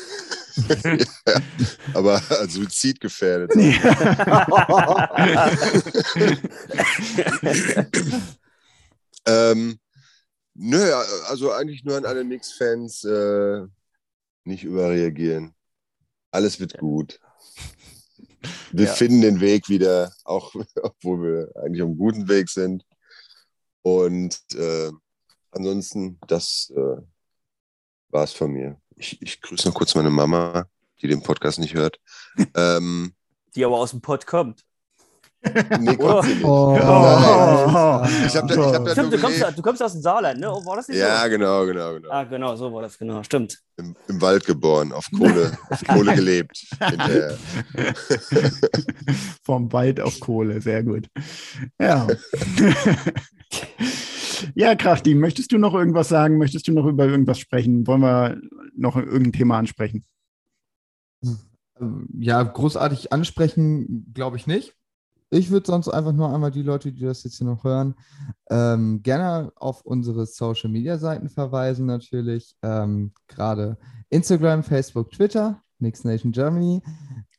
aber 1.94 2.20
suizidgefährdet. 2.48 3.52
Ähm, 9.26 9.78
nö, 10.54 10.92
also 11.28 11.52
eigentlich 11.52 11.84
nur 11.84 11.96
an 11.96 12.04
alle 12.04 12.24
Knicks-Fans 12.24 13.04
äh, 13.04 13.62
nicht 14.44 14.64
überreagieren. 14.64 15.54
Alles 16.30 16.60
wird 16.60 16.78
gut. 16.78 17.20
Wir 18.72 18.86
Ja. 18.86 18.92
finden 18.92 19.22
den 19.22 19.40
Weg 19.40 19.68
wieder, 19.68 20.12
auch 20.24 20.54
obwohl 20.82 21.22
wir 21.22 21.52
eigentlich 21.62 21.82
auf 21.82 21.88
einem 21.88 21.98
guten 21.98 22.28
Weg 22.28 22.48
sind. 22.50 22.84
Und 23.82 24.40
äh, 24.54 24.90
ansonsten, 25.50 26.18
das 26.26 26.72
äh, 26.76 26.96
war 28.08 28.24
es 28.24 28.32
von 28.32 28.50
mir. 28.52 28.80
Ich, 28.96 29.20
ich 29.20 29.40
grüße 29.40 29.68
noch 29.68 29.74
kurz 29.74 29.94
meine 29.94 30.10
Mama, 30.10 30.66
die 31.02 31.08
den 31.08 31.22
Podcast 31.22 31.58
nicht 31.58 31.74
hört. 31.74 31.98
ähm, 32.56 33.14
Die 33.54 33.64
aber 33.64 33.76
aus 33.78 33.90
dem 33.90 34.00
Pott 34.00 34.26
kommt. 34.26 34.62
nee, 35.78 35.94
kommt 35.96 36.24
sie 36.24 36.34
nicht. 36.36 36.44
Oh, 36.44 36.72
Nein. 36.74 38.24
Ich 38.26 38.34
habe 38.34 38.46
da, 38.48 38.54
ich 38.54 38.74
hab 38.74 38.84
da 38.86 38.92
Stimmt, 38.92 39.12
du 39.12 39.18
kommst, 39.18 39.44
du 39.56 39.60
kommst 39.62 39.82
aus 39.82 39.92
dem 39.92 40.00
Saarland, 40.00 40.40
ne? 40.40 40.46
War 40.46 40.76
das 40.76 40.88
nicht 40.88 40.96
Ja, 40.96 41.22
so? 41.24 41.28
genau, 41.28 41.66
genau, 41.66 41.92
genau. 41.92 42.08
Ah, 42.10 42.24
genau, 42.24 42.56
so 42.56 42.72
war 42.72 42.80
das, 42.80 42.96
genau. 42.96 43.22
Stimmt. 43.22 43.58
Im, 43.76 43.94
Im 44.08 44.22
Wald 44.22 44.46
geboren, 44.46 44.90
auf 44.92 45.06
Kohle, 45.14 45.52
auf 45.68 45.84
Kohle 45.86 46.14
gelebt. 46.16 46.64
Vom 49.44 49.70
Wald 49.72 50.00
auf 50.00 50.18
Kohle, 50.20 50.62
sehr 50.62 50.82
gut. 50.82 51.08
Ja. 51.78 52.06
ja, 54.54 54.74
Krachti, 54.74 55.14
möchtest 55.14 55.52
du 55.52 55.58
noch 55.58 55.74
irgendwas 55.74 56.08
sagen? 56.08 56.38
Möchtest 56.38 56.68
du 56.68 56.72
noch 56.72 56.86
über 56.86 57.06
irgendwas 57.06 57.38
sprechen? 57.38 57.86
Wollen 57.86 58.02
wir 58.02 58.40
noch 58.76 58.96
irgendein 58.96 59.32
Thema 59.32 59.58
ansprechen? 59.58 60.04
Ja, 62.16 62.42
großartig 62.42 63.12
ansprechen, 63.12 64.10
glaube 64.14 64.36
ich 64.36 64.46
nicht. 64.46 64.74
Ich 65.30 65.50
würde 65.50 65.66
sonst 65.66 65.88
einfach 65.88 66.12
nur 66.12 66.32
einmal 66.32 66.52
die 66.52 66.62
Leute, 66.62 66.92
die 66.92 67.02
das 67.02 67.24
jetzt 67.24 67.38
hier 67.38 67.46
noch 67.46 67.64
hören, 67.64 67.94
ähm, 68.50 69.02
gerne 69.02 69.52
auf 69.56 69.82
unsere 69.82 70.26
Social 70.26 70.70
Media 70.70 70.96
Seiten 70.96 71.28
verweisen, 71.28 71.86
natürlich. 71.86 72.54
Ähm, 72.62 73.12
Gerade 73.26 73.76
Instagram, 74.10 74.62
Facebook, 74.62 75.10
Twitter, 75.10 75.60
Next 75.80 76.04
Nation 76.04 76.30
Germany. 76.30 76.82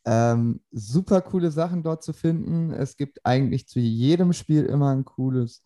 Ähm, 0.04 0.60
super 0.72 1.22
coole 1.22 1.52
Sachen 1.52 1.84
dort 1.84 2.04
zu 2.04 2.12
finden. 2.12 2.72
Es 2.72 2.98
gibt 2.98 3.26
eigentlich 3.26 3.68
zu 3.68 3.80
jedem 3.80 4.34
Spiel 4.34 4.66
immer 4.66 4.92
ein 4.92 5.06
cooles 5.06 5.64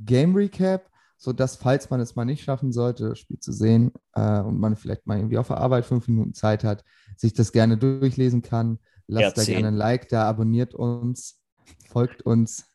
Game 0.00 0.34
Recap, 0.34 0.88
sodass, 1.16 1.56
falls 1.56 1.90
man 1.90 2.00
es 2.00 2.16
mal 2.16 2.24
nicht 2.24 2.42
schaffen 2.42 2.72
sollte, 2.72 3.10
das 3.10 3.18
Spiel 3.18 3.38
zu 3.38 3.52
sehen 3.52 3.92
äh, 4.14 4.40
und 4.40 4.58
man 4.58 4.76
vielleicht 4.76 5.06
mal 5.06 5.18
irgendwie 5.18 5.38
auf 5.38 5.48
der 5.48 5.58
Arbeit 5.58 5.84
fünf 5.84 6.08
Minuten 6.08 6.34
Zeit 6.34 6.64
hat, 6.64 6.84
sich 7.16 7.32
das 7.32 7.52
gerne 7.52 7.76
durchlesen 7.76 8.42
kann. 8.42 8.78
Lasst 9.06 9.38
da 9.38 9.44
gerne 9.44 9.68
ein 9.68 9.74
Like 9.74 10.08
da, 10.08 10.28
abonniert 10.28 10.74
uns, 10.74 11.40
folgt 11.88 12.22
uns. 12.22 12.66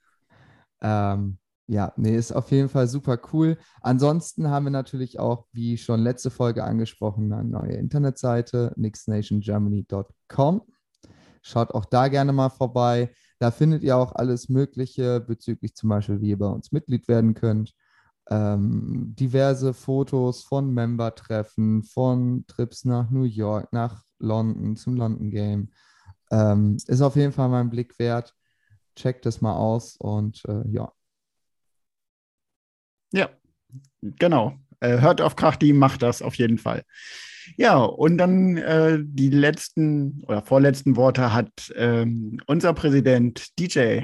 Ähm, 0.82 1.40
ja, 1.70 1.92
nee, 1.98 2.16
ist 2.16 2.32
auf 2.32 2.50
jeden 2.52 2.70
Fall 2.70 2.88
super 2.88 3.20
cool. 3.34 3.58
Ansonsten 3.82 4.50
haben 4.50 4.66
wir 4.66 4.72
natürlich 4.72 5.20
auch, 5.20 5.48
wie 5.52 5.78
schon 5.78 6.00
letzte 6.00 6.30
Folge 6.30 6.64
angesprochen, 6.64 7.34
eine 7.34 7.50
neue 7.50 7.74
Internetseite, 7.74 8.74
nixnationgermany.com. 8.78 10.62
Schaut 11.42 11.72
auch 11.72 11.86
da 11.86 12.08
gerne 12.08 12.32
mal 12.32 12.50
vorbei. 12.50 13.12
Da 13.40 13.52
findet 13.52 13.84
ihr 13.84 13.98
auch 13.98 14.14
alles 14.14 14.50
Mögliche 14.50 15.20
bezüglich 15.20 15.76
zum 15.76 15.90
Beispiel, 15.90 16.22
wie 16.22 16.30
ihr 16.30 16.40
bei 16.40 16.48
uns 16.48 16.72
Mitglied 16.72 17.08
werden 17.08 17.34
könnt. 17.34 17.74
Ähm, 18.30 19.14
diverse 19.16 19.74
Fotos 19.74 20.44
von 20.44 20.74
Member-Treffen, 20.74 21.84
von 21.84 22.46
Trips 22.48 22.84
nach 22.84 23.10
New 23.10 23.24
York, 23.24 23.72
nach 23.72 24.04
London, 24.20 24.76
zum 24.76 24.96
London 24.96 25.30
Game. 25.30 25.72
Ähm, 26.32 26.78
ist 26.88 27.02
auf 27.02 27.16
jeden 27.16 27.32
Fall 27.32 27.50
mal 27.50 27.62
ein 27.62 27.70
Blick 27.70 27.98
wert. 28.00 28.36
Checkt 28.96 29.26
es 29.28 29.42
mal 29.42 29.56
aus 29.56 29.96
und 29.98 30.44
äh, 30.46 30.68
ja. 30.70 30.92
Ja, 33.14 33.30
genau. 34.02 34.58
Äh, 34.80 35.00
hört 35.00 35.22
auf 35.22 35.36
Krachti, 35.36 35.74
macht 35.74 36.02
das 36.02 36.22
auf 36.22 36.36
jeden 36.36 36.58
Fall. 36.58 36.84
Ja, 37.56 37.78
und 37.78 38.18
dann 38.18 38.58
äh, 38.58 39.00
die 39.02 39.30
letzten 39.30 40.24
oder 40.28 40.42
vorletzten 40.42 40.96
Worte 40.98 41.34
hat 41.34 41.74
ähm, 41.76 42.40
unser 42.46 42.74
Präsident 42.74 43.58
DJ. 43.58 44.02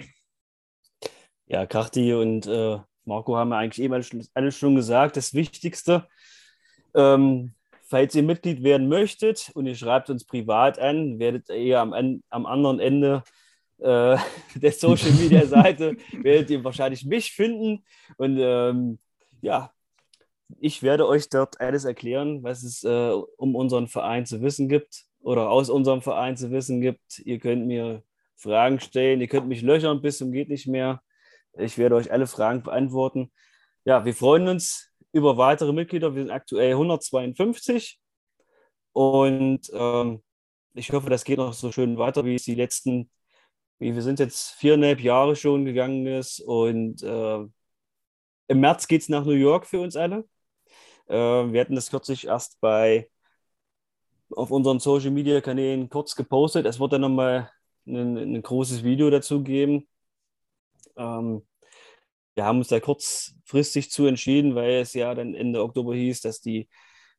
Ja, 1.48 1.66
Krachti 1.66 2.14
und 2.14 2.48
äh, 2.48 2.78
Marco 3.06 3.36
haben 3.36 3.52
ja 3.52 3.58
eigentlich 3.58 3.84
eben 3.84 3.94
alles 4.34 4.58
schon- 4.58 4.76
gesagt. 4.76 5.18
Das 5.18 5.34
Wichtigste, 5.34 6.08
ähm, 6.96 7.54
falls 7.84 8.16
ihr 8.16 8.24
Mitglied 8.24 8.64
werden 8.64 8.88
möchtet 8.88 9.52
und 9.54 9.68
ihr 9.68 9.76
schreibt 9.76 10.10
uns 10.10 10.26
privat 10.26 10.80
an, 10.80 11.20
werdet 11.20 11.50
ihr 11.50 11.80
am, 11.82 12.22
am 12.30 12.46
anderen 12.46 12.80
Ende 12.80 13.24
äh, 13.80 14.18
der 14.56 14.72
Social 14.72 15.12
Media 15.12 15.46
Seite, 15.46 15.98
werdet 16.14 16.50
ihr 16.50 16.64
wahrscheinlich 16.64 17.06
mich 17.06 17.34
finden. 17.34 17.84
Und 18.18 18.38
ähm, 18.40 19.00
ja, 19.42 19.72
ich 20.60 20.84
werde 20.84 21.08
euch 21.08 21.30
dort 21.30 21.60
alles 21.60 21.86
erklären, 21.86 22.44
was 22.44 22.64
es 22.64 22.84
äh, 22.84 23.12
um 23.38 23.56
unseren 23.56 23.88
Verein 23.88 24.26
zu 24.26 24.42
wissen 24.42 24.70
gibt 24.70 25.06
oder 25.22 25.50
aus 25.50 25.70
unserem 25.70 26.02
Verein 26.02 26.38
zu 26.38 26.52
wissen 26.52 26.82
gibt. 26.82 27.20
Ihr 27.20 27.40
könnt 27.40 27.66
mir 27.68 28.04
Fragen 28.36 28.80
stellen, 28.80 29.22
ihr 29.22 29.28
könnt 29.28 29.48
mich 29.48 29.62
löchern 29.62 30.02
bis 30.02 30.18
zum 30.18 30.32
geht 30.32 30.50
nicht 30.50 30.68
mehr. 30.68 31.02
Ich 31.58 31.78
werde 31.78 31.96
euch 31.96 32.12
alle 32.12 32.28
Fragen 32.28 32.64
beantworten. 32.64 33.32
Ja, 33.86 34.06
wir 34.06 34.14
freuen 34.14 34.48
uns 34.48 34.90
über 35.12 35.38
weitere 35.38 35.74
Mitglieder. 35.74 36.16
Wir 36.16 36.24
sind 36.24 36.32
aktuell 36.32 36.72
152 36.72 38.00
und 38.94 39.62
ähm, 39.74 40.24
ich 40.74 40.92
hoffe, 40.92 41.10
das 41.10 41.24
geht 41.24 41.38
noch 41.38 41.54
so 41.54 41.72
schön 41.72 41.98
weiter, 41.98 42.26
wie 42.26 42.36
es 42.36 42.44
die 42.44 42.56
letzten, 42.56 43.10
wie 43.80 43.94
wir 43.94 44.02
sind 44.02 44.20
jetzt 44.20 44.52
viereinhalb 44.56 45.00
Jahre 45.02 45.36
schon 45.36 45.66
gegangen 45.66 46.06
ist 46.08 46.40
und 46.40 47.04
äh, 47.04 47.40
im 48.48 48.60
März 48.60 48.88
geht 48.88 49.02
es 49.02 49.10
nach 49.10 49.26
New 49.26 49.32
York 49.32 49.66
für 49.66 49.80
uns 49.80 49.96
alle. 49.96 50.26
Äh, 51.08 51.16
wir 51.16 51.62
hatten 51.62 51.76
das 51.76 51.90
kürzlich 51.90 52.28
erst 52.28 52.60
bei 52.62 53.10
auf 54.32 54.52
unseren 54.52 54.80
Social 54.80 55.12
Media 55.12 55.42
Kanälen 55.42 55.90
kurz 55.90 56.16
gepostet. 56.16 56.66
Es 56.66 56.80
wird 56.80 56.94
dann 56.94 57.02
nochmal 57.02 57.52
ein, 57.86 58.18
ein 58.18 58.42
großes 58.42 58.84
Video 58.84 59.10
dazu 59.10 59.44
geben. 59.44 59.88
Ähm, 60.98 61.44
wir 62.36 62.46
haben 62.46 62.60
uns 62.60 62.70
da 62.70 62.80
kurzfristig 62.80 63.92
zu 63.92 64.06
entschieden, 64.06 64.56
weil 64.56 64.82
es 64.82 64.94
ja 64.94 65.14
dann 65.14 65.36
Ende 65.36 65.62
Oktober 65.62 65.96
hieß, 65.96 66.22
dass 66.22 66.42
die 66.42 66.68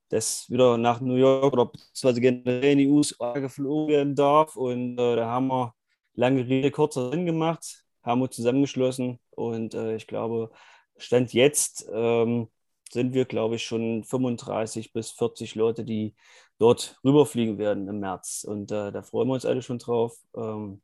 das 0.09 0.49
wieder 0.51 0.76
nach 0.78 1.01
New 1.01 1.14
York 1.16 1.53
oder 1.53 1.66
beziehungsweise 1.66 2.20
generell 2.20 2.72
in 2.72 2.78
die 2.78 2.89
USA 2.89 3.32
geflogen 3.39 3.89
werden 3.89 4.14
darf. 4.14 4.57
Und 4.57 4.99
äh, 4.99 5.16
da 5.16 5.26
haben 5.30 5.49
wir 5.49 5.74
lange 6.14 6.47
Rede, 6.47 6.70
kurzer 6.70 7.11
Sinn 7.11 7.26
gemacht, 7.26 7.85
haben 8.03 8.22
uns 8.22 8.37
zusammengeschlossen 8.37 9.18
und 9.30 9.74
äh, 9.74 9.97
ich 9.97 10.07
glaube, 10.07 10.51
Stand 10.97 11.32
jetzt 11.32 11.89
ähm, 11.93 12.49
sind 12.95 13.12
wir, 13.12 13.26
glaube 13.26 13.57
ich, 13.57 13.64
schon 13.64 14.05
35 14.05 14.92
bis 14.92 15.11
40 15.11 15.55
Leute, 15.57 15.84
die 15.84 16.14
dort 16.59 16.99
rüberfliegen 17.05 17.59
werden 17.59 17.88
im 17.88 18.01
März. 18.01 18.45
Und 18.49 18.72
äh, 18.72 18.90
da 18.92 19.03
freuen 19.03 19.28
wir 19.28 19.34
uns 19.34 19.45
alle 19.45 19.61
schon 19.61 19.78
drauf. 19.78 20.16
Ähm, 20.34 20.80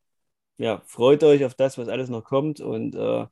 ja, 0.58 0.82
freut 0.86 1.24
euch 1.24 1.44
auf 1.44 1.54
das, 1.54 1.78
was 1.78 1.88
alles 1.88 2.10
noch 2.10 2.24
kommt. 2.24 2.60
Und 2.60 2.94
äh, 2.94 3.26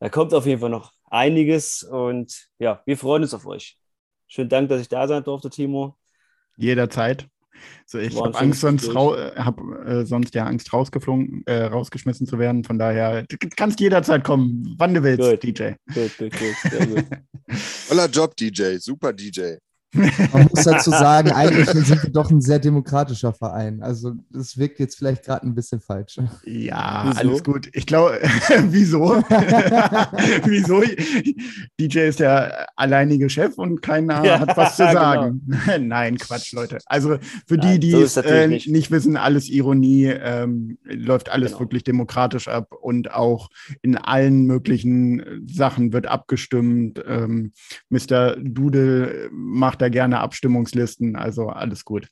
da 0.00 0.08
kommt 0.08 0.34
auf 0.34 0.46
jeden 0.46 0.60
Fall 0.60 0.70
noch 0.70 0.92
einiges. 1.04 1.84
Und 1.84 2.48
ja, 2.58 2.82
wir 2.86 2.96
freuen 2.96 3.22
uns 3.22 3.34
auf 3.34 3.46
euch. 3.46 3.78
Schönen 4.26 4.48
Dank, 4.48 4.68
dass 4.68 4.80
ich 4.80 4.88
da 4.88 5.06
sein 5.06 5.22
durfte, 5.22 5.50
Timo. 5.50 5.96
Jederzeit. 6.56 7.28
So, 7.86 7.98
ich 7.98 8.16
habe 8.16 8.38
Angst, 8.38 8.60
sonst, 8.60 8.94
rau 8.94 9.16
hab, 9.16 9.60
äh, 9.86 10.04
sonst 10.04 10.34
ja 10.34 10.44
Angst, 10.44 10.72
rausgeflogen, 10.72 11.42
äh, 11.46 11.64
rausgeschmissen 11.64 12.26
zu 12.26 12.38
werden. 12.38 12.64
Von 12.64 12.78
daher, 12.78 13.24
du 13.24 13.36
kannst 13.56 13.80
jederzeit 13.80 14.24
kommen, 14.24 14.74
wann 14.78 14.94
du 14.94 15.02
willst, 15.02 15.28
Gut. 15.28 15.42
DJ. 15.42 15.72
Gut, 15.92 16.16
gut, 16.18 16.32
gut. 16.32 17.04
Toller 17.88 18.06
Job, 18.10 18.36
DJ. 18.36 18.76
Super 18.78 19.12
DJ. 19.12 19.56
Man 19.92 20.48
muss 20.50 20.64
dazu 20.64 20.90
sagen, 20.90 21.32
eigentlich 21.32 21.68
sind 21.70 22.02
wir 22.04 22.10
doch 22.10 22.30
ein 22.30 22.40
sehr 22.40 22.58
demokratischer 22.60 23.32
Verein. 23.32 23.82
Also 23.82 24.12
das 24.30 24.56
wirkt 24.56 24.78
jetzt 24.78 24.96
vielleicht 24.96 25.24
gerade 25.24 25.46
ein 25.46 25.54
bisschen 25.54 25.80
falsch. 25.80 26.18
Ja, 26.44 27.04
Wieso? 27.06 27.18
alles 27.18 27.44
gut. 27.44 27.68
Ich 27.72 27.86
glaube, 27.86 28.20
wieso? 28.68 29.22
wieso? 30.44 30.82
DJ 31.80 31.98
ist 32.08 32.20
der 32.20 32.66
alleinige 32.76 33.28
Chef 33.28 33.58
und 33.58 33.82
keiner 33.82 34.24
Ja, 34.24 34.40
hat 34.40 34.56
was 34.56 34.76
zu 34.76 34.82
genau. 34.86 34.92
sagen. 35.00 35.40
Nein, 35.80 36.18
Quatsch, 36.18 36.52
Leute. 36.52 36.78
Also 36.86 37.18
für 37.46 37.58
die, 37.58 37.66
Nein, 37.66 37.80
die 37.80 37.90
so 37.90 38.00
ist 38.00 38.16
es 38.16 38.24
äh, 38.24 38.46
nicht. 38.46 38.68
nicht. 38.68 38.90
wissen, 38.90 39.16
alles 39.16 39.48
Ironie, 39.48 40.06
ähm, 40.06 40.78
läuft 40.84 41.30
alles 41.30 41.50
Genau. 41.52 41.60
wirklich 41.60 41.82
demokratisch 41.84 42.46
ab 42.48 42.72
und 42.80 43.12
auch 43.12 43.48
in 43.82 43.96
allen 43.96 44.46
möglichen 44.46 45.46
Sachen 45.46 45.92
wird 45.92 46.06
abgestimmt. 46.06 47.02
Ähm, 47.06 47.52
Mr. 47.88 48.36
Doodle 48.36 49.30
macht 49.32 49.79
macht 49.80 49.82
da 49.82 49.88
gerne 49.88 50.20
Abstimmungslisten, 50.20 51.16
also 51.16 51.48
alles 51.48 51.84
gut. 51.84 52.08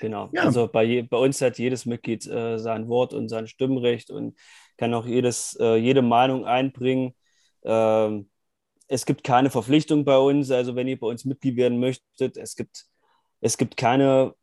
Genau. 0.00 0.28
Ja. 0.32 0.42
Also 0.42 0.66
bei, 0.66 1.06
bei 1.08 1.16
uns 1.16 1.40
hat 1.40 1.58
jedes 1.58 1.86
Mitglied 1.86 2.26
äh, 2.26 2.58
sein 2.58 2.88
Wort 2.88 3.14
und 3.14 3.28
sein 3.28 3.46
Stimmrecht 3.46 4.10
und 4.10 4.36
kann 4.76 4.92
auch 4.92 5.06
jedes, 5.06 5.56
äh, 5.60 5.76
jede 5.76 6.02
Meinung 6.02 6.46
einbringen. 6.46 7.14
Ähm, 7.64 8.28
es 8.88 9.06
gibt 9.06 9.22
keine 9.22 9.50
Verpflichtung 9.50 10.04
bei 10.04 10.18
uns, 10.18 10.50
also 10.50 10.74
wenn 10.74 10.88
ihr 10.88 10.98
bei 10.98 11.06
uns 11.06 11.24
Mitglied 11.24 11.56
werden 11.56 11.78
möchtet, 11.78 12.36
es 12.36 12.56
gibt, 12.56 12.86
es 13.40 13.56
gibt 13.56 13.76
keine 13.76 14.34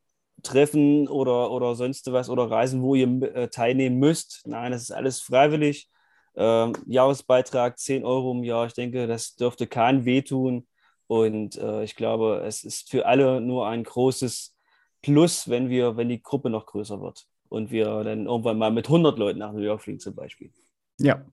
Treffen 0.42 1.08
oder, 1.10 1.52
oder 1.52 1.76
sonst 1.76 2.12
was 2.12 2.30
oder 2.30 2.50
Reisen, 2.50 2.82
wo 2.82 2.96
ihr 2.96 3.08
äh, 3.36 3.50
teilnehmen 3.50 4.00
müsst. 4.00 4.44
Nein, 4.46 4.72
das 4.72 4.84
ist 4.84 4.92
alles 4.92 5.20
freiwillig. 5.20 5.90
Ähm, 6.38 6.74
Jahresbeitrag 6.86 7.78
10 7.78 8.06
Euro 8.06 8.32
im 8.32 8.44
Jahr, 8.44 8.68
ich 8.68 8.74
denke, 8.74 9.06
das 9.08 9.36
dürfte 9.36 9.68
kein 9.68 10.06
wehtun. 10.06 10.66
Und 11.08 11.58
äh, 11.58 11.84
ich 11.84 11.96
glaube, 11.96 12.44
es 12.46 12.64
ist 12.64 12.90
für 12.90 13.06
alle 13.06 13.42
nur 13.42 13.68
ein 13.68 13.84
großes 13.84 14.56
Plus, 15.02 15.50
wenn 15.50 15.70
wir, 15.70 15.98
wenn 15.98 16.10
die 16.10 16.22
Gruppe 16.22 16.50
noch 16.50 16.66
größer 16.66 17.00
wird 17.02 17.28
und 17.50 17.72
wir 17.72 18.04
dann 18.04 18.26
irgendwann 18.26 18.58
mal 18.58 18.72
mit 18.72 18.88
100 18.88 19.20
Leuten 19.20 19.40
nach 19.40 19.54
New 19.54 19.62
York 19.62 19.82
fliegen 19.82 20.00
zum 20.00 20.16
Beispiel. 20.16 20.52
Ja, 21.00 21.24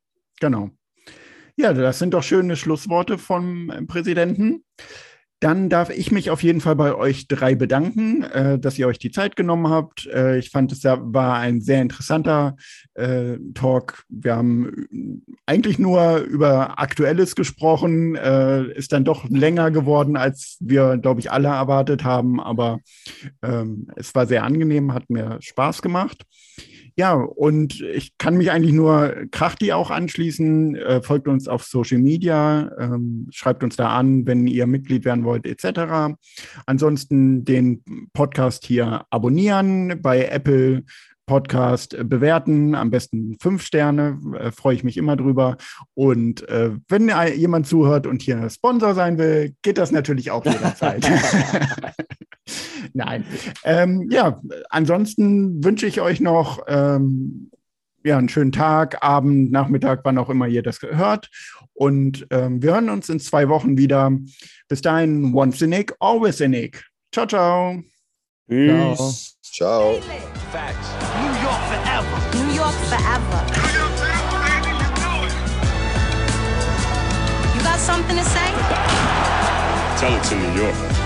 genau. 0.41 0.71
Ja, 1.57 1.73
das 1.73 1.99
sind 1.99 2.15
doch 2.15 2.23
schöne 2.23 2.57
Schlussworte 2.57 3.19
vom 3.19 3.87
Präsidenten. 3.87 4.65
Dann 5.43 5.69
darf 5.69 5.91
ich 5.91 6.13
mich 6.13 6.31
auf 6.31 6.45
jeden 6.45 6.61
Fall 6.61 6.77
bei 6.77 6.95
euch 6.95 7.27
drei 7.27 7.57
bedanken, 7.57 8.23
äh, 8.23 8.61
dass 8.61 8.79
ihr 8.79 8.87
euch 8.87 9.01
die 9.01 9.11
Zeit 9.11 9.35
genommen 9.35 9.67
habt. 9.69 10.07
Äh, 10.07 10.39
ich 10.39 10.51
fand, 10.51 10.71
es 10.71 10.85
war 10.85 11.35
ein 11.35 11.61
sehr 11.61 11.83
interessanter 11.83 12.55
äh, 12.95 13.39
Talk. 13.53 14.05
Wir 14.09 14.37
haben 14.37 15.21
eigentlich 15.45 15.81
nur 15.81 16.19
über 16.19 16.79
Aktuelles 16.79 17.35
gesprochen, 17.35 18.15
äh, 18.15 18.73
ist 18.75 18.93
dann 18.93 19.05
doch 19.05 19.29
länger 19.29 19.73
geworden, 19.73 20.17
als 20.17 20.59
wir, 20.61 20.97
glaube 20.99 21.19
ich, 21.19 21.33
alle 21.33 21.49
erwartet 21.49 22.05
haben. 22.05 22.39
Aber 22.39 22.79
ähm, 23.43 23.89
es 23.97 24.15
war 24.15 24.27
sehr 24.27 24.45
angenehm, 24.45 24.95
hat 24.95 25.11
mir 25.11 25.39
Spaß 25.41 25.83
gemacht. 25.83 26.25
Ja, 26.97 27.15
und 27.15 27.81
ich 27.81 28.19
kann 28.19 28.37
mich 28.37 28.51
eigentlich 28.51 28.75
nur 28.75 29.15
Krachti 29.31 29.73
auch 29.73 29.91
anschließen. 29.91 30.77
Äh, 30.77 31.03
folgt 31.03 31.29
uns 31.29 31.49
auf 31.49 31.65
Social 31.65 31.99
Media, 31.99 32.71
ähm, 32.79 33.29
schreibt 33.31 33.65
uns 33.65 33.77
da 33.77 33.89
an, 33.89 34.27
wenn 34.27 34.47
ihr 34.47 34.67
Mitglied 34.67 35.05
werden 35.05 35.25
wollt, 35.25 35.47
etc. 35.47 36.15
Ansonsten 36.67 37.45
den 37.45 37.83
Podcast 38.13 38.67
hier 38.67 39.07
abonnieren 39.11 40.01
bei 40.03 40.27
Apple, 40.27 40.85
Podcast 41.27 41.97
bewerten, 42.05 42.75
am 42.75 42.91
besten 42.91 43.37
fünf 43.41 43.63
Sterne, 43.63 44.19
äh, 44.39 44.51
freue 44.51 44.75
ich 44.75 44.85
mich 44.85 44.97
immer 44.97 45.17
drüber. 45.17 45.57
Und 45.95 46.47
äh, 46.49 46.73
wenn 46.89 47.11
jemand 47.37 47.67
zuhört 47.67 48.07
und 48.07 48.23
hier 48.23 48.51
Sponsor 48.51 48.95
sein 48.95 49.19
will, 49.19 49.55
geht 49.63 49.79
das 49.79 49.93
natürlich 49.93 50.31
auch 50.31 50.45
jederzeit. 50.45 51.09
Nein. 52.93 53.25
Ähm, 53.65 54.09
ja, 54.11 54.41
ansonsten 54.71 55.65
wünsche 55.65 55.87
ich 55.87 56.01
euch 56.01 56.21
noch 56.21 56.61
ähm, 56.67 57.51
ja, 58.05 58.19
einen 58.19 58.29
schönen 58.29 58.53
Tag, 58.53 59.03
Abend, 59.03 59.53
Nachmittag, 59.53 60.01
wann 60.05 60.19
auch 60.19 60.29
immer 60.29 60.47
ihr 60.47 60.63
das 60.63 60.81
hört. 60.83 61.31
Und 61.75 62.27
ähm, 62.31 62.63
wir 62.63 62.73
hören 62.73 62.91
uns 62.91 63.09
in 63.09 63.21
zwei 63.21 63.49
Wochen 63.49 63.79
wieder. 63.79 64.11
Bis 64.69 64.83
dahin, 64.83 65.35
once 65.35 65.63
in 65.63 65.71
Nick, 65.71 65.95
always 66.01 66.41
in 66.41 66.51
Nick. 66.53 66.85
Ciao, 67.13 67.27
ciao. 67.27 67.83
Peace. 68.49 69.37
Ciao. 69.43 70.01
Facts. 70.51 70.89
New 71.21 71.33
York 71.43 71.63
forever. 71.69 72.19
New 72.35 72.55
York 72.55 72.75
forever. 72.89 73.41
You 77.55 77.63
got 77.63 77.79
something 77.79 78.17
to 78.17 78.25
say? 78.25 78.49
Tell 79.99 80.17
it 80.17 80.23
to 80.25 80.35
New 80.35 80.63
York. 80.63 81.02